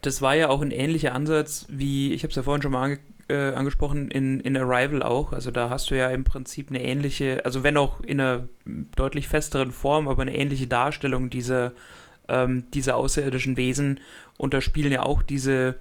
Das 0.01 0.21
war 0.21 0.35
ja 0.35 0.47
auch 0.47 0.61
ein 0.61 0.71
ähnlicher 0.71 1.13
Ansatz 1.13 1.65
wie, 1.69 2.13
ich 2.13 2.23
habe 2.23 2.29
es 2.29 2.35
ja 2.37 2.43
vorhin 2.43 2.61
schon 2.61 2.71
mal 2.71 2.83
ange 2.83 2.99
äh, 3.29 3.53
angesprochen, 3.53 4.09
in, 4.09 4.39
in 4.39 4.57
Arrival 4.57 5.03
auch. 5.03 5.33
Also 5.33 5.51
da 5.51 5.69
hast 5.69 5.91
du 5.91 5.97
ja 5.97 6.09
im 6.09 6.23
Prinzip 6.23 6.69
eine 6.69 6.83
ähnliche, 6.83 7.43
also 7.45 7.63
wenn 7.63 7.77
auch 7.77 8.01
in 8.01 8.19
einer 8.19 8.47
deutlich 8.95 9.27
festeren 9.27 9.71
Form, 9.71 10.07
aber 10.07 10.21
eine 10.21 10.35
ähnliche 10.35 10.67
Darstellung 10.67 11.29
dieser 11.29 11.73
ähm, 12.27 12.65
diese 12.73 12.95
außerirdischen 12.95 13.57
Wesen. 13.57 13.99
Und 14.37 14.53
da 14.53 14.61
spielen 14.61 14.91
ja 14.91 15.03
auch 15.03 15.21
diese 15.21 15.75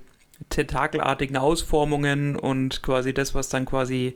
tentakelartigen 0.50 1.36
Ausformungen 1.36 2.36
und 2.36 2.82
quasi 2.82 3.14
das, 3.14 3.34
was 3.34 3.48
dann 3.48 3.64
quasi 3.64 4.14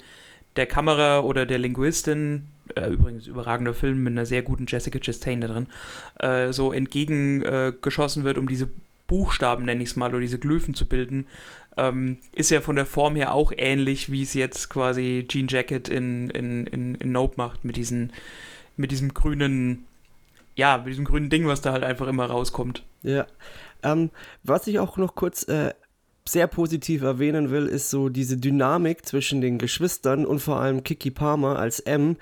der 0.57 0.67
Kamera 0.67 1.21
oder 1.21 1.47
der 1.47 1.59
Linguistin, 1.59 2.47
äh, 2.75 2.89
übrigens 2.89 3.27
überragender 3.27 3.75
Film 3.75 4.03
mit 4.03 4.13
einer 4.13 4.27
sehr 4.27 4.43
guten 4.43 4.67
Jessica 4.69 4.99
Chastain 4.99 5.41
da 5.41 5.49
drin, 5.49 5.67
äh, 6.19 6.53
so 6.53 6.73
entgegengeschossen 6.73 8.25
wird, 8.25 8.39
um 8.39 8.49
diese 8.49 8.69
Buchstaben, 9.07 9.65
nenne 9.65 9.83
ich 9.83 9.91
es 9.91 9.97
mal, 9.97 10.11
oder 10.11 10.21
diese 10.21 10.39
Glyphen 10.39 10.75
zu 10.75 10.87
bilden, 10.87 11.27
ähm, 11.81 12.19
ist 12.33 12.51
ja 12.51 12.61
von 12.61 12.77
der 12.77 12.87
Form 12.87 13.17
her 13.17 13.35
auch 13.35 13.53
ähnlich, 13.57 14.13
wie 14.13 14.23
es 14.23 14.35
jetzt 14.35 14.69
quasi 14.69 15.27
Jean 15.29 15.49
Jacket 15.49 15.89
in, 15.89 16.31
in, 16.31 16.67
in, 16.67 16.95
in 16.95 17.13
Nope 17.13 17.35
macht, 17.37 17.65
mit, 17.65 17.77
diesen, 17.77 18.13
mit 18.77 18.91
diesem 18.91 19.15
grünen 19.15 19.87
ja, 20.57 20.79
mit 20.79 20.89
diesem 20.89 21.05
grünen 21.05 21.31
Ding, 21.31 21.47
was 21.47 21.63
da 21.63 21.73
halt 21.73 21.85
einfach 21.85 22.07
immer 22.07 22.27
rauskommt. 22.27 22.83
Ja. 23.03 23.27
Ähm, 23.83 24.11
was 24.43 24.67
ich 24.67 24.79
auch 24.79 24.97
noch 24.99 25.15
kurz 25.15 25.45
äh, 25.45 25.73
sehr 26.29 26.47
positiv 26.47 27.03
erwähnen 27.03 27.51
will, 27.51 27.67
ist 27.67 27.91
so 27.91 28.09
diese 28.09 28.37
Dynamik 28.37 29.07
zwischen 29.07 29.41
den 29.41 29.59
Geschwistern 29.59 30.27
und 30.27 30.41
vor 30.41 30.61
allem 30.61 30.85
Kiki 30.85 31.11
Palmer 31.11 31.59
als 31.59 31.81
M. 31.81 32.17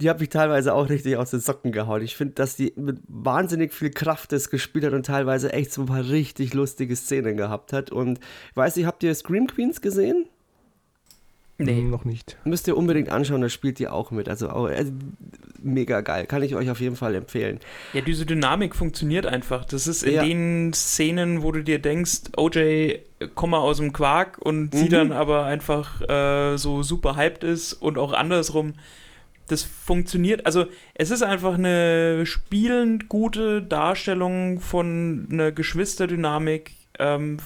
Die 0.00 0.10
habe 0.10 0.22
ich 0.22 0.28
teilweise 0.28 0.74
auch 0.74 0.90
richtig 0.90 1.16
aus 1.16 1.30
den 1.30 1.40
Socken 1.40 1.72
gehauen. 1.72 2.02
Ich 2.02 2.16
finde, 2.16 2.34
dass 2.34 2.56
die 2.56 2.72
mit 2.76 2.98
wahnsinnig 3.08 3.72
viel 3.72 3.90
Kraft 3.90 4.32
das 4.32 4.50
gespielt 4.50 4.84
hat 4.84 4.92
und 4.92 5.06
teilweise 5.06 5.52
echt 5.52 5.72
so 5.72 5.82
ein 5.82 5.86
paar 5.86 6.06
richtig 6.06 6.52
lustige 6.52 6.94
Szenen 6.96 7.36
gehabt 7.36 7.72
hat. 7.72 7.90
Und 7.90 8.18
ich 8.50 8.56
weiß 8.56 8.76
nicht, 8.76 8.86
habt 8.86 9.02
ihr 9.02 9.14
Scream 9.14 9.46
Queens 9.46 9.80
gesehen? 9.80 10.26
Nee, 11.58 11.80
noch 11.80 12.04
nicht. 12.04 12.36
Müsst 12.44 12.68
ihr 12.68 12.76
unbedingt 12.76 13.08
anschauen, 13.08 13.40
da 13.40 13.48
spielt 13.48 13.78
die 13.78 13.88
auch 13.88 14.10
mit. 14.10 14.28
Also, 14.28 14.48
also 14.48 14.92
mega 15.62 16.02
geil. 16.02 16.26
Kann 16.26 16.42
ich 16.42 16.54
euch 16.54 16.68
auf 16.68 16.80
jeden 16.80 16.96
Fall 16.96 17.14
empfehlen. 17.14 17.60
Ja, 17.94 18.02
diese 18.02 18.26
Dynamik 18.26 18.76
funktioniert 18.76 19.24
einfach. 19.24 19.64
Das 19.64 19.86
ist 19.86 20.02
in 20.02 20.14
ja. 20.14 20.24
den 20.24 20.74
Szenen, 20.74 21.42
wo 21.42 21.52
du 21.52 21.64
dir 21.64 21.78
denkst, 21.78 22.32
OJ, 22.36 22.98
komm 23.34 23.50
mal 23.50 23.60
aus 23.60 23.78
dem 23.78 23.94
Quark 23.94 24.36
und 24.38 24.74
mhm. 24.74 24.78
sie 24.78 24.88
dann 24.90 25.12
aber 25.12 25.46
einfach 25.46 26.02
äh, 26.02 26.58
so 26.58 26.82
super 26.82 27.16
hyped 27.16 27.42
ist 27.42 27.72
und 27.72 27.96
auch 27.96 28.12
andersrum. 28.12 28.74
Das 29.48 29.62
funktioniert, 29.62 30.44
also 30.44 30.66
es 30.94 31.10
ist 31.10 31.22
einfach 31.22 31.54
eine 31.54 32.26
spielend 32.26 33.08
gute 33.08 33.62
Darstellung 33.62 34.60
von 34.60 35.28
einer 35.30 35.52
Geschwisterdynamik, 35.52 36.72
ähm, 36.98 37.38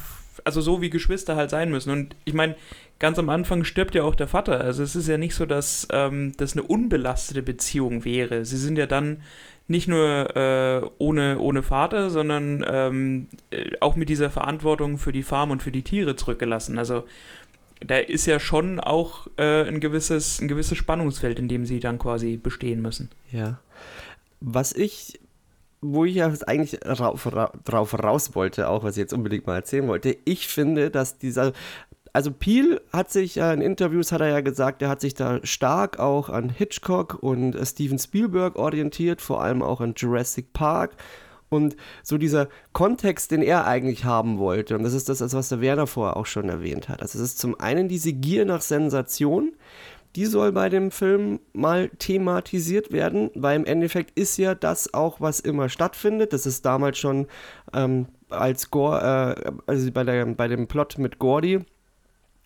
also 0.44 0.60
so 0.60 0.80
wie 0.80 0.88
Geschwister 0.90 1.36
halt 1.36 1.50
sein 1.50 1.70
müssen. 1.70 1.90
Und 1.90 2.16
ich 2.24 2.32
meine, 2.32 2.56
ganz 2.98 3.18
am 3.18 3.28
Anfang 3.28 3.64
stirbt 3.64 3.94
ja 3.94 4.04
auch 4.04 4.14
der 4.14 4.28
Vater. 4.28 4.60
Also 4.60 4.82
es 4.82 4.96
ist 4.96 5.08
ja 5.08 5.18
nicht 5.18 5.34
so, 5.34 5.46
dass 5.46 5.88
ähm, 5.90 6.32
das 6.36 6.52
eine 6.52 6.62
unbelastete 6.62 7.42
Beziehung 7.42 8.04
wäre. 8.04 8.44
Sie 8.44 8.56
sind 8.56 8.78
ja 8.78 8.86
dann 8.86 9.22
nicht 9.70 9.86
nur 9.86 10.36
äh, 10.36 10.82
ohne, 10.98 11.38
ohne 11.38 11.62
Vater, 11.62 12.10
sondern 12.10 12.64
ähm, 12.68 13.28
äh, 13.50 13.70
auch 13.80 13.94
mit 13.94 14.08
dieser 14.08 14.28
Verantwortung 14.28 14.98
für 14.98 15.12
die 15.12 15.22
Farm 15.22 15.50
und 15.50 15.62
für 15.62 15.70
die 15.70 15.82
Tiere 15.82 16.16
zurückgelassen. 16.16 16.76
Also 16.76 17.04
da 17.80 17.96
ist 17.96 18.26
ja 18.26 18.38
schon 18.38 18.78
auch 18.78 19.26
äh, 19.36 19.66
ein, 19.66 19.80
gewisses, 19.80 20.40
ein 20.40 20.48
gewisses 20.48 20.78
Spannungsfeld, 20.78 21.38
in 21.38 21.48
dem 21.48 21.66
sie 21.66 21.80
dann 21.80 21.98
quasi 21.98 22.36
bestehen 22.36 22.82
müssen. 22.82 23.10
Ja. 23.32 23.58
Was 24.40 24.72
ich, 24.72 25.20
wo 25.80 26.04
ich 26.04 26.16
ja 26.16 26.32
eigentlich 26.46 26.78
drauf, 26.80 27.28
drauf 27.64 27.94
raus 27.94 28.34
wollte, 28.34 28.68
auch 28.68 28.84
was 28.84 28.96
ich 28.96 29.00
jetzt 29.02 29.14
unbedingt 29.14 29.46
mal 29.46 29.56
erzählen 29.56 29.88
wollte, 29.88 30.16
ich 30.24 30.48
finde, 30.48 30.90
dass 30.90 31.18
dieser 31.18 31.52
also 32.12 32.32
Peel 32.32 32.80
hat 32.92 33.10
sich 33.10 33.36
ja 33.36 33.52
in 33.52 33.60
Interviews 33.60 34.10
hat 34.10 34.20
er 34.20 34.28
ja 34.28 34.40
gesagt, 34.40 34.82
er 34.82 34.88
hat 34.88 35.00
sich 35.00 35.14
da 35.14 35.38
stark 35.44 36.00
auch 36.00 36.28
an 36.28 36.48
Hitchcock 36.48 37.18
und 37.20 37.54
äh, 37.54 37.64
Steven 37.64 37.98
Spielberg 37.98 38.56
orientiert, 38.56 39.20
vor 39.20 39.42
allem 39.42 39.62
auch 39.62 39.80
an 39.80 39.94
Jurassic 39.96 40.52
Park 40.52 40.96
und 41.50 41.76
so 42.02 42.16
dieser 42.16 42.48
Kontext, 42.72 43.30
den 43.30 43.42
er 43.42 43.66
eigentlich 43.66 44.04
haben 44.04 44.38
wollte. 44.38 44.76
Und 44.76 44.84
das 44.84 44.94
ist 44.94 45.08
das, 45.08 45.20
was 45.20 45.48
der 45.48 45.60
Werner 45.60 45.86
vorher 45.86 46.16
auch 46.16 46.26
schon 46.26 46.48
erwähnt 46.48 46.88
hat. 46.88 47.02
Also 47.02 47.18
es 47.18 47.24
ist 47.24 47.38
zum 47.38 47.58
einen 47.60 47.88
diese 47.88 48.12
Gier 48.12 48.44
nach 48.44 48.62
Sensation, 48.62 49.52
die 50.16 50.26
soll 50.26 50.52
bei 50.52 50.68
dem 50.68 50.90
Film 50.90 51.40
mal 51.52 51.88
thematisiert 51.98 52.92
werden, 52.92 53.30
weil 53.34 53.56
im 53.56 53.64
Endeffekt 53.64 54.18
ist 54.18 54.36
ja 54.38 54.54
das 54.54 54.94
auch, 54.94 55.20
was 55.20 55.38
immer 55.38 55.68
stattfindet. 55.68 56.32
Das 56.32 56.46
ist 56.46 56.64
damals 56.64 56.98
schon 56.98 57.26
ähm, 57.72 58.06
als 58.28 58.70
Gore, 58.70 59.36
äh, 59.36 59.52
also 59.66 59.90
bei, 59.92 60.04
der, 60.04 60.26
bei 60.26 60.48
dem 60.48 60.66
Plot 60.66 60.98
mit 60.98 61.18
Gordy 61.18 61.60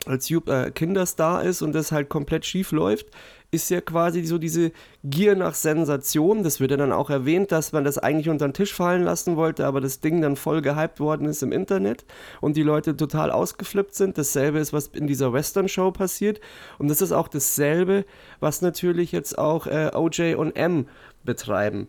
als 0.07 0.29
Jupp 0.29 0.49
äh, 0.49 0.71
Kinderstar 0.71 1.43
ist 1.45 1.63
und 1.63 1.73
das 1.73 1.93
halt 1.93 2.09
komplett 2.09 2.45
schief 2.45 2.73
läuft, 2.73 3.07
ist 3.55 3.71
ja 3.71 3.81
quasi 3.81 4.25
so 4.25 4.39
diese 4.39 4.73
Gier 5.05 5.37
nach 5.37 5.55
Sensation. 5.55 6.43
Das 6.43 6.61
wird 6.61 6.71
ja 6.71 6.77
dann 6.77 6.93
auch 6.93 7.11
erwähnt, 7.11 7.53
dass 7.53 7.73
man 7.73 7.85
das 7.85 7.99
eigentlich 7.99 8.29
unter 8.29 8.49
den 8.49 8.55
Tisch 8.55 8.75
fallen 8.75 9.05
lassen 9.05 9.37
wollte, 9.37 9.67
aber 9.67 9.81
das 9.81 10.01
Ding 10.01 10.21
dann 10.21 10.37
voll 10.37 10.63
gehypt 10.63 11.01
worden 11.01 11.27
ist 11.29 11.43
im 11.43 11.53
Internet 11.53 12.05
und 12.41 12.57
die 12.57 12.63
Leute 12.63 12.97
total 12.97 13.31
ausgeflippt 13.31 13.95
sind. 13.95 14.19
Dasselbe 14.19 14.59
ist, 14.59 14.73
was 14.73 14.89
in 14.89 15.07
dieser 15.07 15.33
Western-Show 15.33 15.93
passiert. 15.93 16.41
Und 16.79 16.89
das 16.89 17.01
ist 17.01 17.13
auch 17.13 17.29
dasselbe, 17.29 18.05
was 18.41 18.63
natürlich 18.63 19.13
jetzt 19.13 19.39
auch 19.39 19.67
äh, 19.67 19.91
OJ 19.95 20.35
und 20.35 20.57
M 20.57 20.87
betreiben. 21.25 21.89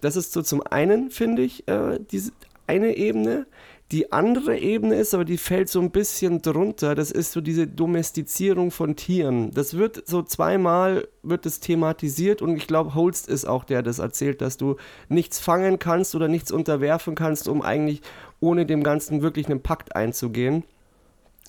Das 0.00 0.16
ist 0.16 0.32
so 0.32 0.42
zum 0.42 0.62
einen, 0.62 1.10
finde 1.10 1.42
ich, 1.42 1.68
äh, 1.68 1.98
diese 2.10 2.32
eine 2.66 2.96
Ebene. 2.96 3.46
Die 3.92 4.10
andere 4.10 4.58
Ebene 4.58 4.94
ist, 4.94 5.12
aber 5.12 5.26
die 5.26 5.36
fällt 5.36 5.68
so 5.68 5.78
ein 5.80 5.90
bisschen 5.90 6.40
drunter, 6.40 6.94
das 6.94 7.10
ist 7.10 7.32
so 7.32 7.42
diese 7.42 7.66
Domestizierung 7.66 8.70
von 8.70 8.96
Tieren. 8.96 9.50
Das 9.50 9.76
wird 9.76 10.08
so 10.08 10.22
zweimal, 10.22 11.06
wird 11.22 11.44
es 11.44 11.60
thematisiert 11.60 12.40
und 12.40 12.56
ich 12.56 12.66
glaube, 12.66 12.94
Holst 12.94 13.28
ist 13.28 13.44
auch 13.44 13.64
der, 13.64 13.72
der 13.72 13.82
das 13.82 13.98
erzählt, 13.98 14.40
dass 14.40 14.56
du 14.56 14.76
nichts 15.08 15.40
fangen 15.40 15.78
kannst 15.78 16.14
oder 16.14 16.28
nichts 16.28 16.52
unterwerfen 16.52 17.14
kannst, 17.14 17.48
um 17.48 17.62
eigentlich 17.62 18.02
ohne 18.40 18.66
dem 18.66 18.82
Ganzen 18.82 19.22
wirklich 19.22 19.46
einen 19.46 19.62
Pakt 19.62 19.96
einzugehen. 19.96 20.64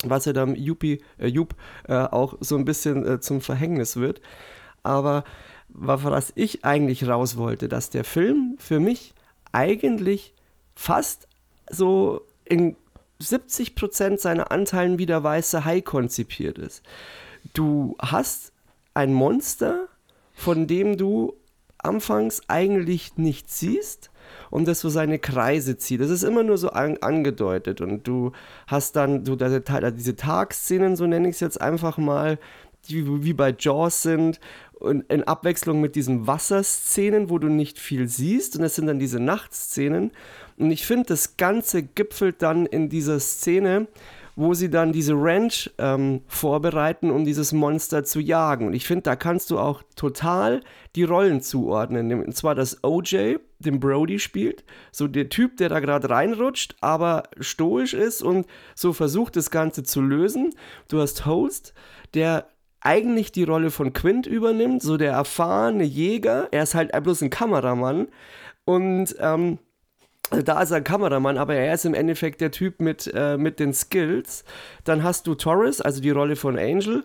Was 0.02 0.24
ja 0.24 0.32
dann 0.32 0.56
Juppie, 0.56 1.02
äh, 1.18 1.28
Jupp 1.28 1.54
äh, 1.86 1.94
auch 1.94 2.36
so 2.40 2.56
ein 2.56 2.64
bisschen 2.64 3.06
äh, 3.06 3.20
zum 3.20 3.40
Verhängnis 3.40 3.96
wird. 3.96 4.20
Aber 4.82 5.24
was 5.68 6.32
ich 6.34 6.64
eigentlich 6.64 7.06
raus 7.06 7.36
wollte, 7.36 7.68
dass 7.68 7.90
der 7.90 8.04
Film 8.04 8.56
für 8.58 8.80
mich 8.80 9.14
eigentlich 9.52 10.34
fast 10.74 11.28
so 11.70 12.22
in 12.44 12.76
70% 13.20 14.18
seiner 14.18 14.50
Anteilen 14.50 14.98
wie 14.98 15.06
der 15.06 15.22
weiße 15.22 15.64
Hai 15.64 15.80
konzipiert 15.80 16.58
ist. 16.58 16.82
Du 17.52 17.96
hast 18.00 18.52
ein 18.92 19.12
Monster, 19.12 19.88
von 20.34 20.66
dem 20.66 20.96
du 20.96 21.34
anfangs 21.78 22.42
eigentlich 22.48 23.16
nichts 23.16 23.60
siehst 23.60 24.10
und 24.50 24.66
das 24.66 24.80
so 24.80 24.88
seine 24.88 25.18
Kreise 25.18 25.76
zieht. 25.76 26.00
Das 26.00 26.10
ist 26.10 26.22
immer 26.22 26.42
nur 26.42 26.58
so 26.58 26.70
an, 26.70 26.96
angedeutet 26.98 27.80
und 27.80 28.06
du 28.06 28.32
hast 28.66 28.96
dann 28.96 29.24
so 29.24 29.36
diese, 29.36 29.62
diese 29.92 30.16
Tagszenen, 30.16 30.96
so 30.96 31.06
nenne 31.06 31.28
ich 31.28 31.34
es 31.34 31.40
jetzt 31.40 31.60
einfach 31.60 31.98
mal, 31.98 32.38
die 32.88 33.24
wie 33.24 33.32
bei 33.32 33.54
Jaws 33.58 34.02
sind 34.02 34.40
und 34.72 35.10
in 35.10 35.22
Abwechslung 35.22 35.80
mit 35.80 35.94
diesen 35.94 36.26
Wasserszenen, 36.26 37.30
wo 37.30 37.38
du 37.38 37.48
nicht 37.48 37.78
viel 37.78 38.08
siehst 38.08 38.56
und 38.56 38.64
es 38.64 38.74
sind 38.74 38.86
dann 38.86 38.98
diese 38.98 39.20
Nachtszenen 39.20 40.10
und 40.58 40.70
ich 40.70 40.86
finde, 40.86 41.06
das 41.06 41.36
Ganze 41.36 41.82
gipfelt 41.82 42.42
dann 42.42 42.66
in 42.66 42.88
dieser 42.88 43.18
Szene, 43.20 43.88
wo 44.36 44.54
sie 44.54 44.68
dann 44.68 44.92
diese 44.92 45.14
Ranch 45.14 45.70
ähm, 45.78 46.22
vorbereiten, 46.26 47.10
um 47.10 47.24
dieses 47.24 47.52
Monster 47.52 48.04
zu 48.04 48.20
jagen. 48.20 48.66
Und 48.66 48.74
ich 48.74 48.86
finde, 48.86 49.02
da 49.02 49.16
kannst 49.16 49.50
du 49.50 49.58
auch 49.58 49.82
total 49.94 50.60
die 50.96 51.04
Rollen 51.04 51.40
zuordnen. 51.40 52.12
Und 52.24 52.34
zwar, 52.36 52.54
dass 52.54 52.82
OJ 52.82 53.36
den 53.60 53.80
Brody 53.80 54.18
spielt, 54.18 54.64
so 54.90 55.06
der 55.06 55.28
Typ, 55.28 55.56
der 55.58 55.68
da 55.68 55.80
gerade 55.80 56.10
reinrutscht, 56.10 56.74
aber 56.80 57.24
stoisch 57.38 57.94
ist 57.94 58.22
und 58.22 58.46
so 58.74 58.92
versucht, 58.92 59.36
das 59.36 59.50
Ganze 59.50 59.84
zu 59.84 60.00
lösen. 60.00 60.52
Du 60.88 61.00
hast 61.00 61.26
Host, 61.26 61.72
der 62.14 62.48
eigentlich 62.80 63.32
die 63.32 63.44
Rolle 63.44 63.70
von 63.70 63.92
Quint 63.92 64.26
übernimmt, 64.26 64.82
so 64.82 64.96
der 64.96 65.12
erfahrene 65.12 65.84
Jäger. 65.84 66.48
Er 66.50 66.64
ist 66.64 66.74
halt 66.74 66.92
bloß 67.02 67.22
ein 67.22 67.30
Kameramann. 67.30 68.08
Und 68.66 69.14
ähm, 69.20 69.58
da 70.42 70.62
ist 70.62 70.70
er 70.70 70.78
ein 70.78 70.84
Kameramann, 70.84 71.38
aber 71.38 71.54
er 71.54 71.74
ist 71.74 71.84
im 71.84 71.94
Endeffekt 71.94 72.40
der 72.40 72.50
Typ 72.50 72.80
mit, 72.80 73.10
äh, 73.14 73.36
mit 73.36 73.60
den 73.60 73.72
Skills. 73.72 74.44
Dann 74.84 75.02
hast 75.02 75.26
du 75.26 75.34
Torres, 75.34 75.80
also 75.80 76.00
die 76.00 76.10
Rolle 76.10 76.36
von 76.36 76.58
Angel, 76.58 77.04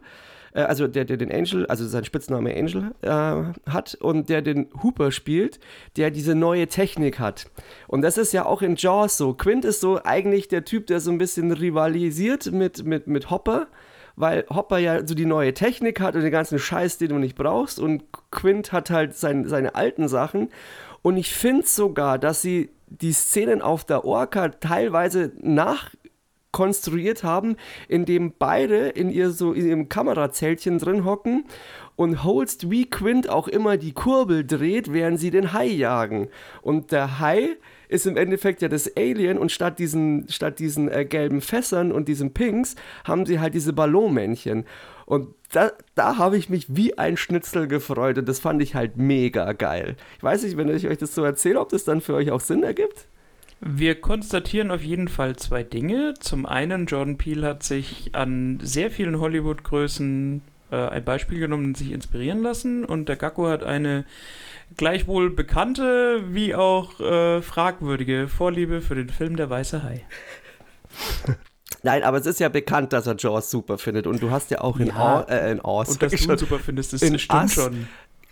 äh, 0.53 0.61
also 0.61 0.87
der, 0.87 1.05
der 1.05 1.17
den 1.17 1.31
Angel, 1.31 1.65
also 1.67 1.87
sein 1.87 2.03
Spitzname 2.03 2.55
Angel 2.55 2.91
äh, 3.01 3.69
hat 3.69 3.95
und 3.95 4.29
der 4.29 4.41
den 4.41 4.67
Hooper 4.83 5.11
spielt, 5.11 5.59
der 5.97 6.11
diese 6.11 6.35
neue 6.35 6.67
Technik 6.67 7.19
hat. 7.19 7.47
Und 7.87 8.01
das 8.01 8.17
ist 8.17 8.33
ja 8.33 8.45
auch 8.45 8.61
in 8.61 8.75
Jaws 8.75 9.17
so. 9.17 9.33
Quint 9.33 9.65
ist 9.65 9.81
so 9.81 9.99
eigentlich 10.03 10.47
der 10.47 10.65
Typ, 10.65 10.87
der 10.87 10.99
so 10.99 11.11
ein 11.11 11.17
bisschen 11.17 11.51
rivalisiert 11.51 12.51
mit, 12.51 12.85
mit, 12.85 13.07
mit 13.07 13.29
Hopper 13.29 13.67
weil 14.15 14.45
Hopper 14.49 14.79
ja 14.79 15.07
so 15.07 15.15
die 15.15 15.25
neue 15.25 15.53
Technik 15.53 16.01
hat 16.01 16.13
und 16.13 16.23
den 16.23 16.31
ganzen 16.31 16.59
Scheiß, 16.59 16.97
den 16.97 17.07
du 17.07 17.15
nicht 17.19 17.37
brauchst 17.37 17.79
und 17.79 18.03
Quint 18.31 18.73
hat 18.73 18.89
halt 18.89 19.15
sein, 19.15 19.47
seine 19.47 19.75
alten 19.75 20.09
Sachen 20.09 20.49
und 21.01 21.15
ich 21.15 21.33
finde 21.33 21.65
sogar, 21.65 22.19
dass 22.19 22.41
sie 22.41 22.69
die 22.89 23.13
Szenen 23.13 23.61
auf 23.61 23.85
der 23.85 24.05
Orca 24.05 24.49
teilweise 24.49 25.31
nachkonstruiert 25.41 27.23
haben, 27.23 27.55
indem 27.87 28.33
beide 28.37 28.89
in, 28.89 29.09
ihr 29.09 29.31
so, 29.31 29.53
in 29.53 29.67
ihrem 29.67 29.89
Kamerazeltchen 29.89 30.79
drin 30.79 31.05
hocken 31.05 31.45
und 31.95 32.23
Holst 32.23 32.71
wie 32.71 32.89
Quint 32.89 33.29
auch 33.29 33.47
immer 33.47 33.77
die 33.77 33.91
Kurbel 33.91 34.45
dreht, 34.45 34.93
während 34.93 35.19
sie 35.19 35.31
den 35.31 35.53
Hai 35.53 35.67
jagen. 35.67 36.29
Und 36.61 36.91
der 36.91 37.19
Hai 37.19 37.57
ist 37.89 38.05
im 38.05 38.15
Endeffekt 38.15 38.61
ja 38.61 38.69
das 38.69 38.95
Alien 38.95 39.37
und 39.37 39.51
statt 39.51 39.79
diesen, 39.79 40.29
statt 40.29 40.59
diesen 40.59 40.89
äh, 40.89 41.05
gelben 41.05 41.41
Fässern 41.41 41.91
und 41.91 42.07
diesen 42.07 42.33
Pinks 42.33 42.75
haben 43.03 43.25
sie 43.25 43.39
halt 43.39 43.53
diese 43.53 43.73
Ballonmännchen. 43.73 44.65
Und 45.09 45.33
da, 45.51 45.71
da 45.95 46.17
habe 46.19 46.37
ich 46.37 46.49
mich 46.49 46.67
wie 46.69 46.99
ein 46.99 47.17
Schnitzel 47.17 47.67
gefreut 47.67 48.19
und 48.19 48.29
das 48.29 48.39
fand 48.39 48.61
ich 48.61 48.75
halt 48.75 48.97
mega 48.97 49.53
geil. 49.53 49.95
Ich 50.17 50.23
weiß 50.23 50.43
nicht, 50.43 50.55
wenn 50.55 50.69
ich 50.69 50.87
euch 50.87 50.99
das 50.99 51.15
so 51.15 51.23
erzähle, 51.23 51.59
ob 51.59 51.69
das 51.69 51.83
dann 51.83 51.99
für 51.99 52.13
euch 52.13 52.29
auch 52.29 52.41
Sinn 52.41 52.61
ergibt. 52.61 53.07
Wir 53.59 53.99
konstatieren 53.99 54.69
auf 54.69 54.83
jeden 54.83 55.07
Fall 55.07 55.35
zwei 55.35 55.63
Dinge. 55.63 56.13
Zum 56.19 56.45
einen, 56.45 56.85
Jordan 56.85 57.17
Peele 57.17 57.47
hat 57.47 57.63
sich 57.63 58.11
an 58.13 58.59
sehr 58.61 58.91
vielen 58.91 59.19
Hollywood-Größen 59.19 60.43
äh, 60.69 60.75
ein 60.75 61.03
Beispiel 61.03 61.39
genommen 61.39 61.65
und 61.65 61.77
sich 61.77 61.91
inspirieren 61.91 62.43
lassen. 62.43 62.85
Und 62.85 63.09
der 63.09 63.15
Gakko 63.15 63.47
hat 63.47 63.63
eine 63.63 64.05
gleichwohl 64.77 65.31
bekannte 65.31 66.21
wie 66.35 66.53
auch 66.53 66.99
äh, 66.99 67.41
fragwürdige 67.41 68.27
Vorliebe 68.27 68.81
für 68.81 68.93
den 68.93 69.09
Film 69.09 69.37
Der 69.37 69.49
Weiße 69.49 69.81
Hai. 69.81 70.05
Nein, 71.83 72.03
aber 72.03 72.17
es 72.17 72.25
ist 72.25 72.39
ja 72.39 72.49
bekannt, 72.49 72.93
dass 72.93 73.07
er 73.07 73.15
Jaws 73.17 73.49
super 73.49 73.77
findet. 73.77 74.07
Und 74.07 74.21
du 74.21 74.31
hast 74.31 74.51
ja 74.51 74.61
auch 74.61 74.79
in, 74.79 74.87
ja. 74.87 75.21
äh, 75.21 75.51
in 75.51 75.61
Oz. 75.61 75.89
Und 75.89 76.03
dass 76.03 76.11
du 76.11 76.31
ihn 76.31 76.37
super 76.37 76.59
findest, 76.59 76.93
das 76.93 77.01
in 77.01 77.17
stimmt 77.17 77.43
Us 77.43 77.53
schon. 77.53 77.87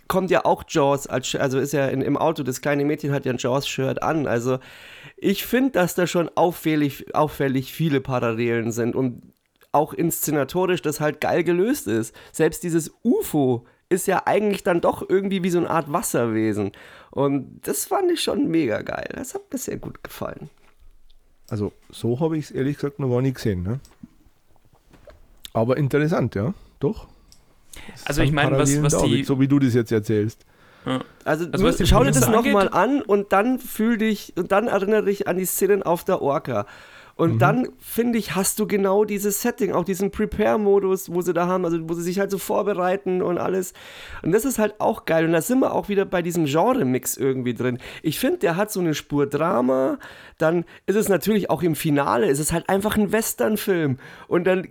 Kommt 0.06 0.30
ja 0.30 0.44
auch 0.46 0.64
Jaws, 0.66 1.06
als, 1.06 1.34
also 1.34 1.58
ist 1.58 1.72
ja 1.72 1.86
in, 1.86 2.00
im 2.00 2.16
Auto, 2.16 2.42
das 2.42 2.62
kleine 2.62 2.84
Mädchen 2.84 3.12
hat 3.12 3.26
ja 3.26 3.32
ein 3.32 3.38
Jaws-Shirt 3.38 4.02
an. 4.02 4.26
Also 4.26 4.58
ich 5.16 5.44
finde, 5.44 5.72
dass 5.72 5.94
da 5.94 6.06
schon 6.06 6.30
auffällig, 6.34 7.14
auffällig 7.14 7.72
viele 7.74 8.00
Parallelen 8.00 8.72
sind 8.72 8.96
und 8.96 9.22
auch 9.72 9.92
inszenatorisch 9.92 10.80
das 10.80 11.00
halt 11.00 11.20
geil 11.20 11.44
gelöst 11.44 11.88
ist. 11.88 12.14
Selbst 12.32 12.62
dieses 12.62 12.90
UFO 13.02 13.66
ist 13.90 14.06
ja 14.06 14.22
eigentlich 14.26 14.62
dann 14.62 14.80
doch 14.80 15.06
irgendwie 15.06 15.42
wie 15.42 15.50
so 15.50 15.58
eine 15.58 15.70
Art 15.70 15.92
Wasserwesen. 15.92 16.72
Und 17.10 17.60
das 17.66 17.86
fand 17.86 18.10
ich 18.10 18.22
schon 18.22 18.48
mega 18.48 18.82
geil. 18.82 19.10
Das 19.14 19.34
hat 19.34 19.52
mir 19.52 19.58
sehr 19.58 19.76
gut 19.76 20.02
gefallen. 20.02 20.50
Also 21.48 21.72
so 21.90 22.20
habe 22.20 22.36
ich 22.36 22.46
es 22.46 22.50
ehrlich 22.50 22.76
gesagt 22.76 22.98
noch 22.98 23.08
gar 23.08 23.22
nicht 23.22 23.36
gesehen. 23.36 23.62
Ne? 23.62 23.80
Aber 25.52 25.76
interessant, 25.76 26.34
ja, 26.34 26.54
doch. 26.78 27.08
also 28.04 28.22
ich 28.22 28.32
meine, 28.32 28.58
was, 28.58 28.82
was 28.82 29.02
die... 29.02 29.24
So 29.24 29.40
wie 29.40 29.48
du 29.48 29.58
das 29.58 29.74
jetzt 29.74 29.92
erzählst. 29.92 30.44
Ja. 30.84 31.00
Also, 31.24 31.46
also 31.50 31.86
schau 31.86 32.04
dir 32.04 32.12
das 32.12 32.28
nochmal 32.28 32.68
an 32.68 33.02
und 33.02 33.32
dann 33.32 33.58
fühl 33.58 33.98
dich 33.98 34.32
und 34.36 34.52
dann 34.52 34.68
erinnere 34.68 35.04
dich 35.04 35.26
an 35.26 35.36
die 35.36 35.44
Szenen 35.44 35.82
auf 35.82 36.04
der 36.04 36.22
Orca. 36.22 36.66
Und 37.18 37.34
mhm. 37.34 37.38
dann, 37.40 37.68
finde 37.80 38.16
ich, 38.16 38.36
hast 38.36 38.60
du 38.60 38.68
genau 38.68 39.04
dieses 39.04 39.42
Setting, 39.42 39.72
auch 39.72 39.84
diesen 39.84 40.12
Prepare-Modus, 40.12 41.12
wo 41.12 41.20
sie 41.20 41.34
da 41.34 41.48
haben, 41.48 41.64
also 41.64 41.76
wo 41.88 41.94
sie 41.94 42.02
sich 42.02 42.20
halt 42.20 42.30
so 42.30 42.38
vorbereiten 42.38 43.22
und 43.22 43.38
alles. 43.38 43.72
Und 44.22 44.30
das 44.30 44.44
ist 44.44 44.60
halt 44.60 44.76
auch 44.80 45.04
geil. 45.04 45.24
Und 45.24 45.32
da 45.32 45.42
sind 45.42 45.58
wir 45.58 45.74
auch 45.74 45.88
wieder 45.88 46.04
bei 46.04 46.22
diesem 46.22 46.44
Genre-Mix 46.44 47.16
irgendwie 47.16 47.54
drin. 47.54 47.78
Ich 48.04 48.20
finde, 48.20 48.38
der 48.38 48.54
hat 48.54 48.70
so 48.70 48.78
eine 48.78 48.94
Spur 48.94 49.26
Drama. 49.26 49.98
Dann 50.38 50.64
ist 50.86 50.94
es 50.94 51.08
natürlich 51.08 51.50
auch 51.50 51.64
im 51.64 51.74
Finale, 51.74 52.28
ist 52.28 52.38
es 52.38 52.52
halt 52.52 52.68
einfach 52.68 52.96
ein 52.96 53.10
Western-Film. 53.10 53.98
Und 54.28 54.46
dann 54.46 54.68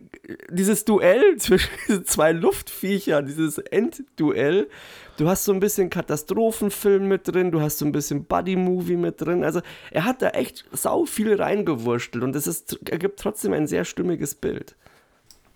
dieses 0.49 0.85
Duell 0.85 1.35
zwischen 1.37 1.69
diesen 1.85 2.05
zwei 2.05 2.31
Luftviecher, 2.31 3.23
dieses 3.23 3.57
Endduell 3.57 4.69
Du 5.17 5.27
hast 5.27 5.45
so 5.45 5.51
ein 5.51 5.59
bisschen 5.59 5.89
Katastrophenfilm 5.89 7.07
mit 7.07 7.27
drin, 7.27 7.51
du 7.51 7.59
hast 7.59 7.79
so 7.79 7.85
ein 7.85 7.91
bisschen 7.91 8.25
Buddy-Movie 8.25 8.97
mit 8.97 9.19
drin. 9.19 9.43
Also 9.43 9.61
er 9.89 10.05
hat 10.05 10.21
da 10.21 10.29
echt 10.29 10.65
sau 10.71 11.05
viel 11.05 11.41
reingewurschtelt 11.41 12.23
und 12.23 12.35
es 12.35 12.45
ist, 12.45 12.79
ergibt 12.89 13.19
trotzdem 13.19 13.53
ein 13.53 13.65
sehr 13.65 13.83
stimmiges 13.83 14.35
Bild. 14.35 14.75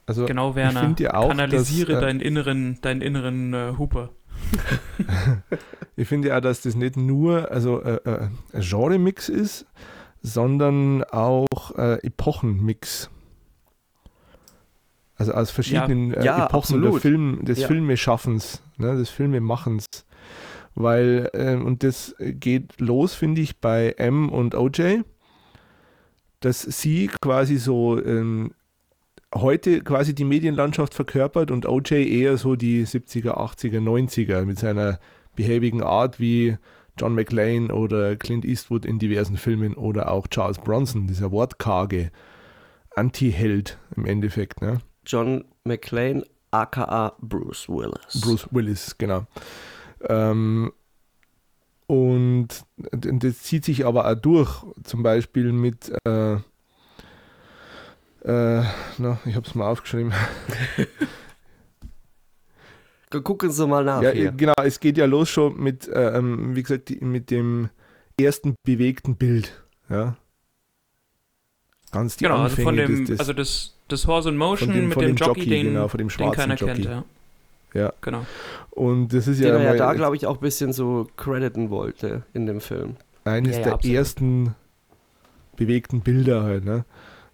Also, 0.08 0.26
genau, 0.26 0.56
Werner, 0.56 0.96
ja 1.00 1.14
auch, 1.14 1.30
kanalisiere 1.30 1.94
dass, 1.94 2.02
äh, 2.02 2.06
deinen 2.06 2.20
inneren, 2.22 2.80
deinen 2.82 3.02
inneren 3.02 3.54
äh, 3.54 3.74
Hooper. 3.78 4.10
ich 5.96 6.08
finde 6.08 6.30
ja, 6.30 6.42
dass 6.42 6.62
das 6.62 6.76
nicht 6.76 6.98
nur 6.98 7.52
also, 7.52 7.82
äh, 7.84 8.00
äh, 8.04 8.30
ein 8.54 8.62
Genre-Mix 8.62 9.30
ist, 9.30 9.68
sondern 10.24 11.04
auch 11.04 11.78
äh, 11.78 12.04
Epochenmix. 12.04 13.12
Also 15.18 15.34
aus 15.34 15.52
verschiedenen 15.52 16.16
ja, 16.16 16.24
ja, 16.24 16.46
Epochen 16.48 16.82
der 16.82 16.94
Film, 16.94 17.46
des 17.46 17.60
ja. 17.60 17.68
Filmeschaffens 17.68 18.64
ne, 18.82 18.98
des 18.98 19.10
Filmemachens. 19.10 19.86
Weil, 20.76 21.30
äh, 21.34 21.56
und 21.56 21.84
das 21.84 22.16
geht 22.20 22.80
los, 22.80 23.14
finde 23.14 23.42
ich, 23.42 23.58
bei 23.58 23.92
M 23.98 24.30
und 24.30 24.56
OJ, 24.56 25.02
dass 26.40 26.62
sie 26.62 27.08
quasi 27.08 27.58
so 27.58 28.04
ähm, 28.04 28.52
heute 29.34 29.82
quasi 29.82 30.14
die 30.14 30.26
Medienlandschaft 30.26 30.94
verkörpert 30.94 31.52
und 31.52 31.66
OJ 31.66 31.94
eher 32.04 32.38
so 32.38 32.56
die 32.56 32.86
70er, 32.86 33.38
80er, 33.38 33.80
90er 33.80 34.46
mit 34.46 34.60
seiner 34.60 35.00
behäbigen 35.36 35.84
Art 35.84 36.20
wie 36.20 36.58
John 36.98 37.16
McClane 37.16 37.74
oder 37.74 38.16
Clint 38.16 38.46
Eastwood 38.46 38.86
in 38.86 39.00
diversen 39.00 39.38
Filmen 39.38 39.76
oder 39.76 40.12
auch 40.12 40.28
Charles 40.28 40.58
Bronson, 40.58 41.08
dieser 41.08 41.32
wortkarge 41.32 42.12
Anti-Held 42.96 43.78
im 43.96 44.06
Endeffekt. 44.06 44.62
Ne? 44.62 44.82
John 45.06 45.46
McClane 45.64 46.24
aka 46.52 47.16
Bruce 47.20 47.68
Willis. 47.68 48.22
Bruce 48.22 48.48
Willis, 48.52 48.96
genau. 48.98 49.26
Ähm, 50.08 50.72
und 51.88 52.48
das 52.78 53.40
zieht 53.40 53.66
sich 53.66 53.86
aber 53.86 54.10
auch 54.10 54.16
durch, 54.16 54.64
zum 54.84 55.04
Beispiel 55.04 55.52
mit, 55.52 55.92
äh, 56.06 56.36
äh, 58.24 58.64
na, 58.98 59.20
ich 59.26 59.36
habe 59.36 59.48
es 59.48 59.56
mal 59.56 59.68
aufgeschrieben. 59.68 60.14
Gucken 63.24 63.52
Sie 63.52 63.68
mal 63.68 63.84
nach. 63.84 64.02
Ja, 64.02 64.12
hier. 64.12 64.32
genau, 64.32 64.54
es 64.64 64.80
geht 64.80 64.98
ja 64.98 65.06
los 65.06 65.30
schon 65.30 65.58
mit, 65.58 65.88
äh, 65.90 66.18
ähm, 66.18 66.56
wie 66.56 66.64
gesagt, 66.64 66.90
mit 67.02 67.30
dem 67.30 67.70
ersten 68.18 68.56
bewegten 68.64 69.18
Bild. 69.18 69.52
Ja. 69.90 70.16
Ganz 71.92 72.16
die 72.16 72.24
genau, 72.24 72.38
Anfänge 72.38 72.70
also 72.70 72.86
von 72.86 72.96
dem, 72.96 73.06
des, 73.06 73.10
des, 73.10 73.20
also 73.20 73.34
das 73.34 73.76
das 73.92 74.08
Horse 74.08 74.30
in 74.30 74.38
Motion 74.38 74.70
dem, 74.72 74.90
mit 74.90 74.98
dem, 74.98 75.02
dem 75.02 75.16
Jockey, 75.16 75.40
Jockey, 75.42 75.50
den, 75.50 75.66
genau, 75.68 75.88
von 75.88 75.98
dem 75.98 76.08
den 76.08 76.32
keiner 76.32 76.56
Jockey. 76.56 76.74
kennt. 76.74 76.86
Ja. 76.86 77.04
ja. 77.74 77.94
Genau. 78.02 78.26
Und 78.72 79.14
das 79.14 79.28
ist 79.28 79.40
ja. 79.40 79.52
Den 79.52 79.62
er 79.62 79.74
ja 79.74 79.78
da, 79.78 79.94
glaube 79.94 80.16
ich, 80.16 80.26
auch 80.26 80.36
ein 80.36 80.42
bisschen 80.42 80.74
so 80.74 81.08
crediten 81.18 81.70
wollte 81.70 82.24
in 82.34 82.46
dem 82.46 82.62
Film. 82.62 82.96
Eines 83.24 83.52
ja, 83.52 83.58
ja, 83.58 83.64
der 83.64 83.74
absolut. 83.74 83.98
ersten 83.98 84.56
bewegten 85.56 86.02
Bilder 86.02 86.44
halt, 86.44 86.66
ne? 86.66 86.86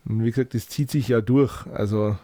Und 0.06 0.24
wie 0.24 0.32
gesagt, 0.32 0.54
das 0.54 0.68
zieht 0.68 0.92
sich 0.92 1.08
ja 1.10 1.22
durch. 1.22 1.66
Also. 1.68 2.18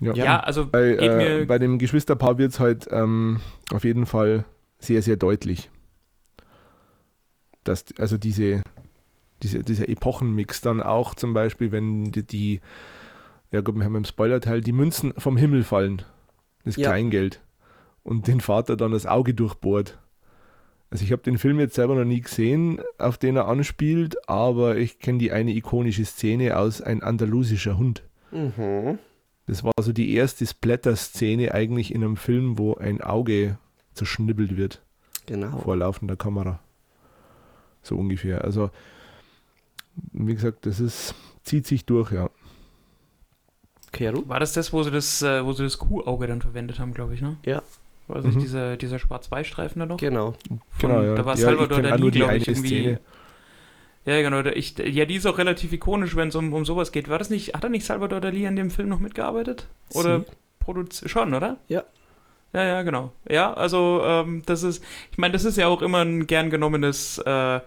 Ja, 0.00 0.14
ja 0.14 0.40
also 0.40 0.66
bei, 0.66 0.96
äh, 0.96 1.44
bei 1.46 1.58
dem 1.58 1.78
Geschwisterpaar 1.78 2.38
wird 2.38 2.52
es 2.52 2.60
halt 2.60 2.88
ähm, 2.90 3.40
auf 3.72 3.84
jeden 3.84 4.06
Fall 4.06 4.44
sehr, 4.78 5.02
sehr 5.02 5.16
deutlich. 5.16 5.70
Dass, 7.62 7.86
also 7.98 8.18
diese, 8.18 8.62
diese, 9.44 9.62
dieser 9.62 9.88
Epochenmix 9.88 10.60
dann 10.60 10.82
auch 10.82 11.14
zum 11.14 11.34
Beispiel, 11.34 11.70
wenn 11.70 12.10
die, 12.10 12.24
die 12.24 12.60
ja 13.52 13.60
gut, 13.60 13.76
wir 13.76 13.84
haben 13.84 13.94
im 13.94 14.04
Spoilerteil, 14.04 14.60
die 14.60 14.72
Münzen 14.72 15.12
vom 15.16 15.36
Himmel 15.36 15.62
fallen, 15.62 16.02
das 16.64 16.76
ja. 16.76 16.88
Kleingeld, 16.88 17.40
und 18.02 18.26
den 18.26 18.40
Vater 18.40 18.76
dann 18.76 18.90
das 18.90 19.06
Auge 19.06 19.34
durchbohrt. 19.34 19.98
Also 20.90 21.04
ich 21.04 21.12
habe 21.12 21.22
den 21.22 21.38
Film 21.38 21.60
jetzt 21.60 21.74
selber 21.74 21.94
noch 21.94 22.04
nie 22.04 22.20
gesehen, 22.20 22.80
auf 22.98 23.18
den 23.18 23.36
er 23.36 23.46
anspielt, 23.46 24.28
aber 24.28 24.76
ich 24.76 24.98
kenne 24.98 25.18
die 25.18 25.30
eine 25.30 25.52
ikonische 25.52 26.04
Szene 26.04 26.56
aus 26.56 26.80
Ein 26.80 27.02
andalusischer 27.02 27.78
Hund. 27.78 28.02
Mhm. 28.32 28.98
Das 29.46 29.62
war 29.62 29.72
so 29.80 29.92
die 29.92 30.14
erste 30.14 30.46
Splatter-Szene 30.46 31.52
eigentlich 31.52 31.94
in 31.94 32.02
einem 32.02 32.16
Film, 32.16 32.58
wo 32.58 32.74
ein 32.74 33.02
Auge 33.02 33.58
zerschnibbelt 33.92 34.56
wird. 34.56 34.82
Genau. 35.26 35.58
Vor 35.58 35.76
laufender 35.76 36.16
Kamera. 36.16 36.60
So 37.82 37.96
ungefähr. 37.96 38.42
Also 38.42 38.70
wie 40.12 40.34
gesagt, 40.34 40.66
das 40.66 40.80
ist, 40.80 41.14
zieht 41.42 41.66
sich 41.66 41.84
durch, 41.86 42.12
ja. 42.12 42.30
Kero? 43.92 44.28
War 44.28 44.40
das 44.40 44.52
das, 44.52 44.72
wo 44.72 44.82
sie 44.82 44.90
das, 44.90 45.22
äh, 45.22 45.44
wo 45.44 45.52
sie 45.52 45.62
das 45.62 45.78
Kuhauge 45.78 46.26
dann 46.26 46.42
verwendet 46.42 46.78
haben, 46.78 46.94
glaube 46.94 47.14
ich, 47.14 47.20
ne? 47.20 47.36
Ja. 47.44 47.62
War 48.06 48.20
das 48.20 48.34
mhm. 48.34 48.40
dieser, 48.40 48.76
dieser 48.76 48.98
Schwarz-Weiß-Streifen 48.98 49.80
da 49.80 49.86
noch? 49.86 49.96
Genau. 49.96 50.34
Von, 50.70 50.90
genau, 50.90 51.02
ja. 51.02 51.14
Da 51.14 51.24
war 51.24 51.36
ja, 51.36 51.46
Salvador 51.46 51.80
Dali, 51.80 52.10
glaube 52.10 52.36
ich, 52.36 52.48
irgendwie. 52.48 52.68
Szene. 52.68 53.00
Ja, 54.04 54.20
genau. 54.20 54.40
Ich, 54.50 54.76
ja, 54.76 55.06
die 55.06 55.14
ist 55.14 55.26
auch 55.26 55.38
relativ 55.38 55.72
ikonisch, 55.72 56.14
wenn 56.14 56.28
es 56.28 56.34
um, 56.34 56.52
um 56.52 56.66
sowas 56.66 56.92
geht. 56.92 57.08
War 57.08 57.18
das 57.18 57.30
nicht, 57.30 57.54
hat 57.54 57.64
er 57.64 57.70
nicht 57.70 57.86
Salvador 57.86 58.20
Dali 58.20 58.46
an 58.46 58.56
dem 58.56 58.70
Film 58.70 58.90
noch 58.90 58.98
mitgearbeitet? 58.98 59.68
Oder 59.94 60.24
produziert? 60.60 61.10
Schon, 61.10 61.32
oder? 61.32 61.56
Ja. 61.68 61.84
Ja, 62.52 62.64
ja, 62.64 62.82
genau. 62.82 63.12
Ja, 63.28 63.52
also 63.54 64.02
ähm, 64.04 64.42
das 64.46 64.62
ist, 64.62 64.84
ich 65.10 65.18
meine, 65.18 65.32
das 65.32 65.44
ist 65.44 65.56
ja 65.56 65.66
auch 65.66 65.82
immer 65.82 66.04
ein 66.04 66.26
gern 66.26 66.50
genommenes 66.50 67.18
äh, 67.18 67.60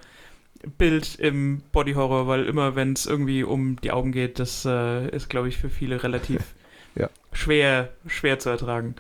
Bild 0.78 1.16
im 1.16 1.62
Body 1.72 1.94
Horror, 1.94 2.28
weil 2.28 2.46
immer, 2.46 2.76
wenn 2.76 2.94
es 2.94 3.06
irgendwie 3.06 3.44
um 3.44 3.80
die 3.82 3.92
Augen 3.92 4.12
geht, 4.12 4.40
das 4.40 4.66
äh, 4.66 5.08
ist, 5.10 5.30
glaube 5.30 5.50
ich, 5.50 5.58
für 5.58 5.70
viele 5.70 6.04
relativ 6.04 6.42
ja. 6.96 7.10
schwer, 7.32 7.90
schwer 8.08 8.40
zu 8.40 8.50
ertragen. 8.50 8.96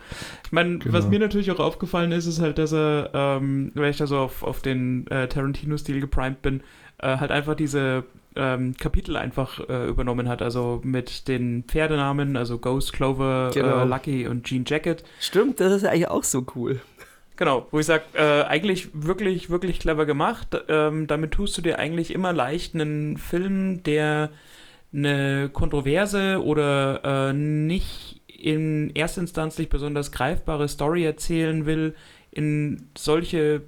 Ich 0.46 0.52
meine, 0.52 0.78
genau. 0.78 0.94
was 0.94 1.08
mir 1.08 1.20
natürlich 1.20 1.52
auch 1.52 1.60
aufgefallen 1.60 2.12
ist, 2.12 2.26
ist 2.26 2.40
halt, 2.40 2.58
dass 2.58 2.74
er, 2.74 3.12
ähm, 3.14 3.72
wenn 3.74 3.90
ich 3.90 3.98
da 3.98 4.08
so 4.08 4.18
auf, 4.18 4.44
auf 4.44 4.62
den 4.62 5.08
äh, 5.08 5.28
Tarantino-Stil 5.28 6.00
geprimed 6.00 6.42
bin, 6.42 6.62
äh, 7.00 7.18
halt 7.18 7.32
einfach 7.32 7.56
diese 7.56 8.04
ähm, 8.36 8.76
Kapitel 8.78 9.18
einfach 9.18 9.68
äh, 9.68 9.88
übernommen 9.88 10.30
hat, 10.30 10.42
also 10.42 10.80
mit 10.84 11.28
den 11.28 11.64
Pferdenamen, 11.64 12.38
also 12.38 12.60
Ghost, 12.60 12.94
Clover, 12.94 13.50
äh, 13.52 13.54
genau. 13.54 13.84
Lucky 13.86 14.28
und 14.28 14.46
Jean 14.46 14.64
Jacket. 14.66 15.04
Stimmt, 15.20 15.60
das 15.60 15.74
ist 15.74 15.82
ja 15.84 15.90
eigentlich 15.90 16.08
auch 16.08 16.24
so 16.24 16.46
cool. 16.56 16.80
Genau, 17.38 17.68
wo 17.70 17.80
ich 17.80 17.86
sage, 17.86 18.04
äh, 18.14 18.44
eigentlich 18.44 18.90
wirklich, 18.94 19.52
wirklich 19.52 19.80
clever 19.80 20.08
gemacht. 20.08 20.58
Ähm, 20.68 21.06
damit 21.06 21.32
tust 21.32 21.56
du 21.58 21.62
dir 21.62 21.78
eigentlich 21.78 22.12
immer 22.14 22.34
leicht 22.34 22.74
einen 22.74 23.18
Film, 23.18 23.84
der 23.84 24.32
eine 24.92 25.50
kontroverse 25.54 26.44
oder 26.44 27.30
äh, 27.30 27.34
nicht 27.34 28.22
in 28.28 28.96
erstinstanzlich 28.96 29.70
besonders 29.70 30.12
greifbare 30.12 30.68
Story 30.68 31.06
erzählen 31.06 31.68
will, 31.68 31.96
in 32.32 32.90
solche 32.98 33.62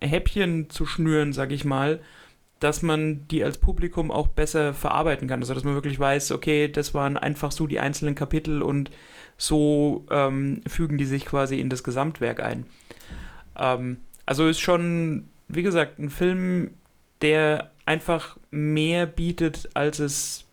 Häppchen 0.00 0.70
zu 0.70 0.86
schnüren, 0.86 1.34
sag 1.34 1.52
ich 1.52 1.66
mal, 1.66 2.00
dass 2.60 2.80
man 2.80 3.26
die 3.28 3.44
als 3.44 3.58
Publikum 3.58 4.10
auch 4.10 4.28
besser 4.28 4.72
verarbeiten 4.72 5.28
kann. 5.28 5.40
Also 5.40 5.52
dass 5.52 5.64
man 5.64 5.74
wirklich 5.74 5.98
weiß, 5.98 6.32
okay, 6.32 6.68
das 6.68 6.94
waren 6.94 7.18
einfach 7.18 7.52
so 7.52 7.66
die 7.66 7.80
einzelnen 7.80 8.14
Kapitel 8.14 8.62
und 8.62 8.90
so 9.40 10.04
ähm, 10.10 10.60
fügen 10.66 10.98
die 10.98 11.06
sich 11.06 11.24
quasi 11.24 11.58
in 11.58 11.70
das 11.70 11.82
Gesamtwerk 11.82 12.40
ein. 12.40 12.66
Ähm, 13.56 13.96
also 14.26 14.46
ist 14.46 14.60
schon, 14.60 15.28
wie 15.48 15.62
gesagt, 15.62 15.98
ein 15.98 16.10
Film, 16.10 16.72
der 17.22 17.70
einfach 17.86 18.36
mehr 18.50 19.06
bietet, 19.06 19.70
als 19.72 19.98
es 19.98 20.44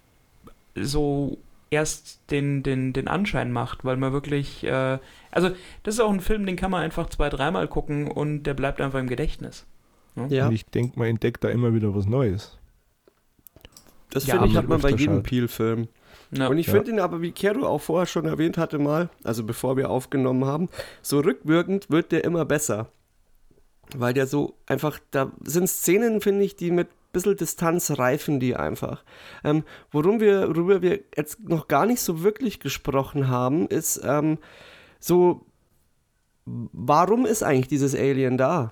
so 0.73 1.37
erst 1.69 2.21
den, 2.31 2.63
den, 2.63 2.93
den 2.93 3.09
Anschein 3.09 3.51
macht, 3.51 3.83
weil 3.83 3.97
man 3.97 4.13
wirklich, 4.13 4.63
äh, 4.63 4.99
also 5.31 5.49
das 5.83 5.95
ist 5.95 5.99
auch 5.99 6.13
ein 6.13 6.21
Film, 6.21 6.45
den 6.45 6.55
kann 6.55 6.71
man 6.71 6.81
einfach 6.81 7.09
zwei, 7.09 7.27
dreimal 7.27 7.67
gucken 7.67 8.09
und 8.09 8.43
der 8.43 8.53
bleibt 8.53 8.79
einfach 8.79 8.99
im 8.99 9.07
Gedächtnis. 9.07 9.65
Ne? 10.15 10.27
Ja. 10.29 10.47
Und 10.47 10.53
ich 10.53 10.65
denke, 10.65 10.97
man 10.97 11.09
entdeckt 11.09 11.43
da 11.43 11.49
immer 11.49 11.73
wieder 11.73 11.93
was 11.93 12.05
Neues. 12.05 12.57
Das 14.11 14.27
ja, 14.27 14.35
finde 14.35 14.47
ich, 14.47 14.55
hat 14.55 14.69
man 14.69 14.79
bei 14.79 14.91
jedem 14.91 15.23
Peel-Film. 15.23 15.89
Ja. 16.31 16.47
Und 16.47 16.57
ich 16.57 16.67
finde 16.67 16.91
ihn 16.91 16.99
aber, 16.99 17.21
wie 17.21 17.31
Kero 17.31 17.65
auch 17.65 17.81
vorher 17.81 18.05
schon 18.05 18.25
erwähnt 18.25 18.57
hatte 18.57 18.79
mal, 18.79 19.09
also 19.23 19.43
bevor 19.43 19.77
wir 19.77 19.89
aufgenommen 19.89 20.45
haben, 20.45 20.69
so 21.01 21.19
rückwirkend 21.19 21.89
wird 21.89 22.11
der 22.11 22.23
immer 22.23 22.45
besser. 22.45 22.87
Weil 23.95 24.13
der 24.13 24.27
so 24.27 24.55
einfach, 24.65 24.99
da 25.11 25.31
sind 25.43 25.69
Szenen, 25.69 26.19
finde 26.19 26.43
ich, 26.43 26.57
die 26.57 26.71
mit 26.71 26.87
ein 26.87 27.11
bisschen 27.13 27.37
Distanz 27.37 27.97
reifen 27.97 28.39
die 28.39 28.55
einfach. 28.55 29.03
Ähm, 29.43 29.63
worum 29.91 30.19
wir, 30.19 30.49
worüber 30.49 30.81
wir 30.81 30.99
jetzt 31.15 31.47
noch 31.47 31.69
gar 31.69 31.85
nicht 31.85 32.01
so 32.01 32.21
wirklich 32.21 32.59
gesprochen 32.59 33.29
haben, 33.29 33.67
ist 33.67 34.01
ähm, 34.03 34.39
so, 34.99 35.45
warum 36.45 37.25
ist 37.25 37.43
eigentlich 37.43 37.69
dieses 37.69 37.95
Alien 37.95 38.37
da? 38.37 38.71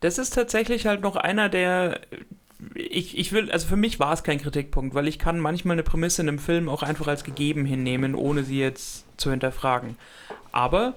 Das 0.00 0.18
ist 0.18 0.34
tatsächlich 0.34 0.86
halt 0.86 1.00
noch 1.00 1.16
einer 1.16 1.48
der. 1.48 2.00
Ich, 2.74 3.18
ich 3.18 3.32
will, 3.32 3.50
also 3.50 3.66
für 3.66 3.76
mich 3.76 3.98
war 4.00 4.12
es 4.12 4.22
kein 4.22 4.40
Kritikpunkt, 4.40 4.94
weil 4.94 5.08
ich 5.08 5.18
kann 5.18 5.38
manchmal 5.38 5.74
eine 5.74 5.82
Prämisse 5.82 6.22
in 6.22 6.28
einem 6.28 6.38
Film 6.38 6.68
auch 6.68 6.82
einfach 6.82 7.06
als 7.06 7.24
gegeben 7.24 7.64
hinnehmen, 7.64 8.14
ohne 8.14 8.44
sie 8.44 8.58
jetzt 8.58 9.04
zu 9.16 9.30
hinterfragen. 9.30 9.96
Aber 10.52 10.94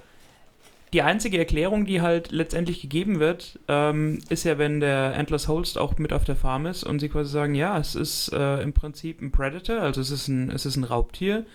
die 0.93 1.01
einzige 1.01 1.37
Erklärung, 1.37 1.85
die 1.85 2.01
halt 2.01 2.31
letztendlich 2.31 2.81
gegeben 2.81 3.19
wird, 3.19 3.59
ähm, 3.67 4.19
ist 4.29 4.45
ja, 4.45 4.57
wenn 4.57 4.79
der 4.79 5.15
Endless 5.15 5.47
Holst 5.47 5.77
auch 5.77 5.97
mit 5.97 6.13
auf 6.13 6.23
der 6.23 6.35
Farm 6.35 6.65
ist 6.65 6.83
und 6.83 6.99
sie 6.99 7.09
quasi 7.09 7.29
sagen, 7.29 7.55
ja, 7.55 7.77
es 7.77 7.95
ist 7.95 8.31
äh, 8.33 8.61
im 8.61 8.73
Prinzip 8.73 9.21
ein 9.21 9.31
Predator, 9.31 9.81
also 9.81 9.99
es 9.99 10.11
ist 10.11 10.27
ein, 10.27 10.49
es 10.49 10.65
ist 10.65 10.77
ein 10.77 10.85
Raubtier, 10.85 11.45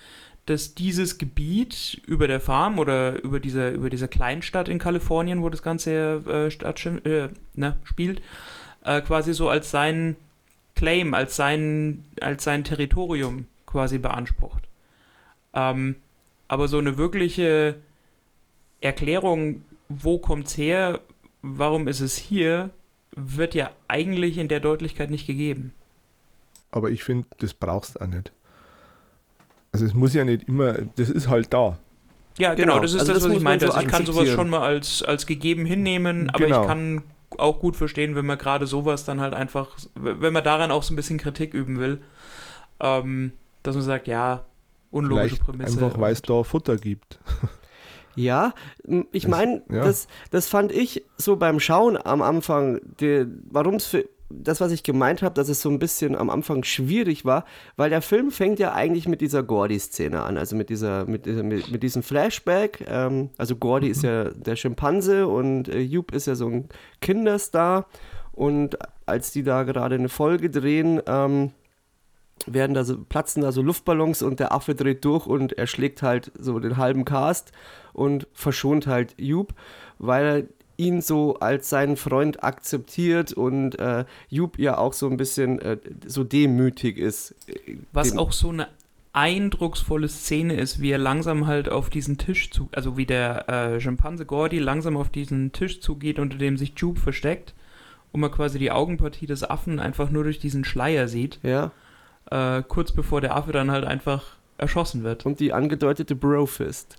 dass 0.46 0.74
dieses 0.74 1.18
Gebiet 1.18 2.02
über 2.06 2.26
der 2.26 2.40
Farm 2.40 2.78
oder 2.78 3.22
über 3.22 3.40
dieser, 3.40 3.70
über 3.70 3.90
dieser 3.90 4.08
Kleinstadt 4.08 4.68
in 4.68 4.78
Kalifornien, 4.78 5.42
wo 5.42 5.48
das 5.48 5.62
Ganze 5.62 6.22
äh, 6.26 7.08
äh, 7.08 7.28
ne, 7.54 7.76
spielt, 7.84 8.20
äh, 8.84 9.00
quasi 9.00 9.34
so 9.34 9.48
als 9.48 9.70
sein 9.70 10.16
Claim, 10.74 11.14
als 11.14 11.36
sein, 11.36 12.04
als 12.20 12.44
sein 12.44 12.64
Territorium 12.64 13.46
quasi 13.66 13.98
beansprucht. 13.98 14.68
Ähm, 15.54 15.96
aber 16.48 16.68
so 16.68 16.78
eine 16.78 16.98
wirkliche 16.98 17.76
Erklärung, 18.80 19.62
wo 19.88 20.18
kommt's 20.18 20.56
her, 20.56 21.00
warum 21.42 21.88
ist 21.88 22.00
es 22.00 22.16
hier, 22.16 22.70
wird 23.14 23.54
ja 23.54 23.70
eigentlich 23.88 24.38
in 24.38 24.48
der 24.48 24.60
Deutlichkeit 24.60 25.10
nicht 25.10 25.26
gegeben. 25.26 25.72
Aber 26.70 26.90
ich 26.90 27.04
finde, 27.04 27.26
das 27.38 27.52
brauchst 27.54 27.96
du 27.96 28.00
auch 28.00 28.06
nicht. 28.06 28.32
Also 29.72 29.84
es 29.86 29.94
muss 29.94 30.14
ja 30.14 30.24
nicht 30.24 30.48
immer, 30.48 30.74
das 30.96 31.10
ist 31.10 31.28
halt 31.28 31.52
da. 31.52 31.78
Ja, 32.38 32.54
genau, 32.54 32.74
genau. 32.74 32.82
das 32.82 32.94
ist 32.94 33.00
also 33.00 33.12
das, 33.12 33.22
das 33.22 33.30
was 33.30 33.36
ich 33.36 33.42
meinte. 33.42 33.66
So 33.66 33.72
also 33.72 33.86
ich 33.86 33.92
kann 33.92 34.06
sowas 34.06 34.28
schon 34.28 34.48
mal 34.48 34.62
als, 34.62 35.02
als 35.02 35.26
gegeben 35.26 35.66
hinnehmen, 35.66 36.30
aber 36.30 36.44
genau. 36.44 36.62
ich 36.62 36.66
kann 36.66 37.02
auch 37.38 37.60
gut 37.60 37.76
verstehen, 37.76 38.14
wenn 38.14 38.26
man 38.26 38.38
gerade 38.38 38.66
sowas 38.66 39.04
dann 39.04 39.20
halt 39.20 39.34
einfach, 39.34 39.76
wenn 39.94 40.32
man 40.32 40.44
daran 40.44 40.70
auch 40.70 40.82
so 40.82 40.92
ein 40.92 40.96
bisschen 40.96 41.18
Kritik 41.18 41.54
üben 41.54 41.78
will, 41.78 42.00
ähm, 42.80 43.32
dass 43.62 43.74
man 43.74 43.84
sagt, 43.84 44.08
ja, 44.08 44.44
unlogische 44.90 45.36
Vielleicht 45.36 45.44
Prämisse. 45.44 45.84
Einfach 45.84 46.00
weil 46.00 46.12
es 46.12 46.22
da 46.22 46.42
Futter 46.42 46.76
gibt. 46.76 47.18
Ja, 48.14 48.52
ich 49.10 49.26
meine, 49.26 49.62
ja. 49.70 49.84
das, 49.84 50.06
das 50.30 50.46
fand 50.46 50.70
ich 50.70 51.02
so 51.16 51.36
beim 51.36 51.60
Schauen 51.60 51.96
am 51.96 52.20
Anfang, 52.20 52.80
warum 53.50 53.76
es 53.76 53.86
für 53.86 54.06
das, 54.40 54.60
was 54.60 54.72
ich 54.72 54.82
gemeint 54.82 55.22
habe, 55.22 55.34
dass 55.34 55.48
es 55.48 55.62
so 55.62 55.68
ein 55.68 55.78
bisschen 55.78 56.16
am 56.16 56.30
Anfang 56.30 56.64
schwierig 56.64 57.24
war, 57.24 57.44
weil 57.76 57.90
der 57.90 58.02
Film 58.02 58.30
fängt 58.30 58.58
ja 58.58 58.72
eigentlich 58.72 59.08
mit 59.08 59.20
dieser 59.20 59.42
Gordy-Szene 59.42 60.22
an, 60.22 60.36
also 60.36 60.56
mit 60.56 60.70
dieser, 60.70 61.06
mit, 61.06 61.26
mit, 61.26 61.70
mit 61.70 61.82
diesem 61.82 62.02
Flashback. 62.02 62.84
Ähm, 62.88 63.30
also 63.38 63.56
Gordy 63.56 63.86
mhm. 63.86 63.92
ist 63.92 64.02
ja 64.02 64.24
der 64.30 64.56
Schimpanse 64.56 65.26
und 65.26 65.68
äh, 65.68 65.80
Jupe 65.80 66.14
ist 66.14 66.26
ja 66.26 66.34
so 66.34 66.46
ein 66.48 66.68
Kinderstar. 67.00 67.86
Und 68.32 68.78
als 69.06 69.32
die 69.32 69.42
da 69.42 69.62
gerade 69.62 69.94
eine 69.94 70.08
Folge 70.08 70.48
drehen, 70.48 71.00
ähm, 71.06 71.52
werden 72.46 72.74
da 72.74 72.84
so, 72.84 72.98
platzen 72.98 73.42
da 73.42 73.52
so 73.52 73.62
Luftballons 73.62 74.22
und 74.22 74.40
der 74.40 74.52
Affe 74.52 74.74
dreht 74.74 75.04
durch 75.04 75.26
und 75.26 75.52
er 75.52 75.66
schlägt 75.66 76.02
halt 76.02 76.32
so 76.38 76.58
den 76.58 76.76
halben 76.76 77.04
Cast 77.04 77.52
und 77.92 78.26
verschont 78.32 78.86
halt 78.86 79.14
Jupe, 79.18 79.54
weil 79.98 80.48
ihn 80.76 81.00
so 81.00 81.36
als 81.38 81.68
seinen 81.70 81.96
Freund 81.96 82.42
akzeptiert 82.42 83.32
und 83.32 83.78
äh, 83.78 84.04
Jupe 84.28 84.60
ja 84.60 84.78
auch 84.78 84.92
so 84.92 85.08
ein 85.08 85.16
bisschen 85.16 85.60
äh, 85.60 85.78
so 86.06 86.24
demütig 86.24 86.98
ist. 86.98 87.34
Was 87.92 88.16
auch 88.16 88.32
so 88.32 88.50
eine 88.50 88.68
eindrucksvolle 89.12 90.08
Szene 90.08 90.54
ist, 90.54 90.80
wie 90.80 90.90
er 90.90 90.98
langsam 90.98 91.46
halt 91.46 91.68
auf 91.68 91.90
diesen 91.90 92.16
Tisch 92.16 92.50
zu, 92.50 92.68
also 92.72 92.96
wie 92.96 93.06
der 93.06 93.48
äh, 93.48 93.80
Schimpanse 93.80 94.24
Gordy 94.24 94.58
langsam 94.58 94.96
auf 94.96 95.10
diesen 95.10 95.52
Tisch 95.52 95.80
zugeht, 95.80 96.18
unter 96.18 96.38
dem 96.38 96.56
sich 96.56 96.72
Jupe 96.76 97.00
versteckt 97.00 97.54
und 98.12 98.20
man 98.20 98.30
quasi 98.30 98.58
die 98.58 98.70
Augenpartie 98.70 99.26
des 99.26 99.48
Affen 99.48 99.78
einfach 99.78 100.10
nur 100.10 100.24
durch 100.24 100.38
diesen 100.38 100.64
Schleier 100.64 101.08
sieht. 101.08 101.38
Ja 101.42 101.72
äh, 102.30 102.62
kurz 102.66 102.92
bevor 102.92 103.20
der 103.20 103.36
Affe 103.36 103.52
dann 103.52 103.70
halt 103.70 103.84
einfach 103.84 104.36
erschossen 104.58 105.02
wird. 105.02 105.26
Und 105.26 105.40
die 105.40 105.52
angedeutete 105.52 106.14
Brofist. 106.14 106.96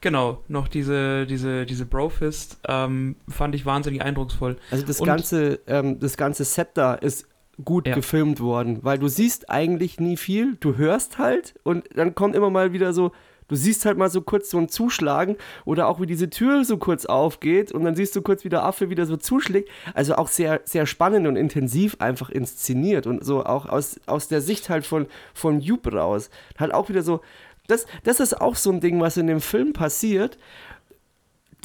Genau, 0.00 0.42
noch 0.48 0.68
diese, 0.68 1.26
diese, 1.26 1.66
diese 1.66 1.84
Brofist 1.84 2.58
ähm, 2.66 3.16
fand 3.28 3.54
ich 3.54 3.66
wahnsinnig 3.66 4.02
eindrucksvoll. 4.02 4.56
Also 4.70 4.86
das 4.86 5.02
ganze, 5.02 5.60
ähm, 5.66 6.00
das 6.00 6.16
ganze 6.16 6.44
Set 6.44 6.68
da 6.74 6.94
ist 6.94 7.26
gut 7.62 7.86
ja. 7.86 7.94
gefilmt 7.94 8.40
worden, 8.40 8.78
weil 8.82 8.98
du 8.98 9.08
siehst 9.08 9.50
eigentlich 9.50 10.00
nie 10.00 10.16
viel, 10.16 10.56
du 10.60 10.76
hörst 10.76 11.18
halt 11.18 11.54
und 11.62 11.84
dann 11.94 12.14
kommt 12.14 12.34
immer 12.34 12.48
mal 12.48 12.72
wieder 12.72 12.94
so 12.94 13.12
Du 13.50 13.56
siehst 13.56 13.84
halt 13.84 13.98
mal 13.98 14.08
so 14.08 14.22
kurz 14.22 14.48
so 14.48 14.58
ein 14.58 14.68
Zuschlagen 14.68 15.36
oder 15.64 15.88
auch 15.88 16.00
wie 16.00 16.06
diese 16.06 16.30
Tür 16.30 16.64
so 16.64 16.78
kurz 16.78 17.04
aufgeht 17.04 17.72
und 17.72 17.82
dann 17.82 17.96
siehst 17.96 18.14
du 18.14 18.22
kurz, 18.22 18.44
wie 18.44 18.48
der 18.48 18.64
Affe 18.64 18.90
wieder 18.90 19.06
so 19.06 19.16
zuschlägt. 19.16 19.68
Also 19.92 20.14
auch 20.14 20.28
sehr, 20.28 20.60
sehr 20.64 20.86
spannend 20.86 21.26
und 21.26 21.34
intensiv 21.34 21.96
einfach 21.98 22.30
inszeniert 22.30 23.08
und 23.08 23.24
so 23.24 23.44
auch 23.44 23.66
aus, 23.66 23.98
aus 24.06 24.28
der 24.28 24.40
Sicht 24.40 24.70
halt 24.70 24.86
von, 24.86 25.08
von 25.34 25.58
Jupe 25.58 25.92
raus. 25.92 26.30
Halt 26.60 26.72
auch 26.72 26.90
wieder 26.90 27.02
so, 27.02 27.22
das, 27.70 27.86
das 28.04 28.20
ist 28.20 28.40
auch 28.40 28.56
so 28.56 28.70
ein 28.70 28.80
Ding, 28.80 29.00
was 29.00 29.16
in 29.16 29.26
dem 29.26 29.40
Film 29.40 29.72
passiert. 29.72 30.38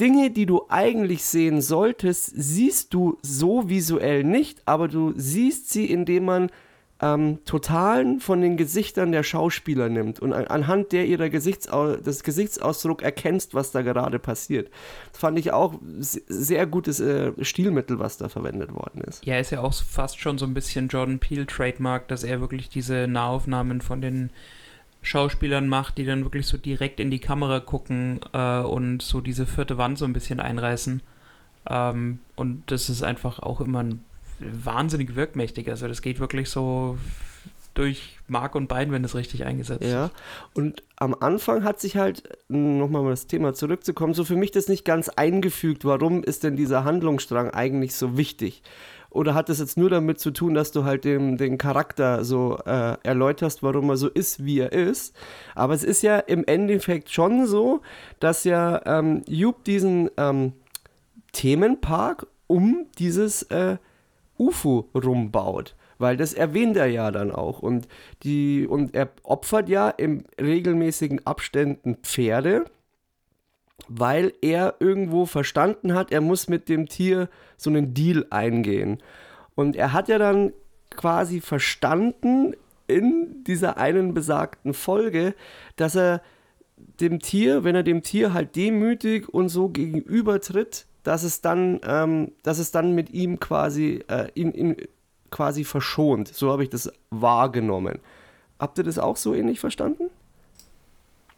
Dinge, 0.00 0.30
die 0.30 0.46
du 0.46 0.66
eigentlich 0.68 1.24
sehen 1.24 1.60
solltest, 1.62 2.30
siehst 2.34 2.92
du 2.92 3.18
so 3.22 3.68
visuell 3.68 4.24
nicht, 4.24 4.62
aber 4.66 4.88
du 4.88 5.14
siehst 5.16 5.70
sie, 5.70 5.86
indem 5.86 6.26
man 6.26 6.50
ähm, 7.00 7.40
Totalen 7.44 8.20
von 8.20 8.40
den 8.40 8.56
Gesichtern 8.56 9.12
der 9.12 9.22
Schauspieler 9.22 9.88
nimmt 9.88 10.20
und 10.20 10.32
an, 10.32 10.46
anhand 10.46 10.92
der 10.92 11.06
ihrer 11.06 11.28
Gesichtsau 11.28 11.96
des 11.96 12.22
Gesichtsausdruck 12.22 13.02
erkennst, 13.02 13.54
was 13.54 13.70
da 13.70 13.82
gerade 13.82 14.18
passiert. 14.18 14.70
Das 15.12 15.20
fand 15.20 15.38
ich 15.38 15.52
auch 15.52 15.74
sehr 15.98 16.66
gutes 16.66 17.00
äh, 17.00 17.32
Stilmittel, 17.42 17.98
was 17.98 18.16
da 18.16 18.28
verwendet 18.28 18.74
worden 18.74 19.02
ist. 19.02 19.24
Ja, 19.26 19.38
ist 19.38 19.50
ja 19.50 19.60
auch 19.60 19.74
fast 19.74 20.18
schon 20.20 20.38
so 20.38 20.46
ein 20.46 20.54
bisschen 20.54 20.88
Jordan 20.88 21.18
Peele 21.18 21.46
Trademark, 21.46 22.08
dass 22.08 22.24
er 22.24 22.40
wirklich 22.40 22.68
diese 22.68 23.06
Nahaufnahmen 23.06 23.82
von 23.82 24.00
den 24.00 24.30
Schauspielern 25.06 25.68
macht, 25.68 25.98
die 25.98 26.04
dann 26.04 26.24
wirklich 26.24 26.46
so 26.46 26.58
direkt 26.58 26.98
in 26.98 27.10
die 27.10 27.20
Kamera 27.20 27.60
gucken 27.60 28.20
äh, 28.32 28.58
und 28.58 29.02
so 29.02 29.20
diese 29.20 29.46
vierte 29.46 29.78
Wand 29.78 29.98
so 29.98 30.04
ein 30.04 30.12
bisschen 30.12 30.40
einreißen. 30.40 31.00
Ähm, 31.68 32.18
und 32.34 32.64
das 32.66 32.88
ist 32.90 33.02
einfach 33.02 33.38
auch 33.38 33.60
immer 33.60 33.84
ein 33.84 34.04
wahnsinnig 34.40 35.14
wirkmächtig. 35.14 35.68
Also 35.68 35.86
das 35.86 36.02
geht 36.02 36.18
wirklich 36.18 36.50
so 36.50 36.98
durch 37.74 38.18
Mark 38.26 38.54
und 38.54 38.68
Bein, 38.68 38.90
wenn 38.90 39.04
es 39.04 39.14
richtig 39.14 39.44
eingesetzt 39.44 39.82
ist. 39.82 39.92
Ja, 39.92 40.10
und 40.54 40.82
am 40.96 41.14
Anfang 41.14 41.62
hat 41.62 41.80
sich 41.80 41.96
halt, 41.96 42.36
nochmal 42.48 43.02
mal 43.02 43.10
das 43.10 43.26
Thema 43.26 43.54
zurückzukommen, 43.54 44.14
so 44.14 44.24
für 44.24 44.36
mich 44.36 44.50
das 44.50 44.68
nicht 44.68 44.84
ganz 44.84 45.08
eingefügt, 45.10 45.84
warum 45.84 46.24
ist 46.24 46.42
denn 46.42 46.56
dieser 46.56 46.84
Handlungsstrang 46.84 47.50
eigentlich 47.50 47.94
so 47.94 48.16
wichtig? 48.16 48.62
Oder 49.16 49.34
hat 49.34 49.48
das 49.48 49.58
jetzt 49.58 49.78
nur 49.78 49.88
damit 49.88 50.20
zu 50.20 50.30
tun, 50.30 50.54
dass 50.54 50.72
du 50.72 50.84
halt 50.84 51.04
den, 51.04 51.38
den 51.38 51.56
Charakter 51.56 52.22
so 52.24 52.58
äh, 52.66 52.96
erläuterst, 53.02 53.62
warum 53.62 53.88
er 53.88 53.96
so 53.96 54.08
ist, 54.08 54.44
wie 54.44 54.60
er 54.60 54.72
ist? 54.72 55.16
Aber 55.54 55.72
es 55.72 55.82
ist 55.82 56.02
ja 56.02 56.18
im 56.18 56.44
Endeffekt 56.44 57.10
schon 57.10 57.46
so, 57.46 57.80
dass 58.20 58.44
ja 58.44 58.80
ähm, 58.84 59.22
Jupp 59.26 59.64
diesen 59.64 60.10
ähm, 60.18 60.52
Themenpark 61.32 62.26
um 62.46 62.86
dieses 62.98 63.42
äh, 63.44 63.78
UFO 64.38 64.88
rumbaut. 64.94 65.74
Weil 65.98 66.18
das 66.18 66.34
erwähnt 66.34 66.76
er 66.76 66.86
ja 66.86 67.10
dann 67.10 67.32
auch. 67.32 67.60
Und, 67.60 67.88
die, 68.22 68.66
und 68.66 68.94
er 68.94 69.08
opfert 69.22 69.70
ja 69.70 69.88
in 69.88 70.24
regelmäßigen 70.38 71.26
Abständen 71.26 71.96
Pferde, 72.02 72.66
weil 73.88 74.32
er 74.40 74.74
irgendwo 74.80 75.26
verstanden 75.26 75.94
hat, 75.94 76.12
er 76.12 76.20
muss 76.20 76.48
mit 76.48 76.68
dem 76.68 76.88
Tier 76.88 77.28
so 77.56 77.70
einen 77.70 77.94
Deal 77.94 78.26
eingehen. 78.30 78.98
Und 79.54 79.76
er 79.76 79.92
hat 79.92 80.08
ja 80.08 80.18
dann 80.18 80.52
quasi 80.90 81.40
verstanden 81.40 82.54
in 82.86 83.44
dieser 83.44 83.78
einen 83.78 84.14
besagten 84.14 84.74
Folge, 84.74 85.34
dass 85.76 85.94
er 85.94 86.22
dem 87.00 87.20
Tier, 87.20 87.64
wenn 87.64 87.74
er 87.74 87.82
dem 87.82 88.02
Tier 88.02 88.32
halt 88.32 88.54
demütig 88.56 89.28
und 89.28 89.48
so 89.48 89.68
gegenübertritt, 89.68 90.86
dass 91.02 91.22
es 91.22 91.40
dann, 91.40 91.80
ähm, 91.84 92.32
dass 92.42 92.58
es 92.58 92.70
dann 92.70 92.94
mit 92.94 93.10
ihm 93.10 93.40
quasi, 93.40 94.04
äh, 94.08 94.28
ihn, 94.34 94.52
ihn 94.52 94.76
quasi 95.30 95.64
verschont. 95.64 96.28
So 96.28 96.50
habe 96.50 96.64
ich 96.64 96.70
das 96.70 96.92
wahrgenommen. 97.10 97.98
Habt 98.58 98.78
ihr 98.78 98.84
das 98.84 98.98
auch 98.98 99.16
so 99.16 99.34
ähnlich 99.34 99.60
verstanden? 99.60 100.10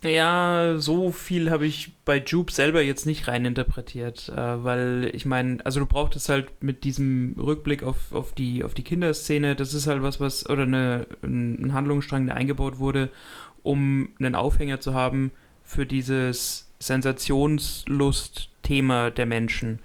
Ja, 0.05 0.77
so 0.79 1.11
viel 1.11 1.51
habe 1.51 1.67
ich 1.67 1.91
bei 2.05 2.23
Jupe 2.25 2.53
selber 2.53 2.83
jetzt 2.83 3.05
nicht 3.05 3.27
reininterpretiert, 3.27 4.29
äh, 4.29 4.63
weil 4.63 5.11
ich 5.13 5.27
meine, 5.27 5.59
also 5.67 5.81
du 5.81 5.87
brauchtest 5.87 6.29
halt 6.29 6.63
mit 6.63 6.85
diesem 6.85 7.35
Rückblick 7.37 7.83
auf, 7.83 8.13
auf, 8.13 8.33
die, 8.33 8.63
auf 8.63 8.75
die 8.75 8.85
Kinderszene, 8.85 9.57
das 9.57 9.75
ist 9.75 9.89
halt 9.89 10.03
was, 10.03 10.21
was, 10.21 10.49
oder 10.49 10.63
eine, 10.63 11.09
ein 11.23 11.73
Handlungsstrang, 11.73 12.27
der 12.27 12.37
eingebaut 12.37 12.79
wurde, 12.79 13.11
um 13.65 14.11
einen 14.21 14.37
Aufhänger 14.37 14.79
zu 14.79 14.95
haben 14.95 15.33
für 15.65 15.85
dieses 15.85 16.71
Sensationslust-Thema 16.79 19.11
der 19.11 19.27
Menschen. 19.27 19.81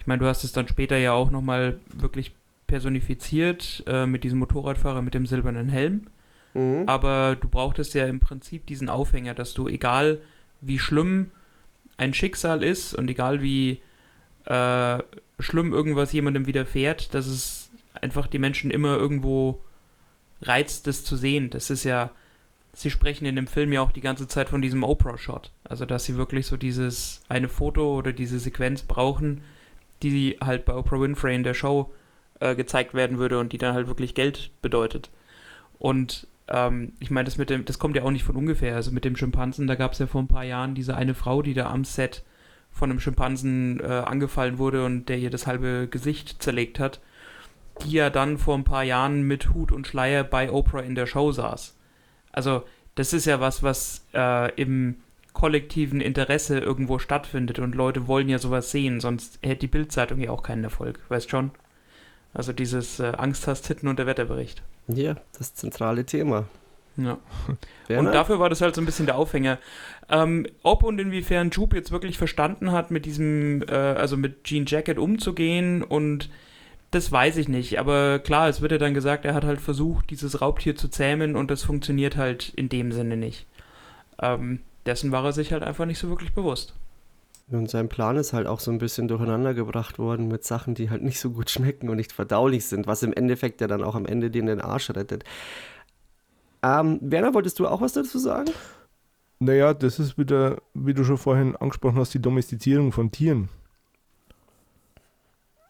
Ich 0.00 0.06
meine, 0.06 0.20
du 0.20 0.26
hast 0.26 0.44
es 0.44 0.52
dann 0.52 0.66
später 0.66 0.96
ja 0.96 1.12
auch 1.12 1.30
nochmal 1.30 1.78
wirklich 1.92 2.32
personifiziert 2.66 3.84
äh, 3.86 4.06
mit 4.06 4.24
diesem 4.24 4.38
Motorradfahrer 4.38 5.02
mit 5.02 5.12
dem 5.12 5.26
silbernen 5.26 5.68
Helm 5.68 6.06
Mhm. 6.54 6.84
Aber 6.86 7.36
du 7.36 7.48
brauchtest 7.48 7.94
ja 7.94 8.06
im 8.06 8.20
Prinzip 8.20 8.66
diesen 8.66 8.88
Aufhänger, 8.88 9.34
dass 9.34 9.54
du, 9.54 9.68
egal 9.68 10.20
wie 10.60 10.78
schlimm 10.78 11.30
ein 11.96 12.14
Schicksal 12.14 12.62
ist 12.62 12.94
und 12.94 13.08
egal 13.08 13.42
wie 13.42 13.80
äh, 14.46 14.98
schlimm 15.40 15.72
irgendwas 15.72 16.12
jemandem 16.12 16.46
widerfährt, 16.46 17.12
dass 17.14 17.26
es 17.26 17.70
einfach 18.00 18.26
die 18.26 18.38
Menschen 18.38 18.70
immer 18.70 18.96
irgendwo 18.96 19.60
reizt, 20.42 20.86
das 20.86 21.04
zu 21.04 21.16
sehen. 21.16 21.50
Das 21.50 21.70
ist 21.70 21.84
ja, 21.84 22.10
sie 22.72 22.90
sprechen 22.90 23.26
in 23.26 23.36
dem 23.36 23.48
Film 23.48 23.72
ja 23.72 23.82
auch 23.82 23.92
die 23.92 24.00
ganze 24.00 24.28
Zeit 24.28 24.48
von 24.48 24.62
diesem 24.62 24.84
Oprah-Shot. 24.84 25.50
Also, 25.64 25.84
dass 25.84 26.04
sie 26.04 26.16
wirklich 26.16 26.46
so 26.46 26.56
dieses 26.56 27.22
eine 27.28 27.48
Foto 27.48 27.96
oder 27.96 28.12
diese 28.12 28.38
Sequenz 28.38 28.82
brauchen, 28.82 29.42
die 30.02 30.38
halt 30.40 30.64
bei 30.64 30.74
Oprah 30.74 31.00
Winfrey 31.00 31.34
in 31.34 31.42
der 31.42 31.54
Show 31.54 31.92
äh, 32.40 32.54
gezeigt 32.54 32.94
werden 32.94 33.18
würde 33.18 33.38
und 33.40 33.52
die 33.52 33.58
dann 33.58 33.74
halt 33.74 33.88
wirklich 33.88 34.14
Geld 34.14 34.50
bedeutet. 34.62 35.10
Und 35.80 36.27
ähm, 36.48 36.92
ich 37.00 37.10
meine, 37.10 37.28
das 37.28 37.36
das 37.64 37.78
kommt 37.78 37.96
ja 37.96 38.02
auch 38.02 38.10
nicht 38.10 38.24
von 38.24 38.36
ungefähr. 38.36 38.74
Also 38.74 38.90
mit 38.90 39.04
dem 39.04 39.16
Schimpansen, 39.16 39.66
da 39.66 39.74
gab 39.74 39.92
es 39.92 39.98
ja 39.98 40.06
vor 40.06 40.22
ein 40.22 40.28
paar 40.28 40.44
Jahren 40.44 40.74
diese 40.74 40.96
eine 40.96 41.14
Frau, 41.14 41.42
die 41.42 41.54
da 41.54 41.70
am 41.70 41.84
Set 41.84 42.24
von 42.70 42.90
einem 42.90 43.00
Schimpansen 43.00 43.80
äh, 43.80 43.84
angefallen 43.84 44.58
wurde 44.58 44.84
und 44.84 45.08
der 45.08 45.18
ihr 45.18 45.30
das 45.30 45.46
halbe 45.46 45.88
Gesicht 45.88 46.42
zerlegt 46.42 46.78
hat, 46.78 47.00
die 47.82 47.92
ja 47.92 48.10
dann 48.10 48.38
vor 48.38 48.56
ein 48.56 48.64
paar 48.64 48.84
Jahren 48.84 49.22
mit 49.22 49.52
Hut 49.52 49.72
und 49.72 49.86
Schleier 49.86 50.24
bei 50.24 50.50
Oprah 50.50 50.80
in 50.80 50.94
der 50.94 51.06
Show 51.06 51.32
saß. 51.32 51.76
Also 52.32 52.62
das 52.94 53.12
ist 53.12 53.26
ja 53.26 53.40
was, 53.40 53.62
was 53.62 54.06
äh, 54.14 54.52
im 54.54 54.96
kollektiven 55.32 56.00
Interesse 56.00 56.58
irgendwo 56.58 56.98
stattfindet 56.98 57.58
und 57.58 57.74
Leute 57.74 58.08
wollen 58.08 58.28
ja 58.28 58.38
sowas 58.38 58.70
sehen, 58.70 59.00
sonst 59.00 59.38
hätte 59.42 59.60
die 59.60 59.66
Bildzeitung 59.68 60.18
ja 60.18 60.30
auch 60.30 60.42
keinen 60.42 60.64
Erfolg, 60.64 60.98
weißt 61.08 61.30
schon? 61.30 61.52
Also 62.34 62.52
dieses 62.52 62.98
äh, 63.00 63.12
Angst 63.16 63.46
hast 63.46 63.62
Titten 63.62 63.88
und 63.88 63.98
der 63.98 64.06
Wetterbericht. 64.06 64.62
Ja, 64.88 65.16
das 65.36 65.54
zentrale 65.54 66.04
Thema. 66.04 66.46
Ja. 66.96 67.18
und 67.88 68.06
dafür 68.06 68.40
war 68.40 68.50
das 68.50 68.60
halt 68.60 68.74
so 68.74 68.82
ein 68.82 68.86
bisschen 68.86 69.06
der 69.06 69.16
Aufhänger. 69.16 69.58
Ähm, 70.10 70.46
ob 70.62 70.82
und 70.82 70.98
inwiefern 70.98 71.50
Jupe 71.50 71.76
jetzt 71.76 71.92
wirklich 71.92 72.18
verstanden 72.18 72.72
hat, 72.72 72.90
mit 72.90 73.04
diesem, 73.04 73.62
äh, 73.62 73.74
also 73.74 74.16
mit 74.16 74.44
Jean 74.44 74.66
Jacket 74.66 74.98
umzugehen 74.98 75.82
und 75.82 76.28
das 76.90 77.12
weiß 77.12 77.36
ich 77.36 77.48
nicht. 77.48 77.78
Aber 77.78 78.18
klar, 78.18 78.48
es 78.48 78.60
wird 78.62 78.72
ja 78.72 78.78
dann 78.78 78.94
gesagt, 78.94 79.24
er 79.24 79.34
hat 79.34 79.44
halt 79.44 79.60
versucht, 79.60 80.10
dieses 80.10 80.40
Raubtier 80.40 80.74
zu 80.74 80.88
zähmen 80.88 81.36
und 81.36 81.50
das 81.50 81.62
funktioniert 81.62 82.16
halt 82.16 82.52
in 82.56 82.68
dem 82.68 82.92
Sinne 82.92 83.16
nicht. 83.16 83.46
Ähm, 84.20 84.60
dessen 84.86 85.12
war 85.12 85.24
er 85.24 85.32
sich 85.32 85.52
halt 85.52 85.62
einfach 85.62 85.84
nicht 85.84 85.98
so 85.98 86.08
wirklich 86.08 86.32
bewusst. 86.32 86.74
Und 87.50 87.70
sein 87.70 87.88
Plan 87.88 88.16
ist 88.16 88.34
halt 88.34 88.46
auch 88.46 88.60
so 88.60 88.70
ein 88.70 88.78
bisschen 88.78 89.08
durcheinander 89.08 89.54
gebracht 89.54 89.98
worden 89.98 90.28
mit 90.28 90.44
Sachen, 90.44 90.74
die 90.74 90.90
halt 90.90 91.02
nicht 91.02 91.18
so 91.18 91.30
gut 91.30 91.50
schmecken 91.50 91.88
und 91.88 91.96
nicht 91.96 92.12
verdaulich 92.12 92.66
sind, 92.66 92.86
was 92.86 93.02
im 93.02 93.12
Endeffekt 93.12 93.60
ja 93.60 93.66
dann 93.66 93.82
auch 93.82 93.94
am 93.94 94.06
Ende 94.06 94.30
den 94.30 94.46
den 94.46 94.60
Arsch 94.60 94.90
rettet. 94.90 95.24
Ähm, 96.62 96.98
Werner, 97.00 97.34
wolltest 97.34 97.58
du 97.58 97.66
auch 97.66 97.80
was 97.80 97.92
dazu 97.92 98.18
sagen? 98.18 98.50
Naja, 99.38 99.72
das 99.72 100.00
ist 100.00 100.18
wieder, 100.18 100.60
wie 100.74 100.94
du 100.94 101.04
schon 101.04 101.18
vorhin 101.18 101.54
angesprochen 101.56 101.98
hast, 101.98 102.12
die 102.12 102.20
Domestizierung 102.20 102.90
von 102.90 103.12
Tieren. 103.12 103.48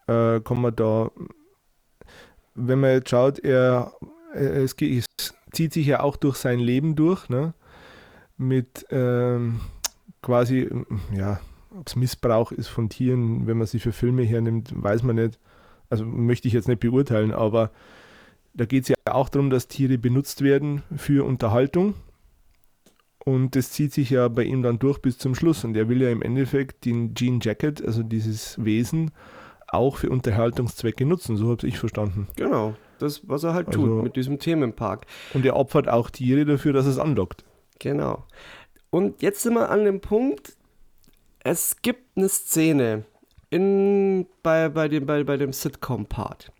Äh, 0.07 0.39
kann 0.41 0.59
man 0.59 0.75
da, 0.75 1.11
wenn 2.55 2.79
man 2.79 2.91
jetzt 2.91 3.09
schaut, 3.09 3.37
er, 3.39 3.93
es, 4.33 4.73
es 4.81 5.05
zieht 5.51 5.73
sich 5.73 5.85
ja 5.85 5.99
auch 6.01 6.17
durch 6.17 6.37
sein 6.37 6.59
Leben 6.59 6.95
durch, 6.95 7.29
ne? 7.29 7.53
Mit 8.37 8.87
ähm, 8.89 9.59
quasi, 10.21 10.69
ja, 11.13 11.39
es 11.85 11.95
Missbrauch 11.95 12.51
ist 12.51 12.67
von 12.67 12.89
Tieren, 12.89 13.47
wenn 13.47 13.57
man 13.57 13.67
sie 13.67 13.79
für 13.79 13.91
Filme 13.91 14.23
hernimmt, 14.23 14.71
weiß 14.73 15.03
man 15.03 15.15
nicht. 15.15 15.39
Also 15.89 16.05
möchte 16.05 16.47
ich 16.47 16.53
jetzt 16.53 16.67
nicht 16.67 16.79
beurteilen, 16.79 17.31
aber 17.31 17.71
da 18.53 18.65
geht 18.65 18.83
es 18.83 18.89
ja 18.89 18.95
auch 19.05 19.29
darum, 19.29 19.49
dass 19.49 19.67
Tiere 19.67 19.97
benutzt 19.97 20.41
werden 20.41 20.83
für 20.95 21.25
Unterhaltung. 21.25 21.95
Und 23.23 23.55
das 23.55 23.71
zieht 23.71 23.93
sich 23.93 24.09
ja 24.09 24.27
bei 24.27 24.43
ihm 24.43 24.63
dann 24.63 24.79
durch 24.79 24.99
bis 24.99 25.17
zum 25.17 25.35
Schluss. 25.35 25.63
Und 25.63 25.75
er 25.75 25.89
will 25.89 26.01
ja 26.01 26.09
im 26.09 26.21
Endeffekt 26.21 26.85
den 26.85 27.13
Jean 27.15 27.39
Jacket, 27.41 27.85
also 27.85 28.01
dieses 28.01 28.63
Wesen, 28.63 29.11
auch 29.67 29.97
für 29.97 30.09
Unterhaltungszwecke 30.09 31.05
nutzen. 31.05 31.37
So 31.37 31.49
habe 31.49 31.67
ich 31.67 31.77
verstanden. 31.77 32.27
Genau, 32.35 32.75
das, 32.97 33.27
was 33.27 33.43
er 33.43 33.53
halt 33.53 33.67
also, 33.67 33.85
tut 33.85 34.03
mit 34.03 34.15
diesem 34.15 34.39
Themenpark. 34.39 35.05
Und 35.33 35.45
er 35.45 35.55
opfert 35.55 35.87
auch 35.87 36.09
Tiere 36.09 36.45
dafür, 36.45 36.73
dass 36.73 36.85
es 36.85 36.97
anlockt. 36.97 37.43
Genau. 37.79 38.25
Und 38.89 39.21
jetzt 39.21 39.43
sind 39.43 39.53
wir 39.53 39.69
an 39.69 39.85
dem 39.85 40.01
Punkt, 40.01 40.57
es 41.43 41.81
gibt 41.81 42.17
eine 42.17 42.29
Szene 42.29 43.05
in, 43.49 44.27
bei, 44.43 44.69
bei 44.69 44.87
dem, 44.87 45.05
bei, 45.05 45.23
bei 45.23 45.37
dem 45.37 45.53
Sitcom-Part. 45.53 46.51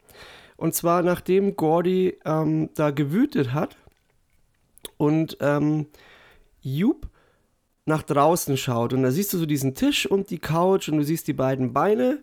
Und 0.57 0.75
zwar 0.75 1.03
nachdem 1.03 1.55
Gordy 1.55 2.17
ähm, 2.25 2.69
da 2.75 2.91
gewütet 2.91 3.53
hat 3.53 3.77
und 4.97 5.38
ähm, 5.39 5.88
Jupe 6.61 7.07
nach 7.86 8.03
draußen 8.03 8.57
schaut. 8.57 8.93
Und 8.93 9.03
da 9.03 9.11
siehst 9.11 9.34
du 9.34 9.38
so 9.38 9.45
diesen 9.45 9.75
Tisch 9.75 10.05
und 10.05 10.30
die 10.30 10.39
Couch 10.39 10.89
und 10.89 10.97
du 10.97 11.03
siehst 11.03 11.27
die 11.27 11.34
beiden 11.34 11.73
Beine. 11.73 12.19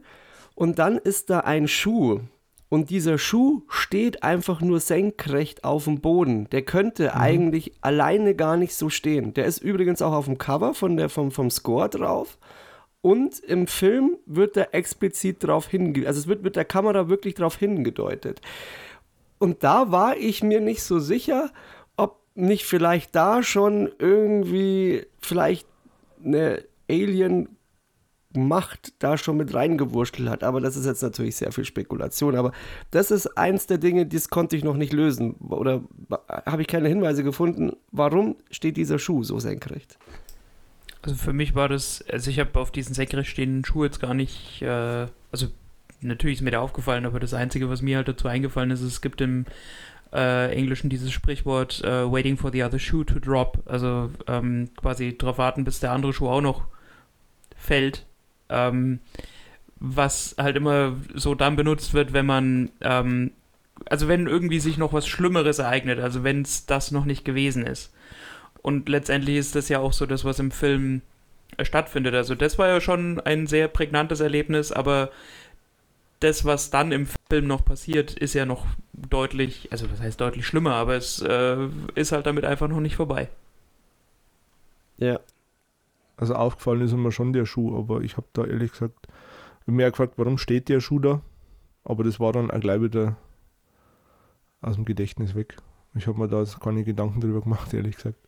Und 0.55 0.79
dann 0.79 0.99
ist 0.99 1.31
da 1.31 1.41
ein 1.41 1.69
Schuh. 1.69 2.21
Und 2.69 2.91
dieser 2.91 3.17
Schuh 3.17 3.63
steht 3.69 4.23
einfach 4.25 4.61
nur 4.61 4.81
senkrecht 4.81 5.63
auf 5.65 5.85
dem 5.85 6.01
Boden. 6.01 6.51
Der 6.51 6.63
könnte 6.63 7.13
mhm. 7.15 7.21
eigentlich 7.21 7.73
alleine 7.81 8.35
gar 8.35 8.57
nicht 8.57 8.75
so 8.75 8.89
stehen. 8.89 9.35
Der 9.35 9.45
ist 9.47 9.59
übrigens 9.63 10.03
auch 10.03 10.13
auf 10.13 10.25
dem 10.25 10.39
Cover 10.39 10.75
von 10.75 10.97
der, 10.97 11.09
vom, 11.09 11.31
vom 11.31 11.51
Score 11.51 11.89
drauf. 11.89 12.39
Und 13.03 13.39
im 13.39 13.69
Film 13.69 14.17
wird 14.27 14.57
da 14.57 14.63
explizit 14.73 15.45
darauf 15.45 15.69
hingedeutet. 15.69 16.09
Also 16.09 16.21
es 16.21 16.27
wird 16.27 16.43
mit 16.43 16.57
der 16.57 16.65
Kamera 16.65 17.09
wirklich 17.09 17.35
darauf 17.35 17.57
hingedeutet. 17.57 18.41
Und 19.39 19.63
da 19.63 19.93
war 19.93 20.17
ich 20.17 20.43
mir 20.43 20.61
nicht 20.61 20.83
so 20.83 20.99
sicher, 20.99 21.53
ob 21.97 22.19
nicht 22.35 22.65
vielleicht 22.65 23.15
da 23.15 23.45
schon 23.45 23.93
irgendwie 23.99 25.07
vielleicht 25.21 25.69
eine 26.25 26.65
Alien 26.91 27.56
Macht 28.37 28.93
da 28.99 29.19
schon 29.19 29.37
mit 29.37 29.55
reingewurschtelt 29.55 30.29
hat. 30.29 30.45
Aber 30.45 30.61
das 30.61 30.77
ist 30.77 30.87
jetzt 30.87 31.03
natürlich 31.03 31.37
sehr 31.37 31.53
viel 31.53 31.65
Spekulation. 31.65 32.37
Aber 32.37 32.53
das 32.91 33.11
ist 33.11 33.37
eins 33.37 33.67
der 33.67 33.79
Dinge, 33.79 34.07
das 34.07 34.31
konnte 34.31 34.57
ich 34.57 34.65
noch 34.65 34.77
nicht 34.77 34.93
lösen. 34.93 35.35
Oder 35.37 35.83
habe 36.29 36.63
ich 36.63 36.69
keine 36.69 36.89
Hinweise 36.89 37.25
gefunden, 37.25 37.73
warum 37.93 38.37
steht 38.51 38.77
dieser 38.77 38.99
Schuh 38.99 39.23
so 39.25 39.39
senkrecht? 39.39 39.99
Also 41.03 41.17
für 41.17 41.33
mich 41.33 41.55
war 41.55 41.69
das, 41.69 42.05
also 42.11 42.31
ich 42.31 42.41
habe 42.41 42.59
auf 42.59 42.73
diesen 42.73 42.95
senkrecht 42.95 43.31
stehenden 43.31 43.65
Schuh 43.65 43.85
jetzt 43.85 44.01
gar 44.01 44.13
nicht, 44.13 44.61
äh, 44.61 45.07
also 45.31 45.47
natürlich 46.01 46.39
ist 46.39 46.43
mir 46.43 46.51
der 46.51 46.63
aufgefallen, 46.63 47.07
aber 47.07 47.21
das 47.21 47.33
Einzige, 47.33 47.71
was 47.71 47.81
mir 47.81 47.99
halt 47.99 48.09
dazu 48.09 48.27
eingefallen 48.27 48.73
ist, 48.73 48.81
es 48.81 49.01
gibt 49.01 49.21
im 49.21 49.45
äh, 50.13 50.53
Englischen 50.53 50.91
dieses 50.91 51.13
Sprichwort 51.13 51.83
uh, 51.85 52.11
waiting 52.11 52.37
for 52.37 52.51
the 52.51 52.65
other 52.65 52.79
shoe 52.79 53.05
to 53.05 53.19
drop, 53.21 53.63
also 53.67 54.11
ähm, 54.27 54.71
quasi 54.77 55.17
darauf 55.17 55.39
warten, 55.39 55.65
bis 55.65 55.79
der 55.79 55.93
andere 55.93 56.13
Schuh 56.13 56.29
auch 56.29 56.41
noch 56.41 56.67
fällt 57.57 58.07
ähm, 58.49 59.01
was 59.79 60.35
halt 60.39 60.57
immer 60.57 60.97
so 61.15 61.35
dann 61.35 61.57
benutzt 61.57 61.95
wird, 61.95 62.13
wenn 62.13 62.27
man, 62.27 62.71
ähm, 62.81 63.33
also 63.89 64.09
wenn 64.09 64.27
irgendwie 64.27 64.61
sich 64.61 64.79
noch 64.79 64.93
was 64.93 65.07
Schlimmeres 65.07 65.59
ereignet, 65.59 66.01
also 66.01 66.25
wenn 66.25 66.43
es 66.43 66.67
das 66.67 66.91
noch 66.91 67.05
nicht 67.05 67.25
gewesen 67.25 67.67
ist. 67.67 67.93
Und 68.63 68.89
letztendlich 68.89 69.37
ist 69.37 69.55
das 69.55 69.69
ja 69.69 69.79
auch 69.79 69.93
so 69.93 70.07
das, 70.07 70.25
was 70.25 70.39
im 70.39 70.51
Film 70.51 71.03
äh, 71.57 71.65
stattfindet. 71.65 72.15
Also 72.15 72.35
das 72.35 72.59
war 72.59 72.69
ja 72.69 72.81
schon 72.81 73.21
ein 73.21 73.47
sehr 73.47 73.69
prägnantes 73.69 74.21
Erlebnis, 74.21 74.73
aber 74.73 75.11
das, 76.21 76.45
was 76.45 76.71
dann 76.71 76.93
im 76.93 77.07
Film 77.29 77.47
noch 77.47 77.65
passiert, 77.65 78.15
ist 78.15 78.35
ja 78.35 78.47
noch 78.47 78.67
deutlich, 78.95 79.69
also 79.71 79.91
was 79.91 80.01
heißt 80.01 80.21
deutlich 80.21 80.47
schlimmer, 80.47 80.75
aber 80.75 80.97
es 80.97 81.21
äh, 81.21 81.69
ist 81.95 82.13
halt 82.13 82.27
damit 82.27 82.45
einfach 82.45 82.69
noch 82.69 82.81
nicht 82.81 82.97
vorbei. 82.97 83.29
Ja, 84.99 85.21
also 86.17 86.35
aufgefallen 86.35 86.81
ist 86.83 86.93
mir 86.93 87.13
schon 87.13 87.33
der 87.33 87.47
Schuh, 87.47 87.77
aber 87.77 88.01
ich 88.01 88.17
habe 88.17 88.27
da 88.33 88.45
ehrlich 88.45 88.73
gesagt 88.73 89.09
mehr 89.67 89.91
gefragt, 89.91 90.15
warum 90.17 90.39
steht 90.39 90.69
der 90.69 90.81
Schuh 90.81 90.99
da? 90.99 91.21
Aber 91.85 92.05
das 92.05 92.21
war 92.21 92.33
dann 92.33 92.51
auch 92.51 92.61
gleich 92.61 92.81
wieder 92.81 93.17
aus 94.61 94.77
dem 94.77 94.85
Gedächtnis 94.85 95.35
weg. 95.35 95.57
Ich 95.95 96.07
habe 96.07 96.19
mir 96.19 96.29
da 96.29 96.45
keine 96.61 96.85
Gedanken 96.85 97.21
drüber 97.21 97.41
gemacht, 97.41 97.73
ehrlich 97.75 97.97
gesagt. 97.97 98.19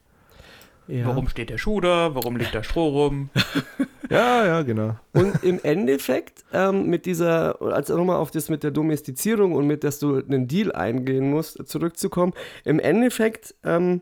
Ja. 0.89 1.07
Warum 1.07 1.29
steht 1.29 1.51
der 1.51 1.59
Schuh 1.59 1.83
da? 1.83 2.15
Warum 2.15 2.37
liegt 2.37 2.55
da 2.55 2.63
Stroh 2.63 2.89
rum? 2.89 3.29
ja, 4.11 4.47
ja, 4.47 4.63
genau. 4.63 4.97
Und 5.13 5.45
im 5.45 5.61
Endeffekt, 5.63 6.45
ähm, 6.55 6.87
mit 6.87 7.05
dieser, 7.05 7.61
also 7.61 7.95
nochmal 7.95 8.17
auf 8.17 8.31
das 8.31 8.49
mit 8.49 8.63
der 8.63 8.71
Domestizierung 8.71 9.55
und 9.55 9.67
mit, 9.67 9.85
dass 9.85 9.99
du 9.99 10.17
einen 10.17 10.49
Deal 10.49 10.73
eingehen 10.73 11.31
musst, 11.31 11.69
zurückzukommen, 11.69 12.33
im 12.65 12.81
Endeffekt 12.81 13.55
ähm, 13.65 14.01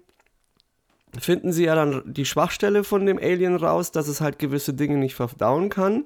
finden 1.20 1.52
sie 1.52 1.64
ja 1.64 1.74
dann 1.74 2.02
die 2.06 2.24
Schwachstelle 2.24 2.84
von 2.84 3.06
dem 3.06 3.18
Alien 3.18 3.56
raus, 3.56 3.92
dass 3.92 4.08
es 4.08 4.20
halt 4.20 4.38
gewisse 4.38 4.74
Dinge 4.74 4.96
nicht 4.96 5.14
verdauen 5.14 5.68
kann 5.68 6.04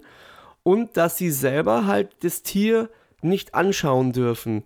und 0.62 0.96
dass 0.96 1.16
sie 1.16 1.30
selber 1.30 1.86
halt 1.86 2.10
das 2.22 2.42
Tier 2.42 2.90
nicht 3.22 3.54
anschauen 3.54 4.12
dürfen. 4.12 4.64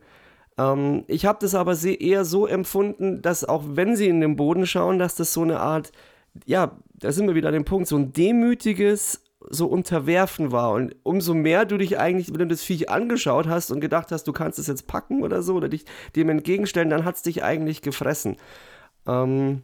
Ähm, 0.58 1.04
ich 1.08 1.26
habe 1.26 1.38
das 1.40 1.54
aber 1.54 1.76
eher 1.82 2.24
so 2.24 2.46
empfunden, 2.46 3.22
dass 3.22 3.44
auch 3.44 3.64
wenn 3.66 3.96
sie 3.96 4.08
in 4.08 4.20
den 4.20 4.36
Boden 4.36 4.66
schauen, 4.66 4.98
dass 4.98 5.14
das 5.14 5.32
so 5.32 5.42
eine 5.42 5.60
Art, 5.60 5.92
ja, 6.46 6.78
da 6.94 7.12
sind 7.12 7.26
wir 7.26 7.34
wieder 7.34 7.48
an 7.48 7.54
dem 7.54 7.64
Punkt, 7.64 7.88
so 7.88 7.96
ein 7.96 8.12
demütiges 8.12 9.22
so 9.50 9.66
unterwerfen 9.66 10.52
war. 10.52 10.72
Und 10.72 10.96
umso 11.02 11.34
mehr 11.34 11.64
du 11.66 11.76
dich 11.76 11.98
eigentlich, 11.98 12.30
wenn 12.30 12.38
du 12.38 12.46
das 12.46 12.62
Viech 12.62 12.88
angeschaut 12.88 13.46
hast 13.46 13.70
und 13.70 13.80
gedacht 13.80 14.10
hast, 14.10 14.24
du 14.24 14.32
kannst 14.32 14.58
es 14.58 14.66
jetzt 14.66 14.86
packen 14.86 15.22
oder 15.22 15.42
so, 15.42 15.54
oder 15.54 15.68
dich 15.68 15.84
dem 16.16 16.30
entgegenstellen, 16.30 16.90
dann 16.90 17.04
hat 17.04 17.16
es 17.16 17.22
dich 17.22 17.42
eigentlich 17.42 17.82
gefressen. 17.82 18.36
Ähm, 19.06 19.62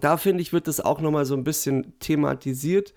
da 0.00 0.16
finde 0.16 0.42
ich, 0.42 0.52
wird 0.52 0.68
das 0.68 0.80
auch 0.80 1.00
nochmal 1.00 1.24
so 1.24 1.34
ein 1.34 1.44
bisschen 1.44 1.98
thematisiert. 1.98 2.94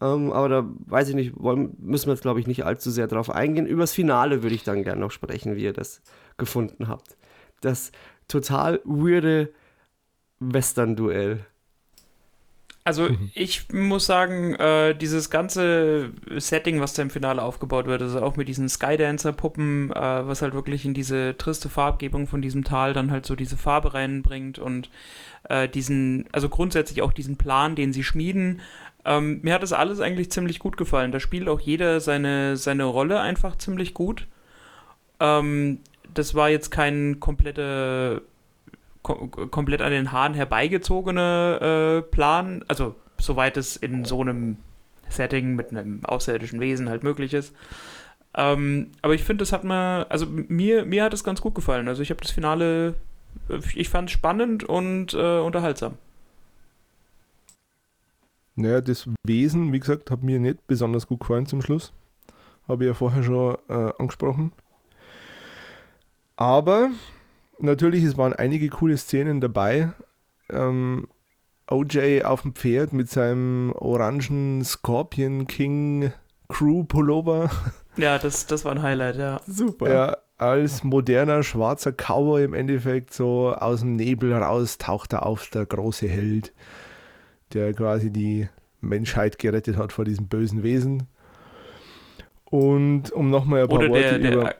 Ähm, 0.00 0.32
aber 0.32 0.48
da 0.48 0.64
weiß 0.86 1.08
ich 1.08 1.14
nicht, 1.14 1.32
wollen, 1.38 1.76
müssen 1.78 2.06
wir 2.06 2.14
jetzt 2.14 2.22
glaube 2.22 2.40
ich 2.40 2.46
nicht 2.46 2.64
allzu 2.64 2.90
sehr 2.90 3.08
drauf 3.08 3.30
eingehen. 3.30 3.66
Übers 3.66 3.92
Finale 3.92 4.42
würde 4.42 4.54
ich 4.54 4.64
dann 4.64 4.84
gerne 4.84 5.00
noch 5.00 5.10
sprechen, 5.10 5.56
wie 5.56 5.64
ihr 5.64 5.72
das 5.72 6.02
gefunden 6.36 6.88
habt. 6.88 7.16
Das 7.60 7.90
total 8.28 8.80
weirde 8.84 9.52
Western-Duell. 10.40 11.44
Also 12.88 13.10
mhm. 13.10 13.30
ich 13.34 13.70
muss 13.70 14.06
sagen, 14.06 14.54
äh, 14.54 14.94
dieses 14.94 15.28
ganze 15.28 16.10
Setting, 16.38 16.80
was 16.80 16.94
da 16.94 17.02
im 17.02 17.10
Finale 17.10 17.42
aufgebaut 17.42 17.84
wird, 17.84 18.00
also 18.00 18.22
auch 18.22 18.36
mit 18.36 18.48
diesen 18.48 18.66
Skydancer-Puppen, 18.66 19.92
äh, 19.92 20.26
was 20.26 20.40
halt 20.40 20.54
wirklich 20.54 20.86
in 20.86 20.94
diese 20.94 21.36
triste 21.36 21.68
Farbgebung 21.68 22.26
von 22.26 22.40
diesem 22.40 22.64
Tal 22.64 22.94
dann 22.94 23.10
halt 23.10 23.26
so 23.26 23.36
diese 23.36 23.58
Farbe 23.58 23.92
reinbringt 23.92 24.58
und 24.58 24.88
äh, 25.50 25.68
diesen, 25.68 26.30
also 26.32 26.48
grundsätzlich 26.48 27.02
auch 27.02 27.12
diesen 27.12 27.36
Plan, 27.36 27.76
den 27.76 27.92
sie 27.92 28.02
schmieden. 28.02 28.62
Ähm, 29.04 29.40
mir 29.42 29.52
hat 29.52 29.62
das 29.62 29.74
alles 29.74 30.00
eigentlich 30.00 30.30
ziemlich 30.30 30.58
gut 30.58 30.78
gefallen. 30.78 31.12
Da 31.12 31.20
spielt 31.20 31.46
auch 31.50 31.60
jeder 31.60 32.00
seine, 32.00 32.56
seine 32.56 32.84
Rolle 32.84 33.20
einfach 33.20 33.58
ziemlich 33.58 33.92
gut. 33.92 34.26
Ähm, 35.20 35.80
das 36.14 36.34
war 36.34 36.48
jetzt 36.48 36.70
kein 36.70 37.20
kompletter 37.20 38.22
komplett 39.02 39.82
an 39.82 39.90
den 39.90 40.12
Haaren 40.12 40.34
herbeigezogene 40.34 42.02
äh, 42.04 42.10
Plan, 42.10 42.64
also 42.68 42.94
soweit 43.18 43.56
es 43.56 43.76
in 43.76 44.04
so 44.04 44.20
einem 44.20 44.58
Setting 45.08 45.54
mit 45.56 45.70
einem 45.70 46.04
außerirdischen 46.04 46.60
Wesen 46.60 46.88
halt 46.88 47.02
möglich 47.02 47.34
ist. 47.34 47.54
Ähm, 48.34 48.90
aber 49.02 49.14
ich 49.14 49.24
finde, 49.24 49.42
das 49.42 49.52
hat 49.52 49.64
mir, 49.64 50.06
also 50.10 50.26
mir, 50.26 50.84
mir 50.84 51.04
hat 51.04 51.14
es 51.14 51.24
ganz 51.24 51.40
gut 51.40 51.54
gefallen. 51.54 51.88
Also 51.88 52.02
ich 52.02 52.10
habe 52.10 52.20
das 52.20 52.30
Finale, 52.30 52.94
ich 53.74 53.88
fand 53.88 54.10
es 54.10 54.12
spannend 54.12 54.64
und 54.64 55.14
äh, 55.14 55.38
unterhaltsam. 55.38 55.94
Naja, 58.54 58.80
das 58.80 59.08
Wesen, 59.24 59.72
wie 59.72 59.80
gesagt, 59.80 60.10
hat 60.10 60.22
mir 60.22 60.40
nicht 60.40 60.66
besonders 60.66 61.06
gut 61.06 61.20
gefallen 61.20 61.46
zum 61.46 61.62
Schluss. 61.62 61.92
Habe 62.66 62.84
ich 62.84 62.88
ja 62.88 62.94
vorher 62.94 63.22
schon 63.22 63.56
äh, 63.68 63.92
angesprochen. 63.98 64.52
Aber 66.36 66.90
natürlich, 67.58 68.04
es 68.04 68.16
waren 68.16 68.32
einige 68.32 68.68
coole 68.68 68.96
Szenen 68.96 69.40
dabei. 69.40 69.92
Ähm, 70.50 71.08
OJ 71.70 72.22
auf 72.22 72.42
dem 72.42 72.54
Pferd 72.54 72.92
mit 72.92 73.10
seinem 73.10 73.72
orangen 73.72 74.64
Scorpion 74.64 75.46
King 75.46 76.12
Crew 76.48 76.84
Pullover. 76.84 77.50
Ja, 77.98 78.16
das, 78.16 78.46
das 78.46 78.64
war 78.64 78.70
ein 78.70 78.82
Highlight, 78.82 79.16
ja. 79.16 79.40
Super. 79.44 79.92
Ja, 79.92 80.16
als 80.36 80.84
moderner 80.84 81.42
schwarzer 81.42 81.90
Cowboy 81.90 82.44
im 82.44 82.54
Endeffekt 82.54 83.12
so 83.12 83.52
aus 83.52 83.80
dem 83.80 83.96
Nebel 83.96 84.32
raus 84.32 84.78
taucht 84.78 85.14
er 85.14 85.26
auf, 85.26 85.50
der 85.50 85.66
große 85.66 86.06
Held, 86.06 86.52
der 87.54 87.74
quasi 87.74 88.12
die 88.12 88.48
Menschheit 88.80 89.40
gerettet 89.40 89.76
hat 89.76 89.92
vor 89.92 90.04
diesem 90.04 90.28
bösen 90.28 90.62
Wesen. 90.62 91.08
Und 92.44 93.10
um 93.10 93.30
nochmal 93.30 93.62
ein 93.62 93.68
paar 93.68 93.78
Oder 93.78 93.88
Worte 93.88 94.20
der, 94.20 94.32
über 94.32 94.54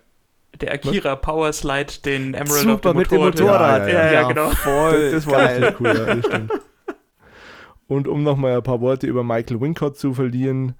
der 0.60 0.72
Akira 0.72 1.12
Was? 1.12 1.20
Power 1.20 1.52
Slide, 1.52 1.92
den 2.04 2.34
Emerald 2.34 2.62
Super, 2.62 2.94
mit 2.94 3.10
dem 3.10 3.18
Motorrad. 3.20 3.86
Ja, 3.86 3.92
ja, 3.92 4.06
ja, 4.06 4.12
ja, 4.12 4.28
genau. 4.28 4.50
Voll 4.50 5.10
das, 5.10 5.24
das 5.24 5.26
war 5.26 5.38
geil. 5.38 5.76
cool, 5.80 5.86
ja, 5.86 6.14
das 6.14 6.26
stimmt. 6.26 6.52
Und 7.86 8.06
um 8.06 8.22
nochmal 8.22 8.56
ein 8.56 8.62
paar 8.62 8.80
Worte 8.80 9.06
über 9.06 9.24
Michael 9.24 9.60
Wincott 9.60 9.96
zu 9.96 10.12
verlieren, 10.12 10.74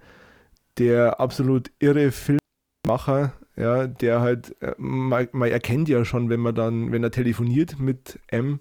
der 0.77 1.21
absolut 1.21 1.71
irre 1.79 2.13
Filmmacher, 2.13 3.33
ja, 3.57 3.87
der 3.87 4.21
halt, 4.21 4.55
äh, 4.61 4.75
man, 4.77 5.29
man, 5.33 5.51
erkennt 5.51 5.89
ja 5.89 6.05
schon, 6.05 6.29
wenn 6.29 6.41
man 6.41 6.55
dann, 6.55 6.93
wenn 6.93 7.03
er 7.03 7.11
telefoniert 7.11 7.79
mit 7.79 8.21
M, 8.29 8.61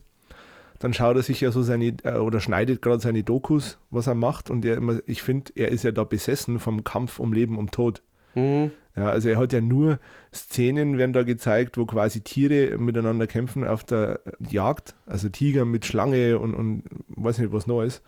dann 0.79 0.93
schaut 0.93 1.17
er 1.17 1.23
sich 1.23 1.41
ja 1.41 1.51
so 1.51 1.61
seine, 1.61 1.97
äh, 2.03 2.17
oder 2.17 2.39
schneidet 2.39 2.81
gerade 2.81 3.01
seine 3.01 3.23
Dokus, 3.23 3.79
was 3.89 4.07
er 4.07 4.15
macht. 4.15 4.49
Und 4.49 4.63
er 4.63 4.79
ich 5.05 5.21
finde, 5.21 5.51
er 5.55 5.69
ist 5.69 5.83
ja 5.83 5.91
da 5.91 6.03
besessen 6.03 6.59
vom 6.59 6.83
Kampf 6.83 7.19
um 7.19 7.33
Leben 7.33 7.57
und 7.57 7.73
Tod. 7.73 8.01
Mhm. 8.33 8.71
Ja, 8.97 9.11
also 9.11 9.29
er 9.29 9.37
hat 9.37 9.53
ja 9.53 9.61
nur 9.61 9.99
Szenen, 10.33 10.97
werden 10.97 11.13
da 11.13 11.21
gezeigt, 11.21 11.77
wo 11.77 11.85
quasi 11.85 12.21
Tiere 12.21 12.79
miteinander 12.79 13.27
kämpfen 13.27 13.65
auf 13.65 13.83
der 13.83 14.21
Jagd, 14.39 14.95
also 15.05 15.29
Tiger 15.29 15.65
mit 15.65 15.85
Schlange 15.85 16.39
und, 16.39 16.55
und 16.55 16.83
weiß 17.09 17.37
nicht, 17.37 17.51
was 17.51 17.67
ist. 17.85 18.01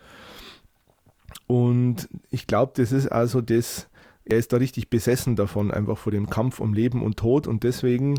Und 1.46 2.08
ich 2.30 2.48
glaube, 2.48 2.72
das 2.74 2.90
ist 2.90 3.06
also 3.06 3.40
das, 3.40 3.88
er 4.24 4.38
ist 4.38 4.52
da 4.52 4.56
richtig 4.56 4.90
besessen 4.90 5.36
davon, 5.36 5.70
einfach 5.70 5.96
vor 5.96 6.10
dem 6.10 6.28
Kampf 6.28 6.58
um 6.58 6.74
Leben 6.74 7.04
und 7.04 7.16
Tod 7.16 7.46
und 7.46 7.62
deswegen 7.62 8.16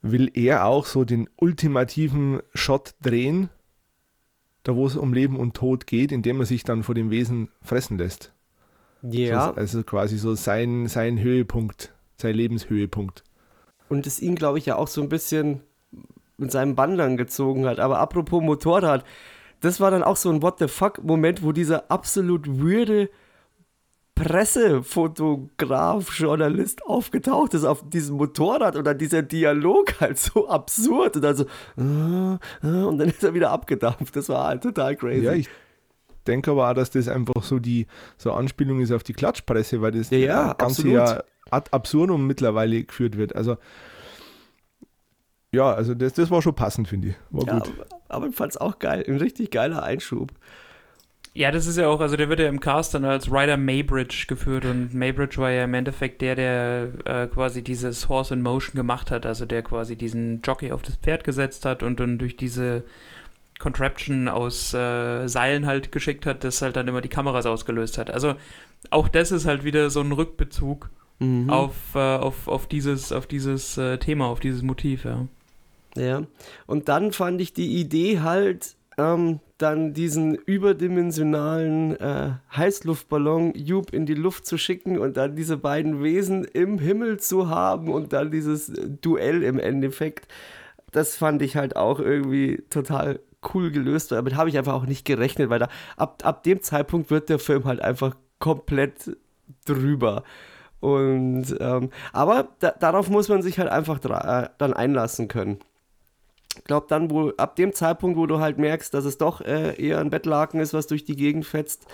will 0.00 0.30
er 0.32 0.64
auch 0.64 0.86
so 0.86 1.04
den 1.04 1.28
ultimativen 1.36 2.40
Shot 2.54 2.94
drehen, 3.02 3.50
da 4.62 4.74
wo 4.74 4.86
es 4.86 4.96
um 4.96 5.12
Leben 5.12 5.36
und 5.36 5.54
Tod 5.54 5.86
geht, 5.86 6.10
indem 6.10 6.40
er 6.40 6.46
sich 6.46 6.64
dann 6.64 6.84
vor 6.84 6.94
dem 6.94 7.10
Wesen 7.10 7.50
fressen 7.60 7.98
lässt. 7.98 8.32
Ja. 9.02 9.48
So, 9.48 9.54
also 9.54 9.82
quasi 9.82 10.18
so 10.18 10.34
sein, 10.34 10.86
sein 10.88 11.20
Höhepunkt, 11.20 11.92
sein 12.16 12.34
Lebenshöhepunkt. 12.34 13.24
Und 13.88 14.06
es 14.06 14.20
ihn, 14.20 14.34
glaube 14.34 14.58
ich, 14.58 14.66
ja 14.66 14.76
auch 14.76 14.88
so 14.88 15.00
ein 15.02 15.08
bisschen 15.08 15.62
mit 16.36 16.52
seinem 16.52 16.74
Bann 16.74 17.16
gezogen 17.16 17.66
hat. 17.66 17.80
Aber 17.80 17.98
apropos 17.98 18.42
Motorrad, 18.42 19.04
das 19.60 19.80
war 19.80 19.90
dann 19.90 20.02
auch 20.02 20.16
so 20.16 20.30
ein 20.30 20.42
What 20.42 20.58
the 20.58 20.68
fuck-Moment, 20.68 21.42
wo 21.42 21.52
dieser 21.52 21.90
absolut 21.90 22.46
weirde 22.46 23.10
Pressefotograf, 24.14 26.10
Journalist 26.18 26.84
aufgetaucht 26.84 27.54
ist 27.54 27.64
auf 27.64 27.88
diesem 27.88 28.16
Motorrad 28.16 28.74
und 28.74 28.84
dann 28.84 28.98
dieser 28.98 29.22
Dialog 29.22 30.00
halt 30.00 30.18
so 30.18 30.48
absurd 30.48 31.16
und 31.16 31.22
dann 31.22 31.36
so 31.36 31.44
äh, 31.76 32.66
äh, 32.66 32.82
und 32.82 32.98
dann 32.98 33.08
ist 33.08 33.22
er 33.22 33.32
wieder 33.34 33.52
abgedampft. 33.52 34.16
Das 34.16 34.28
war 34.28 34.48
halt 34.48 34.64
total 34.64 34.96
crazy. 34.96 35.24
Ja, 35.24 35.34
ich 35.34 35.48
denke 36.28 36.50
aber 36.50 36.70
auch, 36.70 36.74
dass 36.74 36.90
das 36.90 37.08
einfach 37.08 37.42
so 37.42 37.58
die 37.58 37.86
so 38.16 38.32
Anspielung 38.32 38.80
ist 38.80 38.92
auf 38.92 39.02
die 39.02 39.14
Klatschpresse, 39.14 39.80
weil 39.80 39.92
das 39.92 40.10
ja, 40.10 40.18
ja, 40.18 40.52
Ganze 40.52 40.82
absolut. 40.82 40.94
ja 40.94 41.24
ad 41.50 41.70
absurdum 41.72 42.26
mittlerweile 42.26 42.84
geführt 42.84 43.16
wird. 43.16 43.34
Also 43.34 43.56
ja, 45.50 45.72
also 45.72 45.94
das, 45.94 46.12
das 46.12 46.30
war 46.30 46.42
schon 46.42 46.54
passend, 46.54 46.88
finde 46.88 47.08
ich. 47.08 47.14
War 47.30 47.46
ja, 47.46 47.58
gut. 47.58 47.72
Aber, 47.74 48.02
aber 48.08 48.26
ich 48.28 48.36
fand 48.36 48.52
es 48.52 48.58
auch 48.58 48.78
geil. 48.78 49.04
Ein 49.06 49.16
richtig 49.16 49.50
geiler 49.50 49.82
Einschub. 49.82 50.32
Ja, 51.34 51.52
das 51.52 51.66
ist 51.66 51.78
ja 51.78 51.86
auch, 51.86 52.00
also 52.00 52.16
der 52.16 52.28
wird 52.28 52.40
ja 52.40 52.48
im 52.48 52.58
Cast 52.58 52.94
dann 52.94 53.04
als 53.04 53.30
Ryder 53.30 53.56
Maybridge 53.56 54.24
geführt 54.26 54.64
und 54.64 54.92
Maybridge 54.92 55.36
war 55.38 55.50
ja 55.50 55.64
im 55.64 55.74
Endeffekt 55.74 56.20
der, 56.20 56.34
der 56.34 56.88
äh, 57.04 57.26
quasi 57.28 57.62
dieses 57.62 58.08
Horse 58.08 58.34
in 58.34 58.42
Motion 58.42 58.74
gemacht 58.74 59.10
hat, 59.10 59.24
also 59.24 59.46
der 59.46 59.62
quasi 59.62 59.94
diesen 59.94 60.42
Jockey 60.42 60.72
auf 60.72 60.82
das 60.82 60.96
Pferd 60.96 61.24
gesetzt 61.24 61.64
hat 61.64 61.82
und 61.82 62.00
dann 62.00 62.18
durch 62.18 62.36
diese 62.36 62.82
Contraption 63.58 64.28
aus 64.28 64.72
äh, 64.74 65.26
Seilen 65.26 65.66
halt 65.66 65.92
geschickt 65.92 66.26
hat, 66.26 66.44
das 66.44 66.62
halt 66.62 66.76
dann 66.76 66.88
immer 66.88 67.00
die 67.00 67.08
Kameras 67.08 67.46
ausgelöst 67.46 67.98
hat. 67.98 68.10
Also 68.10 68.34
auch 68.90 69.08
das 69.08 69.32
ist 69.32 69.46
halt 69.46 69.64
wieder 69.64 69.90
so 69.90 70.00
ein 70.00 70.12
Rückbezug 70.12 70.90
mhm. 71.18 71.50
auf, 71.50 71.74
äh, 71.94 71.98
auf, 71.98 72.48
auf 72.48 72.66
dieses, 72.66 73.12
auf 73.12 73.26
dieses 73.26 73.76
äh, 73.76 73.98
Thema, 73.98 74.26
auf 74.26 74.40
dieses 74.40 74.62
Motiv, 74.62 75.04
ja. 75.04 75.26
Ja, 75.96 76.22
und 76.66 76.88
dann 76.88 77.12
fand 77.12 77.40
ich 77.40 77.52
die 77.54 77.80
Idee 77.80 78.20
halt, 78.20 78.76
ähm, 78.98 79.40
dann 79.56 79.94
diesen 79.94 80.34
überdimensionalen 80.34 81.98
äh, 81.98 82.30
Heißluftballon 82.54 83.54
Jupe 83.54 83.94
in 83.94 84.06
die 84.06 84.14
Luft 84.14 84.46
zu 84.46 84.58
schicken 84.58 84.98
und 84.98 85.16
dann 85.16 85.34
diese 85.34 85.56
beiden 85.56 86.02
Wesen 86.02 86.44
im 86.44 86.78
Himmel 86.78 87.18
zu 87.18 87.48
haben 87.48 87.88
und 87.88 88.12
dann 88.12 88.30
dieses 88.30 88.72
Duell 89.00 89.42
im 89.42 89.58
Endeffekt. 89.58 90.28
Das 90.92 91.16
fand 91.16 91.42
ich 91.42 91.56
halt 91.56 91.74
auch 91.76 91.98
irgendwie 91.98 92.62
total 92.70 93.20
cool 93.54 93.70
gelöst. 93.70 94.12
Damit 94.12 94.36
habe 94.36 94.48
ich 94.48 94.58
einfach 94.58 94.74
auch 94.74 94.86
nicht 94.86 95.04
gerechnet, 95.04 95.50
weil 95.50 95.58
da 95.58 95.68
ab, 95.96 96.22
ab 96.24 96.42
dem 96.42 96.62
Zeitpunkt 96.62 97.10
wird 97.10 97.28
der 97.28 97.38
Film 97.38 97.64
halt 97.64 97.80
einfach 97.80 98.16
komplett 98.38 99.16
drüber. 99.64 100.24
Und 100.80 101.56
ähm, 101.60 101.90
aber 102.12 102.48
da, 102.60 102.70
darauf 102.70 103.08
muss 103.08 103.28
man 103.28 103.42
sich 103.42 103.58
halt 103.58 103.68
einfach 103.68 103.98
äh, 104.04 104.48
dann 104.58 104.72
einlassen 104.74 105.28
können. 105.28 105.58
Ich 106.56 106.64
glaube 106.64 106.86
dann, 106.88 107.10
wo 107.10 107.30
ab 107.36 107.56
dem 107.56 107.72
Zeitpunkt, 107.72 108.16
wo 108.16 108.26
du 108.26 108.40
halt 108.40 108.58
merkst, 108.58 108.92
dass 108.94 109.04
es 109.04 109.18
doch 109.18 109.40
äh, 109.40 109.74
eher 109.80 110.00
ein 110.00 110.10
Bettlaken 110.10 110.60
ist, 110.60 110.74
was 110.74 110.86
durch 110.86 111.04
die 111.04 111.16
Gegend 111.16 111.46
fetzt 111.46 111.86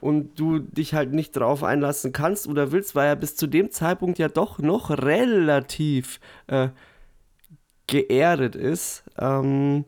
und 0.00 0.38
du 0.38 0.58
dich 0.58 0.94
halt 0.94 1.12
nicht 1.12 1.32
drauf 1.32 1.62
einlassen 1.62 2.12
kannst 2.12 2.46
oder 2.48 2.72
willst, 2.72 2.94
weil 2.94 3.08
er 3.08 3.16
bis 3.16 3.36
zu 3.36 3.46
dem 3.46 3.70
Zeitpunkt 3.70 4.18
ja 4.18 4.28
doch 4.28 4.58
noch 4.58 4.90
relativ 4.90 6.20
äh, 6.46 6.68
geerdet 7.86 8.56
ist. 8.56 9.04
Ähm, 9.18 9.84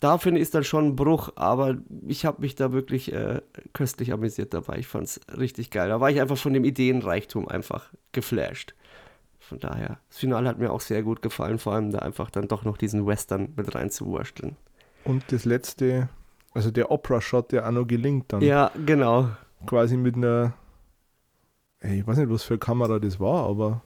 da 0.00 0.16
finde 0.16 0.40
ich 0.40 0.44
es 0.46 0.50
dann 0.50 0.64
schon 0.64 0.88
ein 0.88 0.96
Bruch, 0.96 1.30
aber 1.36 1.76
ich 2.06 2.24
habe 2.24 2.40
mich 2.40 2.54
da 2.54 2.72
wirklich 2.72 3.12
äh, 3.12 3.42
köstlich 3.74 4.12
amüsiert 4.12 4.54
dabei. 4.54 4.78
Ich 4.78 4.86
fand 4.86 5.04
es 5.04 5.20
richtig 5.36 5.70
geil. 5.70 5.90
Da 5.90 6.00
war 6.00 6.10
ich 6.10 6.20
einfach 6.20 6.38
von 6.38 6.54
dem 6.54 6.64
Ideenreichtum 6.64 7.46
einfach 7.48 7.92
geflasht. 8.12 8.74
Von 9.38 9.58
daher, 9.58 9.98
das 10.08 10.18
Finale 10.18 10.48
hat 10.48 10.58
mir 10.58 10.72
auch 10.72 10.80
sehr 10.80 11.02
gut 11.02 11.22
gefallen, 11.22 11.58
vor 11.58 11.74
allem 11.74 11.90
da 11.90 11.98
einfach 11.98 12.30
dann 12.30 12.48
doch 12.48 12.64
noch 12.64 12.78
diesen 12.78 13.06
Western 13.06 13.52
mit 13.56 13.74
reinzuwursteln. 13.74 14.56
Und 15.04 15.24
das 15.32 15.44
letzte, 15.44 16.08
also 16.54 16.70
der 16.70 16.90
Opera-Shot, 16.90 17.52
der 17.52 17.66
auch 17.66 17.72
noch 17.72 17.86
gelingt 17.86 18.32
dann. 18.32 18.40
Ja, 18.40 18.70
genau. 18.86 19.28
Quasi 19.66 19.96
mit 19.98 20.16
einer, 20.16 20.54
ey, 21.80 22.00
ich 22.00 22.06
weiß 22.06 22.18
nicht, 22.18 22.30
was 22.30 22.42
für 22.42 22.54
eine 22.54 22.60
Kamera 22.60 22.98
das 22.98 23.20
war, 23.20 23.46
aber 23.46 23.82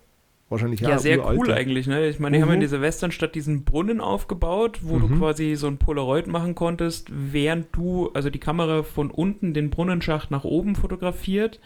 wahrscheinlich 0.55 0.81
ja, 0.81 0.99
sehr 0.99 1.21
uralte. 1.21 1.41
cool 1.41 1.53
eigentlich. 1.53 1.87
Ne? 1.87 2.09
Ich 2.09 2.19
meine, 2.19 2.37
die 2.37 2.43
mhm. 2.43 2.49
haben 2.49 2.55
in 2.55 2.61
dieser 2.61 2.81
Westernstadt 2.81 3.35
diesen 3.35 3.65
Brunnen 3.65 4.01
aufgebaut, 4.01 4.81
wo 4.83 4.97
mhm. 4.97 5.01
du 5.01 5.19
quasi 5.19 5.55
so 5.57 5.67
ein 5.67 5.79
Polaroid 5.79 6.27
machen 6.27 6.55
konntest, 6.55 7.09
während 7.11 7.75
du, 7.77 8.11
also 8.15 8.31
die 8.31 8.39
Kamera 8.39 8.83
von 8.83 9.11
unten 9.11 9.55
den 9.55 9.71
Brunnenschacht 9.71 10.31
nach 10.31 10.45
oben 10.45 10.77
fotografiert 10.77 11.61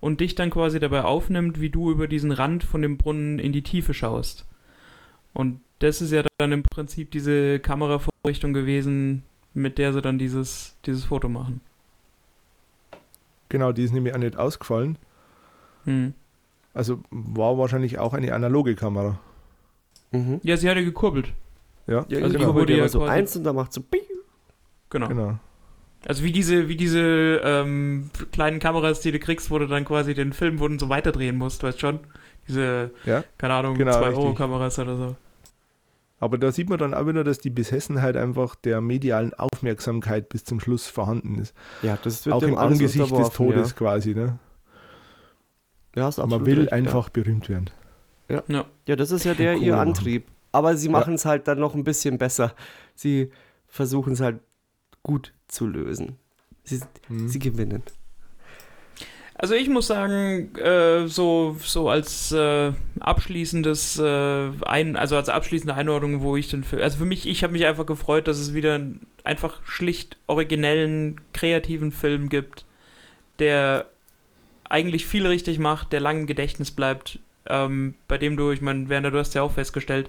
und 0.00 0.20
dich 0.20 0.34
dann 0.34 0.50
quasi 0.50 0.80
dabei 0.80 1.04
aufnimmt, 1.04 1.60
wie 1.60 1.70
du 1.70 1.90
über 1.90 2.08
diesen 2.08 2.32
Rand 2.32 2.64
von 2.64 2.82
dem 2.82 2.96
Brunnen 2.96 3.38
in 3.38 3.52
die 3.52 3.62
Tiefe 3.62 3.94
schaust. 3.94 4.46
Und 5.32 5.60
das 5.78 6.00
ist 6.00 6.12
ja 6.12 6.22
dann 6.38 6.52
im 6.52 6.62
Prinzip 6.62 7.10
diese 7.10 7.60
Kameravorrichtung 7.60 8.52
gewesen, 8.52 9.22
mit 9.54 9.78
der 9.78 9.92
sie 9.92 10.02
dann 10.02 10.18
dieses, 10.18 10.76
dieses 10.86 11.04
Foto 11.04 11.28
machen. 11.28 11.60
Genau, 13.48 13.72
die 13.72 13.82
ist 13.82 13.92
nämlich 13.92 14.14
auch 14.14 14.18
nicht 14.18 14.36
ausgefallen. 14.36 14.96
Hm. 15.84 16.14
Also 16.72 17.00
war 17.10 17.58
wahrscheinlich 17.58 17.98
auch 17.98 18.14
eine 18.14 18.32
analoge 18.32 18.74
Kamera. 18.74 19.18
Mhm. 20.12 20.40
Ja, 20.42 20.56
sie 20.56 20.68
hatte 20.68 20.84
gekurbelt. 20.84 21.32
Ja, 21.86 22.04
ja 22.08 22.22
also 22.22 22.38
genau. 22.38 22.64
die 22.64 22.74
ja 22.74 22.88
so 22.88 23.02
eins 23.02 23.36
und 23.36 23.44
dann 23.44 23.56
macht 23.56 23.72
so 23.72 23.82
Genau. 24.90 25.08
genau. 25.08 25.38
Also 26.06 26.24
wie 26.24 26.32
diese, 26.32 26.68
wie 26.68 26.76
diese 26.76 27.40
ähm, 27.44 28.10
kleinen 28.32 28.58
Kameras, 28.58 29.00
die 29.00 29.12
du 29.12 29.18
kriegst, 29.18 29.50
wo 29.50 29.58
du 29.58 29.66
dann 29.66 29.84
quasi 29.84 30.14
den 30.14 30.32
Film 30.32 30.58
wo 30.58 30.66
du 30.66 30.78
so 30.78 30.88
weiterdrehen 30.88 31.36
musst, 31.36 31.62
weißt 31.62 31.80
schon? 31.80 32.00
Diese, 32.48 32.90
ja? 33.04 33.22
keine 33.38 33.54
Ahnung, 33.54 33.76
genau, 33.76 33.92
2-Euro-Kameras 33.92 34.78
oder 34.78 34.96
so. 34.96 35.16
Aber 36.18 36.36
da 36.36 36.52
sieht 36.52 36.68
man 36.68 36.78
dann 36.78 36.94
auch 36.94 37.06
wieder, 37.06 37.22
dass 37.22 37.38
die 37.38 37.50
Besessenheit 37.50 38.16
einfach 38.16 38.54
der 38.54 38.80
medialen 38.80 39.32
Aufmerksamkeit 39.34 40.28
bis 40.28 40.44
zum 40.44 40.60
Schluss 40.60 40.86
vorhanden 40.86 41.38
ist. 41.38 41.54
Ja, 41.82 41.98
das 42.02 42.26
wird 42.26 42.34
auch 42.34 42.42
im 42.42 42.58
Angesicht 42.58 43.10
des 43.10 43.30
Todes 43.30 43.70
ja. 43.70 43.76
quasi, 43.76 44.14
ne? 44.14 44.38
Ja, 45.94 46.08
ist 46.08 46.18
Man 46.18 46.46
will 46.46 46.60
recht, 46.60 46.72
einfach 46.72 47.06
ja. 47.06 47.10
berühmt 47.12 47.48
werden. 47.48 47.70
Ja. 48.28 48.42
ja. 48.48 48.64
Ja. 48.86 48.96
das 48.96 49.10
ist 49.10 49.24
ja 49.24 49.34
der 49.34 49.56
cool. 49.56 49.62
ihr 49.62 49.76
Antrieb. 49.78 50.26
Aber 50.52 50.76
sie 50.76 50.88
machen 50.88 51.14
es 51.14 51.24
halt 51.24 51.46
dann 51.46 51.60
noch 51.60 51.74
ein 51.74 51.84
bisschen 51.84 52.18
besser. 52.18 52.54
Sie 52.94 53.30
versuchen 53.68 54.12
es 54.12 54.20
halt 54.20 54.40
gut 55.02 55.32
zu 55.46 55.66
lösen. 55.66 56.16
Sie, 56.64 56.80
hm. 57.06 57.28
sie 57.28 57.38
gewinnen. 57.38 57.82
Also 59.34 59.54
ich 59.54 59.70
muss 59.70 59.86
sagen, 59.86 60.54
äh, 60.56 61.06
so, 61.08 61.56
so 61.60 61.88
als 61.88 62.30
äh, 62.30 62.72
abschließendes 63.00 63.98
äh, 63.98 64.50
ein, 64.66 64.96
also 64.96 65.16
als 65.16 65.30
abschließende 65.30 65.74
Einordnung, 65.74 66.20
wo 66.20 66.36
ich 66.36 66.50
den 66.50 66.62
Film, 66.62 66.82
also 66.82 66.98
für 66.98 67.06
mich, 67.06 67.26
ich 67.26 67.42
habe 67.42 67.54
mich 67.54 67.64
einfach 67.64 67.86
gefreut, 67.86 68.28
dass 68.28 68.38
es 68.38 68.52
wieder 68.52 68.74
einen 68.74 69.06
einfach 69.24 69.62
schlicht 69.64 70.18
originellen, 70.26 71.22
kreativen 71.32 71.90
Film 71.90 72.28
gibt, 72.28 72.66
der 73.38 73.86
eigentlich 74.70 75.04
viel 75.04 75.26
richtig 75.26 75.58
macht, 75.58 75.92
der 75.92 76.00
lang 76.00 76.20
im 76.20 76.26
Gedächtnis 76.26 76.70
bleibt, 76.70 77.18
ähm, 77.46 77.94
bei 78.08 78.16
dem 78.16 78.36
du, 78.36 78.50
ich 78.52 78.62
meine, 78.62 78.88
Werner, 78.88 79.10
du 79.10 79.18
hast 79.18 79.34
ja 79.34 79.42
auch 79.42 79.52
festgestellt, 79.52 80.08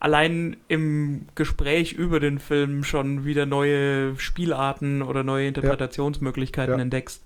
allein 0.00 0.58
im 0.68 1.26
Gespräch 1.34 1.92
über 1.92 2.20
den 2.20 2.38
Film 2.38 2.84
schon 2.84 3.24
wieder 3.24 3.46
neue 3.46 4.18
Spielarten 4.18 5.00
oder 5.00 5.22
neue 5.22 5.48
Interpretationsmöglichkeiten 5.48 6.72
ja. 6.72 6.78
Ja. 6.78 6.82
entdeckst. 6.82 7.24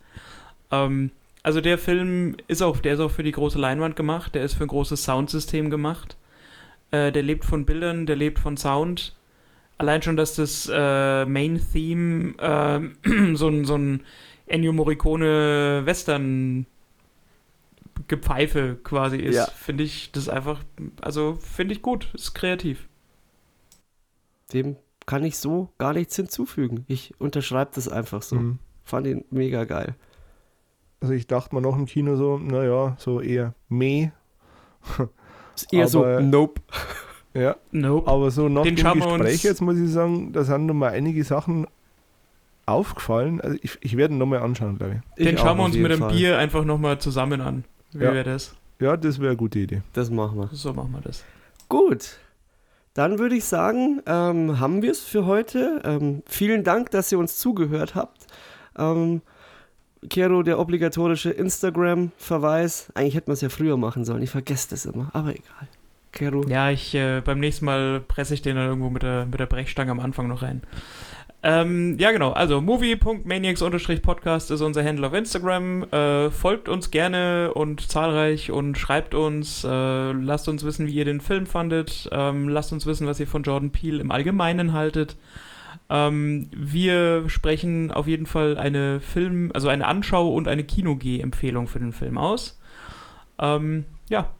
Ähm, 0.70 1.10
also 1.42 1.60
der 1.60 1.78
Film 1.78 2.36
ist 2.46 2.62
auch, 2.62 2.78
der 2.78 2.94
ist 2.94 3.00
auch 3.00 3.10
für 3.10 3.22
die 3.22 3.32
große 3.32 3.58
Leinwand 3.58 3.96
gemacht, 3.96 4.34
der 4.34 4.44
ist 4.44 4.54
für 4.54 4.64
ein 4.64 4.68
großes 4.68 5.02
Soundsystem 5.02 5.70
gemacht. 5.70 6.16
Äh, 6.90 7.10
der 7.10 7.22
lebt 7.22 7.44
von 7.44 7.64
Bildern, 7.64 8.06
der 8.06 8.16
lebt 8.16 8.38
von 8.38 8.56
Sound. 8.56 9.14
Allein 9.78 10.02
schon, 10.02 10.16
dass 10.16 10.34
das 10.34 10.70
äh, 10.72 11.24
Main 11.24 11.60
Theme 11.72 12.34
äh, 12.38 13.34
so 13.34 13.48
ein, 13.48 13.64
so 13.64 13.76
ein 13.76 14.00
Ennio 14.48 14.72
Morricone 14.72 15.82
Western 15.84 16.66
Gepfeife 18.06 18.78
quasi 18.82 19.18
ist, 19.18 19.36
ja. 19.36 19.46
finde 19.46 19.84
ich 19.84 20.12
das 20.12 20.28
einfach, 20.28 20.62
also 21.00 21.36
finde 21.40 21.74
ich 21.74 21.82
gut, 21.82 22.12
ist 22.14 22.34
kreativ. 22.34 22.88
Dem 24.52 24.76
kann 25.04 25.24
ich 25.24 25.38
so 25.38 25.70
gar 25.78 25.92
nichts 25.92 26.16
hinzufügen. 26.16 26.84
Ich 26.86 27.14
unterschreibe 27.18 27.70
das 27.74 27.88
einfach 27.88 28.22
so. 28.22 28.36
Mhm. 28.36 28.58
Fand 28.84 29.06
ihn 29.06 29.24
mega 29.30 29.64
geil. 29.64 29.94
Also 31.00 31.14
ich 31.14 31.26
dachte 31.26 31.54
mal 31.54 31.60
noch 31.60 31.76
im 31.76 31.86
Kino 31.86 32.16
so, 32.16 32.38
naja, 32.38 32.96
so 32.98 33.20
eher 33.20 33.54
meh. 33.68 34.10
Ist 35.54 35.72
eher 35.72 35.82
aber, 35.82 35.88
so, 35.88 36.20
nope. 36.20 36.60
Ja, 37.34 37.56
nope. 37.72 38.10
aber 38.10 38.30
so 38.30 38.48
nach 38.48 38.62
Den 38.62 38.76
dem 38.76 38.92
Gespräch 38.94 39.42
jetzt 39.42 39.60
muss 39.60 39.78
ich 39.78 39.90
sagen, 39.90 40.32
da 40.32 40.44
sind 40.44 40.66
nochmal 40.66 40.92
einige 40.92 41.22
Sachen 41.24 41.66
aufgefallen. 42.68 43.40
Also 43.40 43.56
ich, 43.62 43.78
ich 43.80 43.96
werde 43.96 44.14
ihn 44.14 44.18
nochmal 44.18 44.40
anschauen, 44.40 44.78
glaube 44.78 45.02
ich. 45.16 45.24
Den 45.24 45.34
ich 45.34 45.40
schauen 45.40 45.56
wir 45.58 45.64
uns 45.64 45.76
mit 45.76 45.90
einem 45.90 46.08
Bier 46.08 46.38
einfach 46.38 46.64
nochmal 46.64 46.98
zusammen 46.98 47.40
an. 47.40 47.64
Wie 47.92 48.04
ja. 48.04 48.12
wäre 48.12 48.24
das? 48.24 48.54
Ja, 48.80 48.96
das 48.96 49.18
wäre 49.18 49.30
eine 49.30 49.36
gute 49.36 49.58
Idee. 49.58 49.82
Das 49.92 50.10
machen 50.10 50.38
wir. 50.38 50.48
So 50.52 50.72
machen 50.72 50.92
wir 50.92 51.00
das. 51.00 51.24
Gut. 51.68 52.18
Dann 52.94 53.18
würde 53.18 53.36
ich 53.36 53.44
sagen, 53.44 54.02
ähm, 54.06 54.60
haben 54.60 54.82
wir 54.82 54.90
es 54.90 55.00
für 55.00 55.26
heute. 55.26 55.80
Ähm, 55.84 56.22
vielen 56.26 56.64
Dank, 56.64 56.90
dass 56.90 57.12
ihr 57.12 57.18
uns 57.18 57.38
zugehört 57.38 57.94
habt. 57.94 58.26
Ähm, 58.76 59.22
Kero, 60.08 60.42
der 60.42 60.58
obligatorische 60.58 61.30
Instagram-Verweis. 61.30 62.90
Eigentlich 62.94 63.14
hätten 63.14 63.28
wir 63.28 63.34
es 63.34 63.40
ja 63.40 63.48
früher 63.48 63.76
machen 63.76 64.04
sollen. 64.04 64.22
Ich 64.22 64.30
vergesse 64.30 64.70
das 64.70 64.86
immer, 64.86 65.10
aber 65.12 65.30
egal. 65.30 65.68
Kero. 66.12 66.44
Ja, 66.48 66.70
ich 66.70 66.94
äh, 66.94 67.20
beim 67.20 67.38
nächsten 67.38 67.64
Mal 67.64 68.00
presse 68.00 68.34
ich 68.34 68.42
den 68.42 68.56
dann 68.56 68.66
irgendwo 68.66 68.90
mit 68.90 69.02
der, 69.02 69.26
mit 69.26 69.38
der 69.38 69.46
Brechstange 69.46 69.90
am 69.90 70.00
Anfang 70.00 70.28
noch 70.28 70.42
rein. 70.42 70.62
Ähm, 71.42 71.96
ja, 71.98 72.10
genau. 72.10 72.32
Also 72.32 72.60
movie.maniacs-podcast 72.60 74.50
ist 74.50 74.60
unser 74.60 74.84
Handle 74.84 75.06
auf 75.06 75.14
Instagram. 75.14 75.84
Äh, 75.84 76.30
folgt 76.30 76.68
uns 76.68 76.90
gerne 76.90 77.54
und 77.54 77.88
zahlreich 77.88 78.50
und 78.50 78.76
schreibt 78.76 79.14
uns. 79.14 79.62
Äh, 79.62 80.12
lasst 80.12 80.48
uns 80.48 80.64
wissen, 80.64 80.88
wie 80.88 80.94
ihr 80.94 81.04
den 81.04 81.20
Film 81.20 81.46
fandet. 81.46 82.08
Ähm, 82.10 82.48
lasst 82.48 82.72
uns 82.72 82.86
wissen, 82.86 83.06
was 83.06 83.20
ihr 83.20 83.28
von 83.28 83.44
Jordan 83.44 83.70
Peele 83.70 84.00
im 84.00 84.10
Allgemeinen 84.10 84.72
haltet. 84.72 85.16
Ähm, 85.90 86.48
wir 86.54 87.28
sprechen 87.28 87.92
auf 87.92 88.08
jeden 88.08 88.26
Fall 88.26 88.58
eine 88.58 89.00
Film, 89.00 89.50
also 89.54 89.68
eine 89.68 89.86
Anschau- 89.86 90.34
und 90.34 90.48
eine 90.48 90.64
Kino-G-Empfehlung 90.64 91.68
für 91.68 91.78
den 91.78 91.92
Film 91.92 92.18
aus. 92.18 92.58
Ähm, 93.38 93.84
ja, 94.10 94.30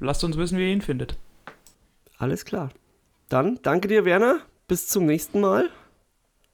lasst 0.00 0.24
uns 0.24 0.38
wissen, 0.38 0.58
wie 0.58 0.62
ihr 0.62 0.72
ihn 0.72 0.80
findet. 0.80 1.18
Alles 2.16 2.44
klar. 2.44 2.70
Dann 3.28 3.58
danke 3.62 3.86
dir, 3.86 4.06
Werner. 4.06 4.40
Bis 4.66 4.88
zum 4.88 5.04
nächsten 5.06 5.40
Mal. 5.40 5.68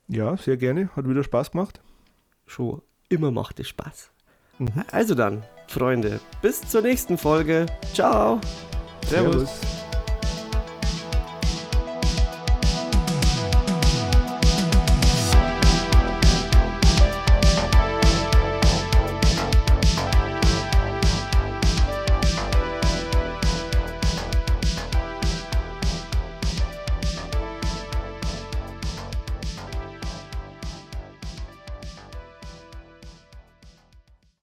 Ja, 0.08 0.36
sehr 0.36 0.56
gerne. 0.56 0.90
Hat 0.96 1.08
wieder 1.08 1.24
Spaß 1.24 1.52
gemacht. 1.52 1.80
Schon 2.46 2.82
immer 3.08 3.30
macht 3.30 3.60
es 3.60 3.68
Spaß. 3.68 4.10
Mhm. 4.58 4.84
Also 4.90 5.14
dann, 5.14 5.42
Freunde, 5.68 6.20
bis 6.42 6.60
zur 6.60 6.82
nächsten 6.82 7.18
Folge. 7.18 7.66
Ciao. 7.92 8.40
Servus. 9.06 9.34
Servus. 9.34 9.83